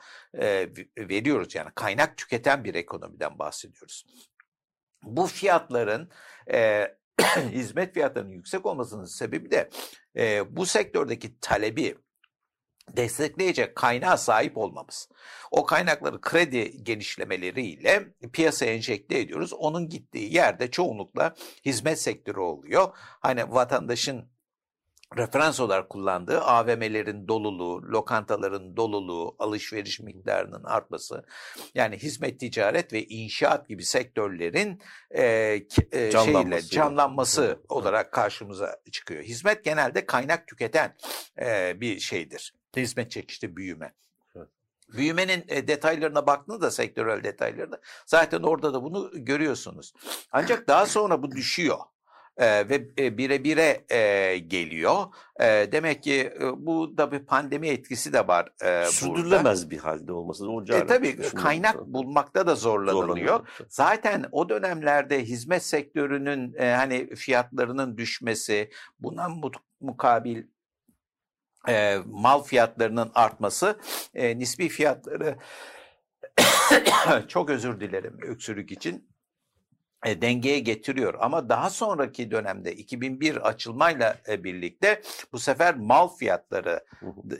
veriyoruz 0.99 1.55
yani 1.55 1.71
kaynak 1.75 2.17
tüketen 2.17 2.65
bir 2.65 2.75
ekonomiden 2.75 3.39
bahsediyoruz. 3.39 4.07
Bu 5.03 5.27
fiyatların 5.27 6.11
hizmet 7.51 7.95
fiyatlarının 7.95 8.33
yüksek 8.33 8.67
olmasının 8.67 9.05
sebebi 9.05 9.51
de 9.51 9.71
bu 10.51 10.67
sektördeki 10.67 11.41
talebi 11.41 11.95
destekleyecek 12.91 13.77
kaynağa 13.77 14.17
sahip 14.17 14.57
olmamız. 14.57 15.09
O 15.51 15.67
kaynakları 15.67 16.21
kredi 16.21 16.85
genişlemeleriyle 16.85 18.09
piyasaya 18.33 18.73
enjekte 18.73 19.19
ediyoruz. 19.19 19.53
Onun 19.53 19.89
gittiği 19.89 20.35
yerde 20.35 20.71
çoğunlukla 20.71 21.35
hizmet 21.65 22.01
sektörü 22.01 22.41
oluyor. 22.41 22.89
Hani 23.21 23.53
vatandaşın 23.53 24.29
referans 25.17 25.61
olarak 25.61 25.91
kullandığı 25.91 26.41
AVM'lerin 26.41 27.29
doluluğu, 27.29 27.83
lokantaların 27.83 28.77
doluluğu, 28.77 29.37
alışveriş 29.39 30.01
miktarının 30.01 30.65
artması, 30.65 31.25
yani 31.75 31.97
hizmet, 31.97 32.41
ticaret 32.41 32.93
ve 32.93 33.05
inşaat 33.05 33.69
gibi 33.69 33.85
sektörlerin 33.85 34.83
e, 35.11 35.25
e, 35.93 36.11
şeyle 36.13 36.63
canlanması 36.63 37.45
evet. 37.45 37.59
olarak 37.69 38.13
karşımıza 38.13 38.81
çıkıyor. 38.93 39.23
Hizmet 39.23 39.65
genelde 39.65 40.07
kaynak 40.07 40.47
tüketen 40.47 40.97
e, 41.41 41.81
bir 41.81 42.01
şeydir. 42.01 42.55
Hizmet 42.77 43.11
çekişte 43.11 43.57
büyüme. 43.57 43.95
Büyümenin 44.93 45.45
e, 45.49 45.69
detaylarına 45.69 46.27
baktığınızda 46.27 46.71
sektörel 46.71 47.25
detaylarına 47.25 47.79
zaten 48.07 48.43
orada 48.43 48.75
da 48.75 48.83
bunu 48.83 49.11
görüyorsunuz. 49.15 49.93
Ancak 50.33 50.69
daha 50.69 50.87
sonra 50.87 51.23
bu 51.23 51.31
düşüyor 51.31 51.79
e, 52.37 52.69
ve 52.69 52.97
bire 53.19 53.45
bire 53.45 53.85
e, 53.91 54.39
geliyor. 54.39 55.05
E, 55.41 55.45
demek 55.73 56.03
ki 56.03 56.33
e, 56.41 56.67
bu 56.67 56.99
da 56.99 57.13
bir 57.13 57.19
pandemi 57.19 57.69
etkisi 57.69 58.13
de 58.13 58.29
var 58.29 58.49
e, 58.65 58.85
Sürdürülemez 58.85 59.63
burada. 59.63 59.71
bir 59.71 59.79
halde 59.79 60.13
olması. 60.13 60.51
O 60.51 60.63
e, 60.63 60.87
tabii 60.87 61.17
kaynak 61.17 61.87
bulmakta 61.87 62.47
da 62.47 62.55
zorlanılıyor. 62.55 63.49
Zaten 63.69 64.27
o 64.33 64.49
dönemlerde 64.49 65.25
hizmet 65.25 65.63
sektörünün 65.63 66.55
e, 66.55 66.71
hani 66.71 67.15
fiyatlarının 67.15 67.97
düşmesi, 67.97 68.71
buna 68.99 69.29
mukabil 69.81 70.43
e, 71.69 71.99
mal 72.07 72.43
fiyatlarının 72.43 73.11
artması 73.15 73.81
e, 74.15 74.39
nispi 74.39 74.69
fiyatları 74.69 75.37
çok 77.29 77.51
özür 77.51 77.81
dilerim 77.81 78.19
öksürük 78.23 78.73
için 78.73 79.09
e, 80.07 80.23
dengeye 80.23 80.59
getiriyor. 80.59 81.15
Ama 81.21 81.49
daha 81.49 81.71
sonraki 81.71 82.31
dönemde 82.31 82.75
2001 82.75 83.49
açılmayla 83.49 84.17
e, 84.29 84.45
birlikte 84.45 85.03
bu 85.33 85.39
sefer 85.39 85.77
mal 85.77 86.09
fiyatları 86.09 86.85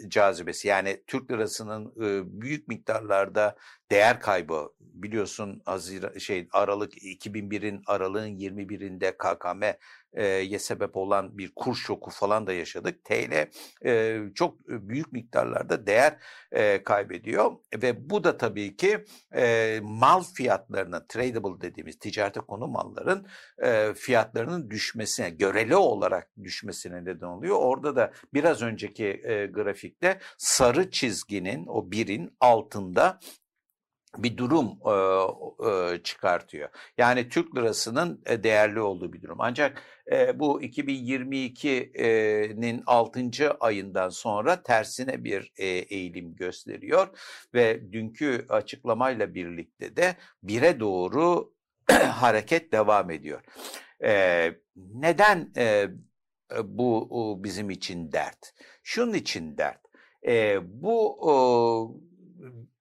cazibesi 0.09 0.69
yani 0.69 1.03
Türk 1.07 1.31
lirasının 1.31 1.87
e, 1.87 2.41
büyük 2.41 2.69
miktarlarda 2.69 3.57
değer 3.91 4.21
kaybı 4.21 4.73
biliyorsun 4.81 5.63
Hazira, 5.65 6.19
şey 6.19 6.49
Aralık 6.53 7.03
2001'in 7.03 7.83
aralığın 7.87 8.29
21'inde 8.29 9.17
KKM 9.17 9.79
ye 10.23 10.59
sebep 10.59 10.97
olan 10.97 11.39
bir 11.39 11.53
kur 11.57 11.75
şoku 11.75 12.11
falan 12.11 12.47
da 12.47 12.53
yaşadık. 12.53 13.05
TL 13.05 13.49
e, 13.87 14.21
çok 14.35 14.69
büyük 14.69 15.13
miktarlarda 15.13 15.87
değer 15.87 16.17
e, 16.53 16.83
kaybediyor 16.83 17.53
ve 17.83 18.11
bu 18.11 18.25
da 18.25 18.37
tabii 18.37 18.77
ki 18.77 19.05
e, 19.37 19.79
mal 19.83 20.23
fiyatlarının 20.23 21.05
tradable 21.09 21.61
dediğimiz 21.61 21.99
ticarete 21.99 22.41
konu 22.41 22.67
malların 22.67 23.27
e, 23.63 23.95
fiyatlarının 23.95 24.71
düşmesine, 24.71 25.31
göreli 25.31 25.77
olarak 25.77 26.31
düşmesine 26.43 27.05
neden 27.05 27.27
oluyor. 27.27 27.57
Orada 27.59 27.97
da 27.97 28.13
biraz 28.35 28.63
önceki 28.63 29.07
e, 29.07 29.47
grafikte 29.47 30.19
sarı 30.39 30.91
çizginin 30.91 31.67
o 31.67 31.91
birin 31.91 32.37
altında 32.41 33.21
bir 34.19 34.37
durum 34.37 34.79
çıkartıyor. 36.03 36.69
Yani 36.99 37.29
Türk 37.29 37.57
lirasının 37.57 38.23
e, 38.27 38.43
değerli 38.43 38.81
olduğu 38.81 39.13
bir 39.13 39.23
durum. 39.23 39.41
Ancak 39.41 39.83
e, 40.13 40.39
bu 40.39 40.63
2022'nin 40.63 42.83
6. 42.87 43.51
ayından 43.61 44.09
sonra 44.09 44.63
tersine 44.63 45.25
bir 45.25 45.53
e, 45.57 45.67
eğilim 45.67 46.37
gösteriyor 46.37 47.09
ve 47.55 47.93
dünkü 47.93 48.47
açıklamayla 48.49 49.35
birlikte 49.35 49.97
de 49.97 50.17
bire 50.43 50.81
doğru 50.81 51.53
hareket 51.93 52.73
devam 52.73 53.11
ediyor. 53.11 53.41
Neden 54.77 55.53
bu 56.65 57.41
bizim 57.45 57.71
için 57.71 58.13
dert? 58.13 58.55
Şunun 58.83 59.15
için 59.15 59.59
dert. 59.59 59.81
Bu 60.63 61.17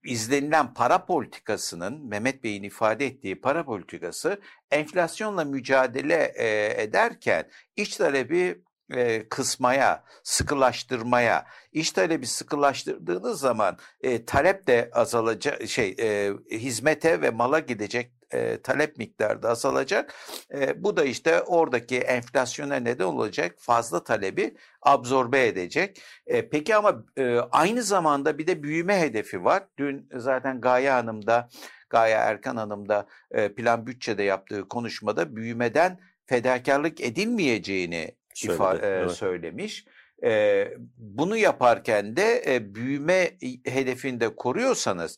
izlenilen 0.06 0.74
para 0.74 1.06
politikasının 1.06 2.08
Mehmet 2.08 2.43
Bey'in 2.43 2.64
ifade 2.64 3.06
ettiği 3.06 3.41
para 3.41 3.66
politikası 3.66 4.41
enflasyonla 4.72 5.45
mücadele 5.45 6.34
e, 6.36 6.82
ederken 6.84 7.49
iç 7.76 7.97
talebi 7.97 8.62
e, 8.93 9.30
kısmaya, 9.30 10.03
sıkılaştırmaya, 10.24 11.45
iç 11.72 11.91
talebi 11.91 12.28
sıkılaştırdığınız 12.28 13.39
zaman 13.39 13.78
e, 14.01 14.26
talep 14.26 14.68
de 14.68 14.89
azalacak, 14.93 15.68
şey 15.68 15.95
e, 15.99 16.34
hizmete 16.51 17.22
ve 17.22 17.30
mala 17.30 17.60
gidecek 17.60 18.12
e, 18.34 18.61
talep 18.61 18.97
miktarı 18.97 19.43
da 19.43 19.49
azalacak. 19.49 20.13
E, 20.53 20.84
bu 20.84 20.97
da 20.97 21.03
işte 21.03 21.41
oradaki 21.41 21.97
enflasyona 21.97 22.76
neden 22.76 23.05
olacak 23.05 23.55
fazla 23.57 24.03
talebi 24.03 24.55
absorbe 24.82 25.47
edecek. 25.47 26.01
E, 26.28 26.49
peki 26.49 26.76
ama 26.76 27.03
e, 27.17 27.38
aynı 27.51 27.84
zamanda 27.84 28.38
bir 28.38 28.47
de 28.47 28.63
büyüme 28.63 28.99
hedefi 28.99 29.43
var. 29.43 29.63
Dün 29.78 30.09
zaten 30.13 30.61
Gaye 30.61 30.91
Hanım 30.91 31.28
da 31.28 31.49
Gaye 31.89 32.15
Erkan 32.15 32.55
Hanım 32.55 32.89
da 32.89 33.07
e, 33.32 33.53
plan 33.53 33.88
bütçede 33.88 34.23
yaptığı 34.23 34.67
konuşmada 34.67 35.36
büyümeden 35.36 35.99
fedakarlık 36.26 37.01
edilmeyeceğini 37.01 38.15
Söyledi, 38.34 38.55
ifa, 38.55 38.76
e, 38.76 38.80
evet. 38.82 39.11
söylemiş. 39.11 39.86
E, 40.23 40.67
bunu 40.97 41.38
yaparken 41.38 42.15
de 42.15 42.43
e, 42.55 42.76
büyüme 42.76 43.32
hedefinde 43.65 44.36
koruyorsanız 44.36 45.17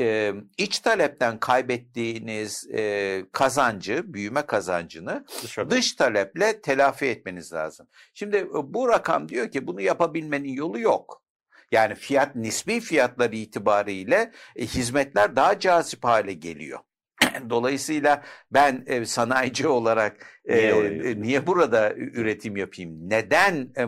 e, 0.00 0.34
iç 0.58 0.78
talepten 0.78 1.40
kaybettiğiniz 1.40 2.68
e, 2.72 3.22
kazancı, 3.32 4.14
büyüme 4.14 4.46
kazancını 4.46 5.24
Dışarıda. 5.42 5.70
dış 5.74 5.92
taleple 5.92 6.60
telafi 6.60 7.06
etmeniz 7.06 7.52
lazım. 7.52 7.88
Şimdi 8.14 8.48
bu 8.64 8.88
rakam 8.88 9.28
diyor 9.28 9.50
ki 9.50 9.66
bunu 9.66 9.80
yapabilmenin 9.80 10.52
yolu 10.52 10.78
yok. 10.78 11.22
Yani 11.72 11.94
fiyat 11.94 12.36
nispi 12.36 12.80
fiyatlar 12.80 13.32
itibariyle 13.32 14.32
e, 14.56 14.66
hizmetler 14.66 15.36
daha 15.36 15.58
cazip 15.60 16.04
hale 16.04 16.32
geliyor. 16.32 16.78
Dolayısıyla 17.50 18.22
ben 18.50 18.84
e, 18.86 19.06
sanayici 19.06 19.68
olarak 19.68 20.16
niye, 20.48 20.70
e, 20.70 21.22
niye 21.22 21.46
burada 21.46 21.94
üretim 21.94 22.56
yapayım? 22.56 23.10
Neden 23.10 23.68
e, 23.78 23.86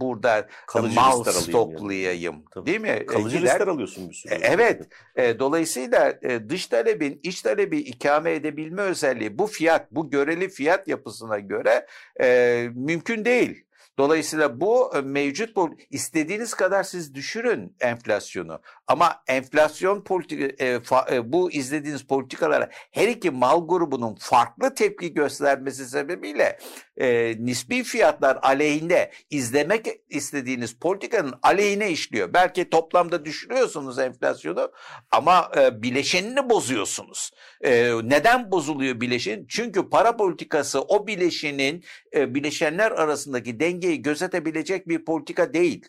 burada 0.00 0.48
Kalıcı 0.66 0.94
mal 0.94 1.24
stoklayayım? 1.24 2.44
Yani. 2.56 2.66
Değil 2.66 2.80
mi? 2.80 3.06
Kalıcı 3.06 3.36
Gider, 3.36 3.48
listeler 3.48 3.66
alıyorsun 3.66 4.08
bir 4.08 4.14
sürü. 4.14 4.34
Evet. 4.42 4.82
E, 5.16 5.38
dolayısıyla 5.38 6.18
e, 6.22 6.48
dış 6.48 6.66
talebin 6.66 7.20
iç 7.22 7.42
talebi 7.42 7.78
ikame 7.78 8.32
edebilme 8.32 8.82
özelliği 8.82 9.38
bu 9.38 9.46
fiyat, 9.46 9.92
bu 9.92 10.10
göreli 10.10 10.48
fiyat 10.48 10.88
yapısına 10.88 11.38
göre 11.38 11.86
e, 12.20 12.68
mümkün 12.74 13.24
değil. 13.24 13.64
Dolayısıyla 13.98 14.60
bu 14.60 14.92
mevcut 15.04 15.56
bu 15.56 15.76
istediğiniz 15.90 16.54
kadar 16.54 16.82
siz 16.82 17.14
düşürün 17.14 17.76
enflasyonu 17.80 18.60
ama 18.86 19.22
enflasyon 19.28 20.04
politika 20.04 20.64
e, 20.64 20.80
fa, 20.80 21.06
e, 21.12 21.32
bu 21.32 21.52
izlediğiniz 21.52 22.06
politikalara 22.06 22.70
her 22.90 23.08
iki 23.08 23.30
mal 23.30 23.68
grubunun 23.68 24.14
farklı 24.14 24.74
tepki 24.74 25.14
göstermesi 25.14 25.86
sebebiyle 25.86 26.58
e, 26.96 27.34
nispi 27.38 27.82
fiyatlar 27.82 28.38
aleyhinde 28.42 29.10
izlemek 29.30 29.86
istediğiniz 30.08 30.78
politikanın 30.78 31.34
aleyhine 31.42 31.90
işliyor. 31.90 32.32
Belki 32.34 32.70
toplamda 32.70 33.24
düşürüyorsunuz 33.24 33.98
enflasyonu 33.98 34.72
ama 35.10 35.50
e, 35.56 35.82
bileşenini 35.82 36.50
bozuyorsunuz. 36.50 37.30
E, 37.60 37.90
neden 38.02 38.50
bozuluyor 38.50 39.00
bileşen? 39.00 39.46
Çünkü 39.48 39.90
para 39.90 40.16
politikası 40.16 40.80
o 40.82 41.06
bileşenin 41.06 41.84
e, 42.14 42.34
bileşenler 42.34 42.90
arasındaki 42.90 43.60
dengeyi 43.60 44.02
gözetebilecek 44.02 44.88
bir 44.88 45.04
politika 45.04 45.54
değil. 45.54 45.88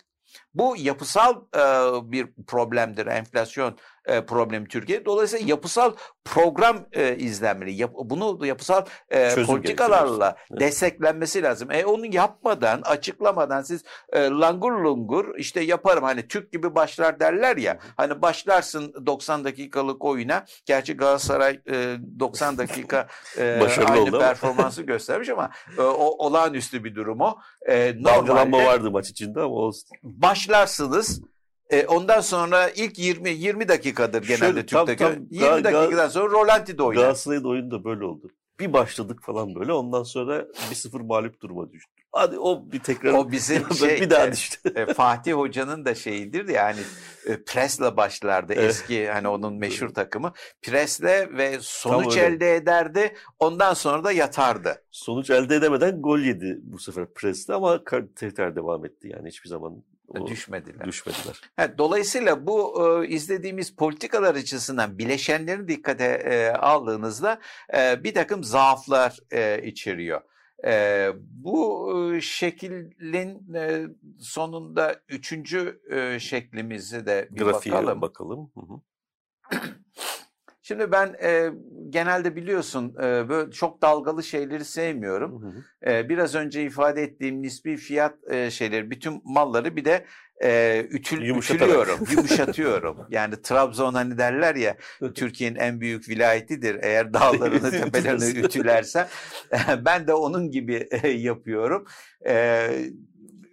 Bu 0.55 0.75
yapısal 0.77 1.35
e, 1.55 1.61
bir 2.11 2.27
problemdir 2.47 3.05
enflasyon 3.07 3.77
e, 4.05 4.25
problemi 4.25 4.67
Türkiye. 4.67 5.05
Dolayısıyla 5.05 5.47
yapısal 5.47 5.93
program 6.25 6.85
e, 6.93 7.15
izlenmeli. 7.15 7.73
Yap, 7.73 7.91
bunu 7.95 8.45
yapısal 8.45 8.85
e, 9.09 9.35
politikalarla 9.45 10.35
evet. 10.51 10.61
desteklenmesi 10.61 11.43
lazım. 11.43 11.71
E 11.71 11.85
onu 11.85 12.05
yapmadan, 12.05 12.81
açıklamadan 12.81 13.61
siz 13.61 13.83
e, 14.13 14.19
langur 14.19 14.71
lungur 14.71 15.35
işte 15.37 15.61
yaparım 15.61 16.03
hani 16.03 16.27
Türk 16.27 16.51
gibi 16.51 16.75
başlar 16.75 17.19
derler 17.19 17.57
ya. 17.57 17.77
Hani 17.97 18.21
başlarsın 18.21 18.93
90 19.05 19.43
dakikalık 19.43 20.05
oyuna. 20.05 20.45
Gerçi 20.65 20.97
Galatasaray 20.97 21.59
e, 21.69 21.97
90 22.19 22.57
dakika 22.57 23.07
e, 23.37 23.67
aynı 23.85 24.19
performansı 24.19 24.81
göstermiş 24.83 25.29
ama 25.29 25.49
e, 25.77 25.81
o 25.81 26.25
olağanüstü 26.25 26.83
bir 26.83 26.95
durum 26.95 27.21
o. 27.21 27.37
E, 27.69 28.03
Dalgalanma 28.03 28.65
vardı 28.65 28.91
maç 28.91 29.09
içinde 29.09 29.39
ama 29.39 29.55
olsun. 29.55 29.89
Başlarsınız 30.45 31.21
e, 31.69 31.85
ondan 31.85 32.21
sonra 32.21 32.69
ilk 32.69 32.99
20 32.99 33.29
20 33.29 33.67
dakikadır 33.67 34.21
genelde 34.21 34.37
Şöyle, 34.37 34.65
Türk'te. 34.65 34.95
Tam, 34.95 35.13
tam, 35.13 35.23
20 35.29 35.63
dakikadan 35.63 36.07
sonra 36.07 36.31
Rolanti'de 36.31 36.83
oynar. 36.83 37.01
Galatasaray'ın 37.01 37.43
oyunu 37.43 37.71
da 37.71 37.83
böyle 37.83 38.05
oldu. 38.05 38.31
Bir 38.59 38.73
başladık 38.73 39.19
falan 39.23 39.55
böyle 39.55 39.73
ondan 39.73 40.03
sonra 40.03 40.45
1-0 40.71 41.05
mağlup 41.05 41.41
duruma 41.41 41.71
düştü. 41.71 41.91
Hadi 42.11 42.39
o 42.39 42.71
bir 42.71 42.79
tekrar 42.79 43.13
o 43.13 43.31
bizim 43.31 43.73
şey, 43.79 44.01
bir 44.01 44.09
daha 44.09 44.31
düştü. 44.31 44.71
E, 44.75 44.93
Fatih 44.93 45.33
Hoca'nın 45.33 45.85
da 45.85 45.95
şeyidir 45.95 46.47
yani 46.47 46.79
e, 47.25 47.43
presle 47.43 47.97
başlardı 47.97 48.53
eski 48.53 49.09
hani 49.09 49.27
onun 49.27 49.53
meşhur 49.53 49.89
takımı. 49.89 50.33
Presle 50.61 51.37
ve 51.37 51.57
sonuç 51.61 52.17
elde 52.17 52.55
ederdi. 52.55 53.15
Ondan 53.39 53.73
sonra 53.73 54.03
da 54.03 54.11
yatardı. 54.11 54.83
Sonuç 54.91 55.29
elde 55.29 55.55
edemeden 55.55 56.01
gol 56.01 56.19
yedi 56.19 56.59
bu 56.63 56.79
sefer 56.79 57.13
presle 57.13 57.53
ama 57.53 57.81
tekrar 58.15 58.55
devam 58.55 58.85
etti 58.85 59.07
yani 59.07 59.27
hiçbir 59.27 59.49
zaman 59.49 59.83
o, 60.07 60.27
düşmediler. 60.27 60.87
Düşmediler. 60.87 61.41
Evet, 61.57 61.77
dolayısıyla 61.77 62.47
bu 62.47 62.83
e, 63.03 63.07
izlediğimiz 63.07 63.75
politikalar 63.75 64.35
açısından 64.35 64.97
bileşenlerini 64.97 65.67
dikkate 65.67 66.03
e, 66.05 66.49
aldığınızda 66.49 67.39
e, 67.77 68.03
bir 68.03 68.13
takım 68.13 68.43
zaaflar 68.43 69.17
e, 69.31 69.61
içeriyor. 69.67 70.21
E, 70.65 71.09
bu 71.17 71.93
e, 72.15 72.21
şeklin 72.21 73.53
e, 73.55 73.85
sonunda 74.19 75.01
üçüncü 75.09 75.81
e, 75.91 76.19
şeklimizi 76.19 77.05
de 77.05 77.27
bir 77.31 77.41
Grafiğe 77.41 77.75
bakalım. 77.75 78.01
bakalım. 78.01 78.51
Hı 78.55 78.61
hı. 78.61 78.81
Şimdi 80.67 80.91
ben 80.91 81.15
e, 81.23 81.49
genelde 81.89 82.35
biliyorsun 82.35 82.95
e, 83.03 83.29
böyle 83.29 83.51
çok 83.51 83.81
dalgalı 83.81 84.23
şeyleri 84.23 84.65
sevmiyorum. 84.65 85.41
Hı 85.41 85.47
hı. 85.47 85.91
E, 85.91 86.09
biraz 86.09 86.35
önce 86.35 86.63
ifade 86.63 87.03
ettiğim 87.03 87.41
nispi 87.41 87.77
fiyat 87.77 88.15
e, 88.31 88.51
şeyleri, 88.51 88.91
bütün 88.91 89.21
malları 89.23 89.75
bir 89.75 89.85
de 89.85 90.05
e, 90.43 90.79
ütül, 90.89 91.21
ütülüyorum, 91.37 91.99
yumuşatıyorum. 92.11 92.97
Yani 93.09 93.41
Trabzon 93.41 93.93
hani 93.93 94.17
derler 94.17 94.55
ya 94.55 94.77
Türkiye'nin 95.15 95.55
en 95.55 95.81
büyük 95.81 96.09
vilayetidir. 96.09 96.79
Eğer 96.83 97.13
dağlarını 97.13 97.71
tepelerini 97.83 98.39
ütülerse 98.39 99.07
ben 99.85 100.07
de 100.07 100.13
onun 100.13 100.51
gibi 100.51 100.87
e, 100.91 101.07
yapıyorum. 101.07 101.85
E, 102.27 102.67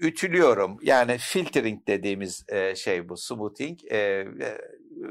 ütülüyorum. 0.00 0.78
Yani 0.82 1.16
filtering 1.18 1.86
dediğimiz 1.86 2.44
e, 2.48 2.74
şey 2.74 3.08
bu, 3.08 3.16
smoothing. 3.16 3.78
E, 3.92 4.26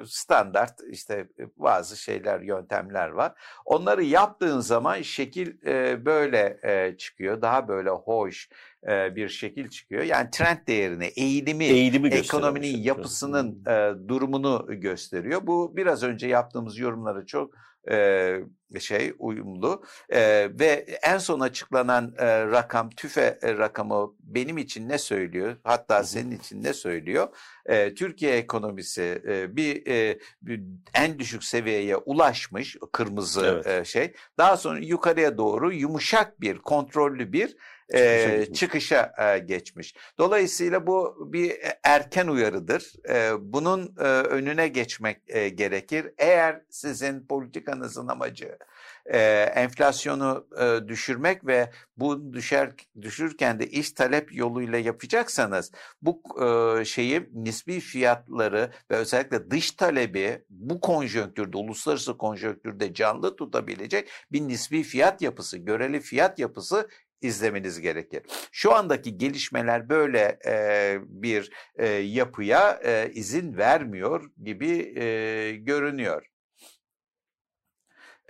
standart 0.06 0.80
işte 0.90 1.28
bazı 1.58 1.98
şeyler, 1.98 2.40
yöntemler 2.42 3.10
var. 3.10 3.34
Onları 3.66 4.04
yaptığın 4.04 4.60
zaman 4.60 5.02
şekil 5.02 5.68
e, 5.68 6.06
böyle 6.06 6.60
e, 6.64 6.98
çıkıyor. 6.98 7.42
Daha 7.42 7.68
böyle 7.68 7.90
hoş 7.90 8.50
e, 8.88 9.16
bir 9.16 9.30
şekil 9.30 9.70
çıkıyor. 9.70 10.04
Yani 10.04 10.30
trend 10.32 10.68
değerini, 10.68 11.06
eğilimi, 11.06 11.66
eğilimi 11.66 12.10
ekonominin 12.10 12.78
yapısının 12.78 13.66
e, 13.68 14.08
durumunu 14.08 14.66
gösteriyor. 14.70 15.42
Bu 15.48 15.78
biraz 15.78 16.04
önce 16.04 16.28
yaptığımız 16.28 16.78
yorumları 16.78 17.26
çok 17.26 17.54
e, 17.90 18.40
şey 18.80 19.14
uyumlu. 19.20 19.84
E, 20.10 20.50
ve 20.60 20.86
en 21.04 21.18
son 21.18 21.40
açıklanan 21.40 22.14
e, 22.18 22.46
rakam 22.46 22.90
tüfe 22.90 23.40
e, 23.42 23.58
rakamı 23.58 24.14
benim 24.20 24.58
için 24.58 24.90
ne 24.90 24.98
söylüyor? 24.98 25.56
Hatta 25.64 26.04
senin 26.04 26.32
için 26.32 26.64
ne 26.64 26.74
söylüyor? 26.74 27.28
E, 27.66 27.94
Türkiye 27.94 28.38
ekonomisi 28.38 29.22
e, 29.28 29.56
bir, 29.56 29.88
e, 29.88 30.20
bir 30.42 30.62
en 30.94 31.20
düşük 31.20 31.44
seviyeye 31.44 31.98
ulaşmış 31.98 32.78
kırmızı 32.92 33.64
evet. 33.66 33.68
e, 33.82 33.86
şey. 33.86 34.14
Daha 34.38 34.58
sonra 34.58 34.80
yukarıya 34.80 35.38
doğru 35.38 35.74
yumuşak 35.74 36.42
bir 36.42 36.58
kontrollü 36.58 37.34
bir 37.34 37.56
e, 37.94 38.46
çıkışa 38.54 39.14
e, 39.18 39.40
geçmiş. 39.40 39.96
Dolayısıyla 40.18 40.88
bu 40.88 41.30
bir 41.34 41.58
erken 41.84 42.28
uyarıdır. 42.28 42.94
E, 43.10 43.32
bunun 43.54 43.96
e, 44.00 44.04
önüne 44.04 44.68
geçmek 44.68 45.18
e, 45.28 45.50
gerekir. 45.50 46.14
Eğer 46.18 46.62
sizin 46.70 47.28
politikanızın 47.28 48.08
amacı 48.08 48.58
e, 49.06 49.20
enflasyonu 49.56 50.48
e, 50.60 50.88
düşürmek 50.88 51.48
ve 51.48 51.72
bu 51.98 52.34
düşer 52.34 52.72
düşürken 53.02 53.60
de 53.60 53.68
iş 53.68 53.92
talep 53.92 54.36
yoluyla 54.36 54.78
yapacaksanız 54.78 55.72
bu 56.02 56.22
e, 56.46 56.86
şeyi 56.86 57.30
nispi 57.34 57.80
fiyatları 57.80 58.72
ve 58.92 58.96
özellikle 58.96 59.52
dış 59.52 59.72
talebi 59.72 60.42
bu 60.50 60.82
konjonktürde 60.82 61.58
uluslararası 61.58 62.18
konjonktürde 62.18 62.94
canlı 62.94 63.36
tutabilecek 63.36 64.10
bir 64.32 64.42
nispi 64.42 64.84
fiyat 64.84 65.22
yapısı, 65.22 65.58
göreli 65.58 66.00
fiyat 66.00 66.40
yapısı 66.40 66.90
izlemeniz 67.22 67.82
gerekir. 67.82 68.22
Şu 68.52 68.74
andaki 68.74 69.18
gelişmeler 69.18 69.90
böyle 69.90 70.40
e, 70.46 70.98
bir 71.02 71.52
e, 71.76 71.88
yapıya 71.88 72.80
e, 72.84 73.12
izin 73.14 73.58
vermiyor 73.58 74.32
gibi 74.44 75.00
e, 75.00 75.56
görünüyor. 75.56 76.28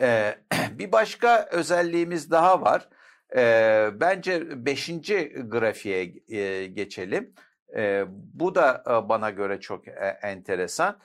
E, 0.01 0.35
bir 0.71 0.91
başka 0.91 1.49
özelliğimiz 1.51 2.31
daha 2.31 2.61
var. 2.61 2.89
E, 3.35 3.89
bence 3.93 4.65
beşinci 4.65 5.33
grafiğe 5.47 6.13
e, 6.29 6.67
geçelim. 6.67 7.33
E, 7.75 8.03
bu 8.09 8.55
da 8.55 8.83
e, 8.87 9.09
bana 9.09 9.29
göre 9.29 9.59
çok 9.59 9.87
e, 9.87 9.91
enteresan. 10.21 10.99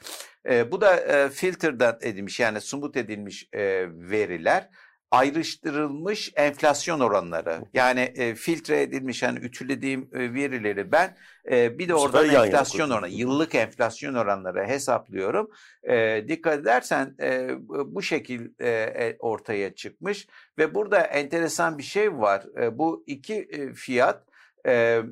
E, 0.48 0.72
bu 0.72 0.80
da 0.80 0.96
e, 0.96 1.30
filterden 1.30 1.98
edilmiş 2.00 2.40
yani 2.40 2.60
sumut 2.60 2.96
edilmiş 2.96 3.48
e, 3.52 3.86
veriler 3.90 4.68
ayrıştırılmış 5.10 6.32
enflasyon 6.36 7.00
oranları. 7.00 7.60
Yani 7.74 8.00
e, 8.00 8.34
filtre 8.34 8.82
edilmiş 8.82 9.22
hani 9.22 9.38
ütülediğim 9.38 10.08
e, 10.12 10.34
verileri 10.34 10.92
ben 10.92 11.16
e, 11.50 11.78
bir 11.78 11.88
de 11.88 11.94
oradan 11.94 12.28
enflasyon 12.28 12.90
oranı, 12.90 13.08
yıllık 13.08 13.54
enflasyon 13.54 14.14
oranları 14.14 14.64
hesaplıyorum. 14.64 15.50
E, 15.82 16.24
dikkat 16.28 16.58
edersen 16.58 17.16
e, 17.20 17.50
bu 17.68 18.02
şekil 18.02 18.48
e, 18.60 18.68
e, 18.68 19.16
ortaya 19.18 19.74
çıkmış 19.74 20.26
ve 20.58 20.74
burada 20.74 21.00
enteresan 21.00 21.78
bir 21.78 21.82
şey 21.82 22.18
var. 22.18 22.44
E, 22.60 22.78
bu 22.78 23.04
iki 23.06 23.34
e, 23.34 23.72
fiyat 23.72 24.26
e, 24.66 25.02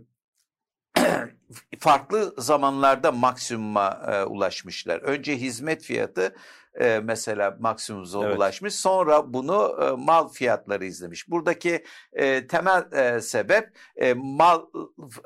farklı 1.78 2.34
zamanlarda 2.38 3.12
maksimuma 3.12 4.02
e, 4.12 4.24
ulaşmışlar. 4.24 5.00
Önce 5.00 5.36
hizmet 5.36 5.82
fiyatı 5.82 6.34
e, 6.80 7.00
mesela 7.04 7.56
maksimumuza 7.60 8.24
evet. 8.24 8.36
ulaşmış. 8.36 8.74
Sonra 8.74 9.32
bunu 9.32 9.78
e, 9.82 9.90
mal 9.90 10.28
fiyatları 10.28 10.84
izlemiş. 10.84 11.30
Buradaki 11.30 11.84
e, 12.12 12.46
temel 12.46 12.92
e, 12.92 13.20
sebep 13.20 13.72
e, 13.96 14.14
mal 14.14 14.62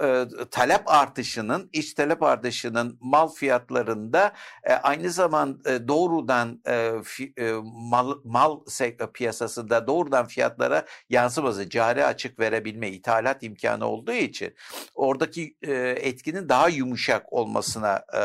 e, 0.02 0.24
talep 0.50 0.82
artışının, 0.86 1.70
iç 1.72 1.94
talep 1.94 2.22
artışının 2.22 2.98
mal 3.00 3.28
fiyatlarında 3.28 4.32
e, 4.64 4.72
aynı 4.72 5.10
zaman 5.10 5.62
e, 5.66 5.88
doğrudan 5.88 6.60
e, 6.66 6.92
fi, 7.04 7.32
e, 7.38 7.52
mal, 7.64 8.14
mal 8.24 8.60
piyasasında 9.14 9.86
doğrudan 9.86 10.26
fiyatlara 10.26 10.84
yansıması, 11.10 11.70
cari 11.70 12.04
açık 12.04 12.38
verebilme, 12.38 12.90
ithalat 12.90 13.42
imkanı 13.42 13.86
olduğu 13.86 14.12
için 14.12 14.54
oradaki 14.94 15.56
e, 15.66 16.07
etkinin 16.08 16.48
daha 16.48 16.68
yumuşak 16.68 17.32
olmasına 17.32 18.04
e, 18.14 18.22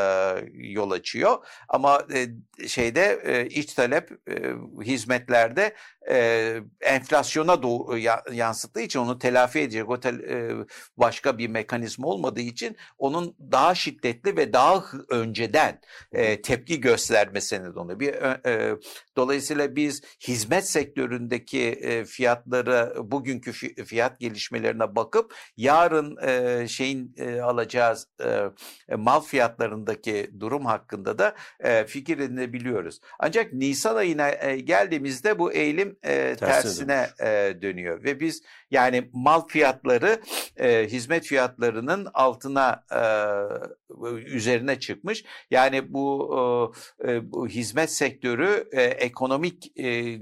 yol 0.52 0.90
açıyor. 0.90 1.46
Ama 1.68 2.02
e, 2.14 2.28
şeyde 2.68 3.20
e, 3.24 3.46
iç 3.46 3.74
talep 3.74 4.10
e, 4.30 4.54
hizmetlerde 4.84 5.74
e, 6.10 6.56
enflasyona 6.80 7.62
doğru 7.62 7.98
yansıttığı 8.32 8.80
için 8.80 8.98
onu 8.98 9.18
telafi 9.18 9.58
edecek 9.58 9.90
o 9.90 10.00
tel, 10.00 10.20
e, 10.20 10.52
başka 10.96 11.38
bir 11.38 11.48
mekanizma 11.48 12.06
olmadığı 12.06 12.40
için 12.40 12.76
onun 12.98 13.36
daha 13.52 13.74
şiddetli 13.74 14.36
ve 14.36 14.52
daha 14.52 14.84
önceden 15.08 15.80
e, 16.12 16.42
tepki 16.42 16.80
göstermesine 16.80 17.68
oluyor. 17.68 18.00
Bir 18.00 18.14
e, 18.46 18.76
dolayısıyla 19.16 19.76
biz 19.76 20.02
hizmet 20.28 20.68
sektöründeki 20.68 21.62
e, 21.62 22.04
fiyatları 22.04 22.94
bugünkü 23.10 23.52
fiyat 23.84 24.20
gelişmelerine 24.20 24.96
bakıp 24.96 25.34
yarın 25.56 26.16
e, 26.26 26.68
şeyin 26.68 27.14
e, 27.18 27.24
e, 27.24 27.40
alacağı 27.74 28.52
e, 28.88 28.94
mal 28.94 29.20
fiyatlarındaki 29.20 30.30
durum 30.40 30.66
hakkında 30.66 31.18
da 31.18 31.34
e, 31.60 31.84
fikir 31.84 32.18
edinebiliyoruz. 32.18 33.00
Ancak 33.18 33.52
Nisan 33.52 33.96
ayına 33.96 34.30
e, 34.30 34.60
geldiğimizde 34.60 35.38
bu 35.38 35.52
eğilim 35.52 35.96
e, 36.02 36.36
tersine 36.36 37.08
e, 37.20 37.56
dönüyor 37.62 38.04
ve 38.04 38.20
biz 38.20 38.42
yani 38.74 39.10
mal 39.12 39.46
fiyatları 39.48 40.22
e, 40.56 40.86
hizmet 40.86 41.24
fiyatlarının 41.24 42.08
altına 42.14 42.84
e, 42.92 43.00
üzerine 44.16 44.80
çıkmış. 44.80 45.24
Yani 45.50 45.92
bu, 45.92 46.74
e, 47.08 47.32
bu 47.32 47.48
hizmet 47.48 47.90
sektörü 47.90 48.68
e, 48.72 48.82
ekonomik 48.82 49.78
e, 49.78 50.18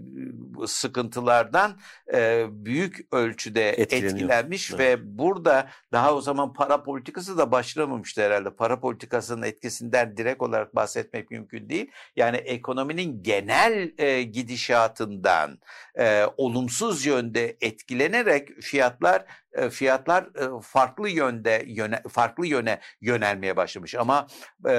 sıkıntılardan 0.66 1.78
e, 2.14 2.46
büyük 2.50 3.07
ölçüde 3.12 3.70
etkilenmiş 3.70 4.70
evet. 4.70 4.80
ve 4.80 5.18
burada 5.18 5.68
daha 5.92 6.14
o 6.14 6.20
zaman 6.20 6.53
para 6.53 6.82
politikası 6.82 7.38
da 7.38 7.53
başlamamıştı 7.53 8.22
herhalde. 8.22 8.50
Para 8.50 8.80
politikasının 8.80 9.42
etkisinden 9.42 10.16
direkt 10.16 10.42
olarak 10.42 10.74
bahsetmek 10.74 11.30
mümkün 11.30 11.68
değil. 11.68 11.90
Yani 12.16 12.36
ekonominin 12.36 13.22
genel 13.22 13.92
e, 13.98 14.22
gidişatından 14.22 15.59
e, 15.98 16.24
olumsuz 16.36 17.07
yönde 17.07 17.57
etkilenerek 17.61 18.41
fiyatlar 18.61 19.24
fiyatlar 19.70 20.28
farklı 20.62 21.09
yönde 21.09 21.64
yöne, 21.66 22.03
farklı 22.09 22.46
yöne 22.46 22.80
yönelmeye 23.00 23.57
başlamış 23.57 23.94
ama 23.94 24.26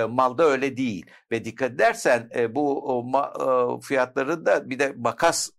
malda 0.09 0.43
öyle 0.43 0.77
değil 0.77 1.05
ve 1.31 1.45
dikkat 1.45 1.71
edersen 1.71 2.29
bu 2.49 3.11
fiyatların 3.83 4.45
da 4.45 4.69
bir 4.69 4.79
de 4.79 4.93
makas 4.97 5.49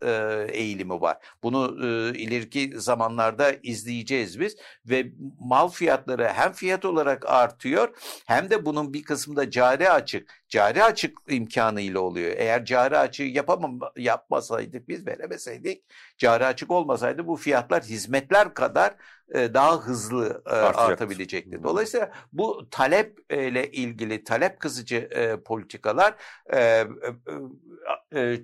eğilimi 0.49 1.01
var. 1.01 1.17
Bunu 1.43 1.87
ileriki 2.17 2.73
zamanlarda 2.81 3.53
izleyeceğiz 3.63 4.41
biz 4.41 4.57
ve 4.87 5.07
mal 5.41 5.69
fiyatları 5.69 6.29
hem 6.29 6.53
fiyat 6.53 6.85
olarak 6.85 7.27
artıyor 7.27 7.89
hem 8.27 8.51
de 8.51 8.67
bunun 8.67 8.93
bir 8.93 9.03
kısmında 9.03 9.51
cari 9.51 9.91
açık 9.91 10.45
cari 10.49 10.85
açık 10.85 11.19
imkanıyla 11.29 12.01
oluyor. 12.01 12.33
Eğer 12.37 12.65
cari 12.65 12.99
açığı 12.99 13.23
yapamam 13.23 13.81
yapmasaydık 13.97 14.89
biz 14.89 15.07
veremeseydik 15.07 15.85
cari 16.19 16.47
açık 16.47 16.71
olmasaydı 16.71 17.27
bu 17.27 17.37
fiyatlar 17.37 17.83
hizmetler 17.83 18.55
kadar 18.55 18.95
daha 19.35 19.81
hızlı 19.81 20.43
e, 20.47 20.51
artabilecekti. 20.51 21.63
Dolayısıyla 21.63 22.13
bu 22.33 22.69
talep 22.71 23.19
ile 23.33 23.71
ilgili 23.71 24.25
talep 24.25 24.61
kızıcı 24.61 24.97
e, 24.97 25.37
politikalar 25.37 26.15
e, 26.53 26.59
e, 26.59 28.21
e, 28.21 28.41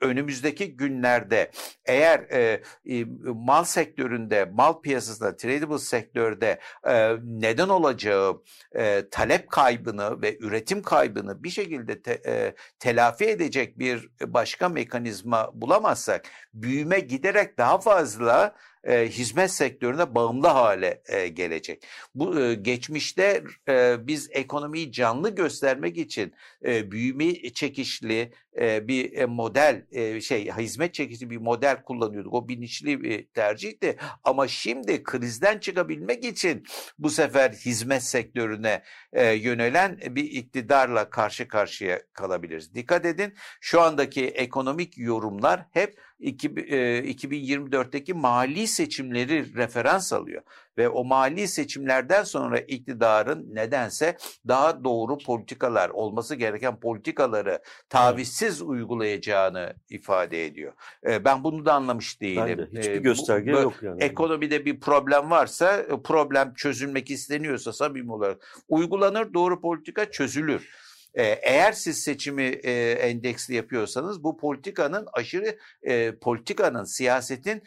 önümüzdeki 0.00 0.76
günlerde 0.76 1.50
eğer 1.84 2.20
e, 2.20 2.62
e, 2.86 3.04
mal 3.24 3.64
sektöründe, 3.64 4.44
mal 4.52 4.80
piyasasında, 4.80 5.36
tradable 5.36 5.78
sektörde 5.78 6.60
e, 6.86 7.16
neden 7.24 7.68
olacağı 7.68 8.42
e, 8.76 9.08
talep 9.10 9.50
kaybını 9.50 10.22
ve 10.22 10.38
üretim 10.38 10.82
kaybını 10.82 11.44
bir 11.44 11.50
şekilde 11.50 12.02
te, 12.02 12.22
e, 12.26 12.54
telafi 12.78 13.24
edecek 13.24 13.78
bir 13.78 14.08
başka 14.22 14.68
mekanizma 14.68 15.50
bulamazsak 15.54 16.24
büyüme 16.54 17.00
giderek 17.00 17.58
daha 17.58 17.78
fazla 17.78 18.54
e, 18.86 19.08
hizmet 19.08 19.50
sektörüne 19.50 20.14
bağımlı 20.14 20.46
hale 20.46 21.02
e, 21.06 21.28
gelecek. 21.28 21.86
Bu 22.14 22.40
e, 22.40 22.54
geçmişte 22.54 23.44
e, 23.68 23.96
biz 24.06 24.28
ekonomiyi 24.32 24.92
canlı 24.92 25.34
göstermek 25.34 25.98
için 25.98 26.34
e, 26.64 26.90
büyüme 26.90 27.34
çekişli 27.54 28.32
e, 28.60 28.88
bir 28.88 29.12
e, 29.12 29.26
model 29.26 29.86
e, 29.92 30.20
şey 30.20 30.50
hizmet 30.50 30.94
çekişli 30.94 31.30
bir 31.30 31.36
model 31.36 31.82
kullanıyorduk. 31.82 32.34
O 32.34 32.48
bilinçli 32.48 33.02
bir 33.02 33.26
tercihti. 33.26 33.96
Ama 34.24 34.48
şimdi 34.48 35.02
krizden 35.02 35.58
çıkabilmek 35.58 36.24
için 36.24 36.64
bu 36.98 37.10
sefer 37.10 37.52
hizmet 37.52 38.02
sektörüne 38.02 38.82
e, 39.12 39.32
yönelen 39.32 40.00
bir 40.10 40.24
iktidarla 40.24 41.10
karşı 41.10 41.48
karşıya 41.48 42.02
kalabiliriz. 42.12 42.74
Dikkat 42.74 43.06
edin 43.06 43.34
şu 43.60 43.80
andaki 43.80 44.26
ekonomik 44.26 44.98
yorumlar 44.98 45.66
hep 45.72 45.98
2024'teki 46.20 48.14
mali 48.14 48.66
seçimleri 48.66 49.54
referans 49.54 50.12
alıyor 50.12 50.42
ve 50.78 50.88
o 50.88 51.04
mali 51.04 51.48
seçimlerden 51.48 52.24
sonra 52.24 52.58
iktidarın 52.58 53.54
nedense 53.54 54.16
daha 54.48 54.84
doğru 54.84 55.18
politikalar 55.18 55.88
olması 55.88 56.34
gereken 56.34 56.80
politikaları 56.80 57.62
tavizsiz 57.88 58.60
evet. 58.60 58.70
uygulayacağını 58.70 59.74
ifade 59.90 60.46
ediyor. 60.46 60.72
Ben 61.04 61.44
bunu 61.44 61.66
da 61.66 61.74
anlamış 61.74 62.20
değilim. 62.20 62.44
Ben 62.46 62.58
de. 62.58 62.78
Hiçbir 62.78 62.96
gösterge 62.96 63.52
bu, 63.52 63.56
yok 63.56 63.82
yani. 63.82 64.02
Ekonomide 64.04 64.64
bir 64.64 64.80
problem 64.80 65.30
varsa 65.30 65.86
problem 66.04 66.54
çözülmek 66.54 67.10
isteniyorsa 67.10 67.72
samimi 67.72 68.12
olarak 68.12 68.64
uygulanır 68.68 69.34
doğru 69.34 69.60
politika 69.60 70.10
çözülür. 70.10 70.83
Eğer 71.14 71.72
siz 71.72 72.02
seçimi 72.02 72.42
endeksli 72.42 73.54
yapıyorsanız 73.54 74.24
bu 74.24 74.36
politikanın 74.36 75.06
aşırı 75.12 75.58
politikanın 76.20 76.84
siyasetin 76.84 77.62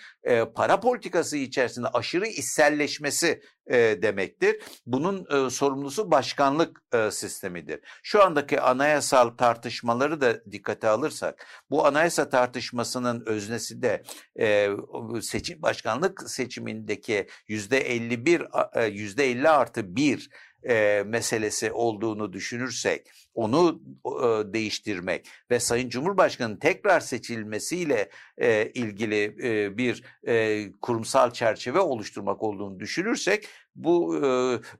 para 0.56 0.80
politikası 0.80 1.38
içerisinde 1.38 1.88
aşırı 1.88 2.28
içselleşmesi 2.28 3.42
demektir. 4.02 4.62
Bunun 4.86 5.50
sorumlusu 5.50 6.12
başkanlık 6.12 6.82
sistemidir. 7.12 7.80
Şu 8.04 8.24
andaki 8.24 8.62
anayasal 8.62 9.30
tartışmaları 9.30 10.22
da 10.22 10.52
dikkate 10.52 10.88
alırsak 10.88 11.46
bu 11.70 11.86
anayasa 11.86 12.30
tartışmasının 12.30 13.24
öznesi 13.26 13.82
de 13.82 14.04
seçim 15.22 15.62
başkanlık 15.62 16.30
seçimindeki 16.30 17.28
yüzde 17.48 17.78
51 17.78 18.44
yüzde 18.92 19.32
50 19.32 19.50
artı 19.50 19.96
1 19.96 20.30
e, 20.64 21.04
meselesi 21.06 21.72
olduğunu 21.72 22.34
düşünürsek, 22.34 23.08
onu 23.38 23.82
e, 24.06 24.54
değiştirmek 24.54 25.28
ve 25.52 25.60
Sayın 25.60 25.90
Cumhurbaşkanı'nın 25.90 26.58
tekrar 26.58 27.00
seçilmesiyle 27.00 28.10
e, 28.38 28.72
ilgili 28.72 29.36
e, 29.44 29.78
bir 29.78 30.04
e, 30.28 30.66
kurumsal 30.82 31.32
çerçeve 31.32 31.80
oluşturmak 31.80 32.44
olduğunu 32.44 32.80
düşünürsek, 32.80 33.48
bu 33.78 34.16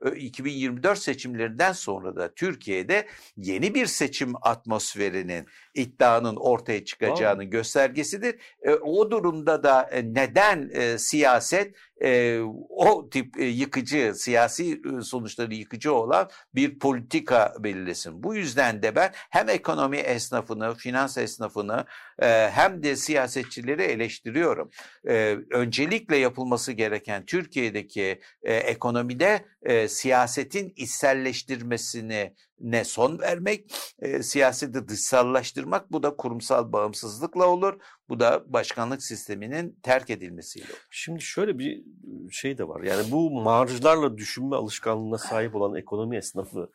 e, 0.04 0.16
2024 0.16 0.98
seçimlerinden 0.98 1.72
sonra 1.72 2.16
da 2.16 2.34
Türkiye'de 2.34 3.06
yeni 3.36 3.74
bir 3.74 3.86
seçim 3.86 4.32
atmosferinin 4.42 5.46
iddianın 5.74 6.36
ortaya 6.36 6.84
çıkacağının 6.84 7.42
wow. 7.42 7.58
göstergesidir. 7.58 8.36
E, 8.62 8.70
o 8.70 9.10
durumda 9.10 9.62
da 9.62 9.82
e, 9.82 10.14
neden 10.14 10.70
e, 10.72 10.98
siyaset 10.98 11.74
e, 12.02 12.40
o 12.68 13.08
tip 13.10 13.40
e, 13.40 13.44
yıkıcı, 13.44 14.12
siyasi 14.16 14.72
e, 14.72 15.02
sonuçları 15.02 15.54
yıkıcı 15.54 15.94
olan 15.94 16.30
bir 16.54 16.78
politika 16.78 17.54
belirlesin. 17.60 18.22
Bu 18.22 18.34
yüzden 18.34 18.47
de 18.56 18.96
ben 18.96 19.12
hem 19.14 19.48
ekonomi 19.48 19.96
esnafını, 19.96 20.74
finans 20.74 21.18
esnafını 21.18 21.84
e, 22.22 22.50
hem 22.50 22.82
de 22.82 22.96
siyasetçileri 22.96 23.82
eleştiriyorum. 23.82 24.70
E, 25.08 25.36
öncelikle 25.50 26.16
yapılması 26.16 26.72
gereken 26.72 27.24
Türkiye'deki 27.26 28.20
e, 28.42 28.54
ekonomide 28.54 29.44
e, 29.62 29.88
siyasetin 29.88 30.72
içselleştirmesini 30.76 32.34
ne 32.60 32.84
son 32.84 33.18
vermek, 33.18 33.72
e, 33.98 34.22
siyaseti 34.22 34.88
dışsallaştırmak 34.88 35.92
bu 35.92 36.02
da 36.02 36.16
kurumsal 36.16 36.72
bağımsızlıkla 36.72 37.46
olur. 37.46 37.80
Bu 38.08 38.20
da 38.20 38.44
başkanlık 38.46 39.02
sisteminin 39.02 39.78
terk 39.82 40.10
edilmesiyle 40.10 40.66
olur. 40.66 40.86
Şimdi 40.90 41.20
şöyle 41.20 41.58
bir 41.58 41.84
şey 42.30 42.58
de 42.58 42.68
var. 42.68 42.82
Yani 42.82 43.10
bu 43.10 43.30
marjlarla 43.30 44.18
düşünme 44.18 44.56
alışkanlığına 44.56 45.18
sahip 45.18 45.54
olan 45.54 45.74
ekonomi 45.74 46.16
esnafı 46.16 46.70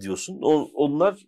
diyorsun. 0.00 0.38
O, 0.42 0.70
onlar 0.74 1.26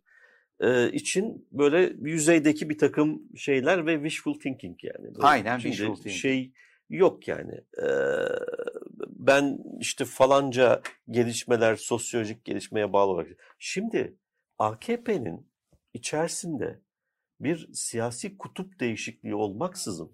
e, 0.60 0.92
için 0.92 1.48
böyle 1.52 1.92
yüzeydeki 2.00 2.70
bir 2.70 2.78
takım 2.78 3.22
şeyler 3.36 3.86
ve 3.86 3.94
wishful 3.94 4.34
thinking 4.34 4.84
yani. 4.84 5.04
Böyle 5.04 5.26
Aynen 5.26 5.58
wishful 5.58 5.94
thinking. 5.94 6.14
Şey 6.14 6.52
yok 6.90 7.28
yani. 7.28 7.54
E, 7.82 7.88
ben 9.06 9.58
işte 9.80 10.04
falanca 10.04 10.82
gelişmeler 11.10 11.76
sosyolojik 11.76 12.44
gelişmeye 12.44 12.92
bağlı 12.92 13.10
olarak. 13.10 13.28
Şimdi 13.58 14.16
AKP'nin 14.58 15.48
içerisinde 15.94 16.80
bir 17.40 17.68
siyasi 17.72 18.38
kutup 18.38 18.80
değişikliği 18.80 19.34
olmaksızın 19.34 20.12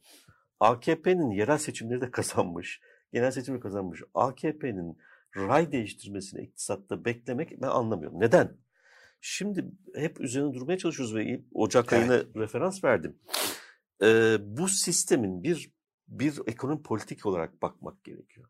AKP'nin 0.61 1.30
yerel 1.30 1.59
seçimleri 1.59 2.01
de 2.01 2.11
kazanmış, 2.11 2.80
genel 3.12 3.30
seçimi 3.30 3.61
kazanmış. 3.61 4.03
AKP'nin 4.14 4.99
ray 5.37 5.72
değiştirmesini 5.72 6.43
iktisatta 6.43 7.05
beklemek 7.05 7.62
ben 7.62 7.68
anlamıyorum. 7.68 8.20
Neden? 8.20 8.57
Şimdi 9.20 9.64
hep 9.95 10.20
üzerine 10.20 10.55
durmaya 10.55 10.78
çalışıyoruz 10.78 11.14
ve 11.14 11.41
Ocak 11.53 11.93
evet. 11.93 12.11
ayına 12.11 12.24
referans 12.37 12.85
verdim. 12.85 13.18
Ee, 14.03 14.37
bu 14.41 14.68
sistemin 14.68 15.43
bir 15.43 15.74
bir 16.09 16.41
ekonomi 16.47 16.82
politik 16.82 17.26
olarak 17.26 17.62
bakmak 17.62 18.05
gerekiyor. 18.05 18.49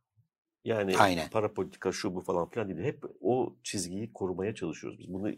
Yani 0.64 0.98
Aynen. 0.98 1.30
para 1.30 1.54
politika 1.54 1.92
şu 1.92 2.14
bu 2.14 2.20
falan 2.20 2.50
filan 2.50 2.68
değil. 2.68 2.80
Hep 2.80 3.04
o 3.20 3.56
çizgiyi 3.62 4.12
korumaya 4.12 4.54
çalışıyoruz 4.54 4.98
biz. 4.98 5.12
Bunu 5.12 5.30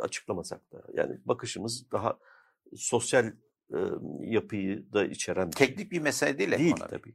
açıklamasak 0.00 0.72
da. 0.72 0.82
Yani 0.94 1.20
bakışımız 1.24 1.90
daha 1.92 2.18
sosyal 2.76 3.32
e, 3.72 3.78
yapıyı 4.20 4.92
da 4.92 5.04
içeren 5.04 5.46
bir 5.48 5.56
Teknik 5.56 5.92
bir 5.92 6.00
mesele 6.00 6.38
değil, 6.38 6.50
değil 6.50 6.70
ekonomi. 6.70 6.90
tabii. 6.90 7.14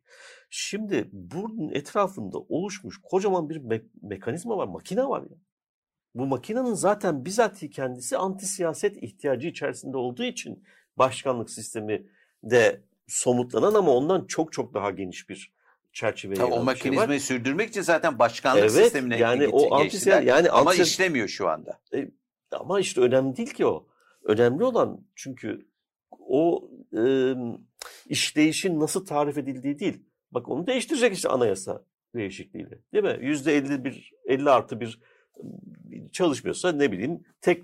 Şimdi 0.50 1.10
bunun 1.12 1.70
etrafında 1.70 2.38
oluşmuş 2.38 2.98
kocaman 3.04 3.50
bir 3.50 3.56
me- 3.56 3.90
mekanizma 4.02 4.58
var, 4.58 4.68
makine 4.68 5.08
var 5.08 5.22
ya. 5.22 5.38
Bu 6.16 6.26
makinenin 6.26 6.74
zaten 6.74 7.26
bizatihi 7.26 7.70
kendisi 7.70 8.18
anti 8.18 8.46
siyaset 8.46 9.04
ihtiyacı 9.04 9.48
içerisinde 9.48 9.98
olduğu 9.98 10.24
için 10.24 10.64
başkanlık 10.98 11.50
sistemi 11.50 12.08
de 12.44 12.82
somutlanan 13.08 13.74
ama 13.74 13.92
ondan 13.92 14.26
çok 14.26 14.54
çok 14.54 14.74
daha 14.74 14.92
geniş 14.92 15.30
bir 15.30 15.54
çerçeveye 15.94 16.40
Tabii 16.40 16.54
o 16.54 16.64
mekanizmayı 16.64 17.20
şey 17.20 17.20
sürdürmek 17.20 17.70
için 17.70 17.82
zaten 17.82 18.20
başkanlık 18.20 18.62
evet, 18.62 18.72
sistemine 18.72 19.18
yani 19.18 19.48
o 19.48 19.76
anti 19.76 20.10
yani 20.10 20.50
ama 20.50 20.70
anti 20.70 20.82
işlemiyor 20.82 21.28
şu 21.28 21.50
anda. 21.50 21.80
E, 21.94 22.12
ama 22.52 22.80
işte 22.80 23.02
önemli 23.02 23.38
değil 23.38 23.54
ki 23.54 23.66
o. 23.66 23.88
Önemli 24.24 24.64
olan 24.64 25.06
çünkü 25.16 25.69
o 26.30 26.70
e, 26.98 27.34
işleyişin 28.06 28.80
nasıl 28.80 29.06
tarif 29.06 29.38
edildiği 29.38 29.80
değil. 29.80 30.04
Bak 30.32 30.50
onu 30.50 30.68
değiştirecek 30.68 31.14
işte 31.14 31.30
anayasa 31.30 31.84
değişikliğiyle. 32.16 32.80
Değil 32.94 33.04
mi? 33.04 33.18
Yüzde 33.22 33.58
50 33.58 33.84
bir 33.84 34.14
50 34.26 34.50
artı 34.50 34.80
bir 34.80 35.00
çalışmıyorsa 36.12 36.72
ne 36.72 36.92
bileyim 36.92 37.24
tek 37.42 37.64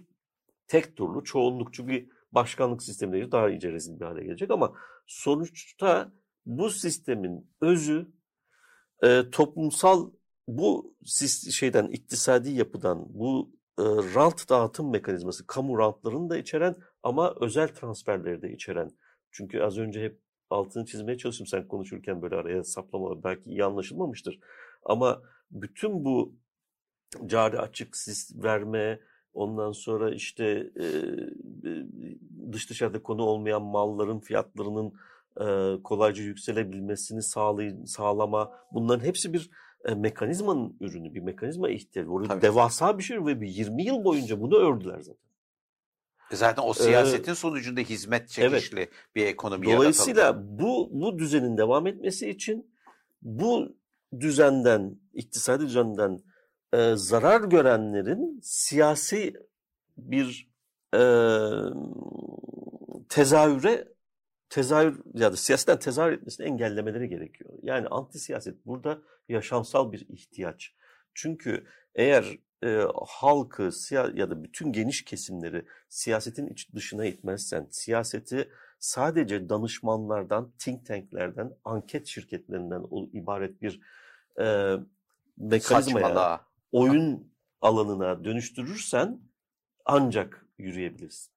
tek 0.68 0.95
turlu 0.95 1.24
çoğunlukçu 1.24 1.88
bir 1.88 2.09
başkanlık 2.32 2.84
sistemleri 2.84 3.32
daha 3.32 3.49
iyice 3.49 3.72
rezil 3.72 3.99
bir 3.99 4.05
hale 4.05 4.24
gelecek 4.24 4.51
ama 4.51 4.74
sonuçta 5.07 6.11
bu 6.45 6.70
sistemin 6.70 7.51
özü 7.61 8.07
e, 9.03 9.30
toplumsal 9.32 10.11
bu 10.47 10.95
şeyden 11.51 11.88
iktisadi 11.88 12.49
yapıdan 12.49 13.05
bu 13.09 13.51
e, 13.80 13.84
rant 13.84 14.49
dağıtım 14.49 14.91
mekanizması 14.91 15.47
kamu 15.47 15.80
rantlarını 15.80 16.30
da 16.30 16.38
içeren 16.38 16.76
ama 17.06 17.36
özel 17.41 17.68
transferleri 17.68 18.41
de 18.41 18.51
içeren. 18.51 18.91
Çünkü 19.32 19.62
az 19.62 19.78
önce 19.78 20.03
hep 20.03 20.20
altını 20.49 20.86
çizmeye 20.86 21.18
çalıştım 21.18 21.47
sen 21.47 21.68
konuşurken 21.68 22.22
böyle 22.22 22.36
araya 22.36 22.64
saplamalar 22.64 23.24
belki 23.24 23.49
iyi 23.49 23.64
anlaşılmamıştır. 23.64 24.39
Ama 24.86 25.22
bütün 25.51 26.06
bu 26.06 26.36
cari 27.26 27.60
açık 27.60 27.95
verme, 28.36 28.99
ondan 29.34 29.72
sonra 29.72 30.12
işte 30.12 30.72
e, 30.80 30.86
dış 32.51 32.70
dışarıda 32.70 33.03
konu 33.03 33.22
olmayan 33.22 33.62
malların 33.62 34.20
fiyatlarının 34.20 34.93
e, 35.41 35.82
kolayca 35.84 36.24
yükselebilmesini 36.24 37.22
sağlay 37.22 37.76
sağlama 37.86 38.51
bunların 38.72 39.06
hepsi 39.06 39.34
bir 39.34 39.49
e, 39.86 39.95
mekanizmanın 39.95 40.78
ürünü, 40.80 41.14
bir 41.14 41.22
mekanizma 41.22 41.70
ihtiyacı. 41.70 42.12
Orada 42.12 42.28
Tabii. 42.28 42.41
devasa 42.41 42.97
bir 42.97 43.03
şey 43.03 43.26
ve 43.26 43.41
bir 43.41 43.47
20 43.47 43.84
yıl 43.84 44.03
boyunca 44.03 44.41
bunu 44.41 44.56
ördüler 44.56 44.99
zaten. 44.99 45.34
E, 46.36 46.38
zaten 46.38 46.63
o 46.63 46.73
siyasetin 46.73 47.31
ee, 47.31 47.36
sonucunda 47.36 47.81
hizmet 47.81 48.29
çekişli 48.29 48.79
evet. 48.79 48.89
bir 49.15 49.25
ekonomi 49.25 49.65
Dolayısıyla 49.65 50.21
yaratalım. 50.21 50.59
bu 50.59 50.89
bu 50.91 51.19
düzenin 51.19 51.57
devam 51.57 51.88
etmesi 51.88 52.29
için 52.29 52.75
bu 53.21 53.77
düzenden, 54.19 54.99
iktisadi 55.13 55.63
düzenden 55.63 56.19
e, 56.73 56.95
zarar 56.95 57.41
görenlerin 57.41 58.39
siyasi 58.43 59.33
bir 59.97 60.51
e, 60.95 61.01
tezahüre 63.09 63.88
tezahür 64.49 65.01
ya 65.13 65.31
da 65.31 65.36
siyasetten 65.36 65.79
tezahür 65.79 66.11
etmesini 66.11 66.47
engellemeleri 66.47 67.09
gerekiyor. 67.09 67.49
Yani 67.63 67.88
anti 67.88 68.19
siyaset 68.19 68.65
burada 68.65 69.01
yaşamsal 69.29 69.91
bir 69.91 70.05
ihtiyaç. 70.09 70.73
Çünkü 71.13 71.67
eğer 71.95 72.38
e, 72.66 72.88
halkı 73.07 73.72
ya 73.91 74.30
da 74.30 74.43
bütün 74.43 74.72
geniş 74.72 75.05
kesimleri 75.05 75.66
siyasetin 75.89 76.47
iç 76.47 76.74
dışına 76.74 77.05
itmezsen, 77.05 77.68
siyaseti 77.72 78.49
sadece 78.80 79.49
danışmanlardan, 79.49 80.53
think 80.59 80.86
tanklerden, 80.86 81.51
anket 81.63 82.07
şirketlerinden 82.07 82.84
ibaret 83.13 83.61
bir 83.61 83.82
e, 84.39 84.76
mekanizmaya, 85.38 86.07
Saçmala. 86.07 86.45
oyun 86.72 87.34
alanına 87.61 88.24
dönüştürürsen 88.24 89.20
ancak 89.86 90.45
yürüyebilirsin. 90.57 91.34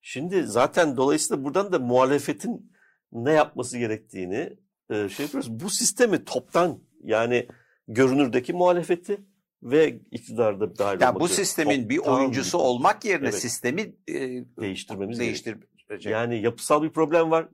Şimdi 0.00 0.42
zaten 0.42 0.96
dolayısıyla 0.96 1.44
buradan 1.44 1.72
da 1.72 1.78
muhalefetin 1.78 2.72
ne 3.12 3.32
yapması 3.32 3.78
gerektiğini 3.78 4.56
e, 4.90 5.08
şey 5.08 5.26
yapıyoruz. 5.26 5.60
Bu 5.60 5.70
sistemi 5.70 6.24
toptan 6.24 6.80
yani 7.02 7.48
görünürdeki 7.88 8.52
muhalefeti 8.52 9.20
ve 9.62 10.00
iktidarda 10.10 10.78
dahil 10.78 11.00
yani 11.00 11.20
bu 11.20 11.28
sistemin 11.28 11.88
bir 11.88 11.98
oyuncusu 11.98 12.58
olmak 12.58 13.04
yerine 13.04 13.28
evet. 13.28 13.38
sistemi 13.38 13.80
e, 14.08 14.14
değiştirmemiz 14.60 15.18
değiştirecek. 15.18 16.06
Yani 16.06 16.42
yapısal 16.42 16.82
bir 16.82 16.90
problem 16.90 17.30
var. 17.30 17.48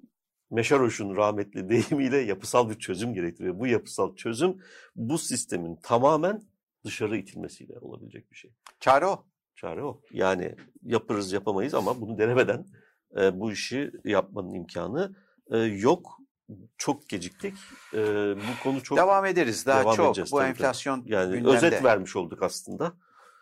Meşaroş'un 0.51 1.17
rahmetli 1.17 1.69
deyimiyle 1.69 2.17
yapısal 2.19 2.71
bir 2.71 2.79
çözüm 2.79 3.15
gerektiriyor. 3.15 3.59
Bu 3.59 3.67
yapısal 3.67 4.17
çözüm 4.17 4.63
bu 4.97 5.19
sistemin 5.19 5.77
tamamen 5.77 6.43
dışarı 6.85 7.17
itilmesiyle 7.17 7.79
olabilecek 7.79 8.31
bir 8.31 8.37
şey. 8.37 8.51
Çare 8.81 9.07
o. 9.07 9.25
Çare 9.55 9.83
o. 9.83 10.01
Yani 10.11 10.55
yaparız 10.83 11.33
yapamayız 11.33 11.75
ama 11.75 12.01
bunu 12.01 12.19
denemeden 12.19 12.67
e, 13.21 13.41
bu 13.41 13.53
işi 13.53 13.93
yapmanın 14.05 14.55
imkanı 14.55 15.17
e, 15.51 15.59
yok. 15.59 16.21
Çok 16.79 17.09
geciktik. 17.09 17.55
E, 17.95 17.99
bu 18.37 18.63
konu 18.63 18.83
çok 18.83 18.99
devam 18.99 19.27
ederiz 19.27 19.67
daha 19.67 19.81
devam 19.81 19.97
çok. 19.97 20.17
Bu 20.17 20.39
tabii. 20.39 20.49
enflasyon 20.49 21.03
yani 21.07 21.35
gündemde. 21.35 21.57
özet 21.57 21.85
vermiş 21.85 22.17
olduk 22.17 22.43
aslında. 22.43 22.93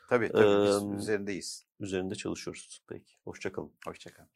Tabii 0.08 0.32
tabii 0.32 0.66
biz 0.66 0.82
ee, 0.82 0.96
üzerindeyiz. 0.96 1.66
Üzerinde 1.80 2.14
çalışıyoruz. 2.14 2.82
Peki. 2.88 3.12
Hoşçakalın. 3.24 3.72
Hoşçakalın. 3.86 4.28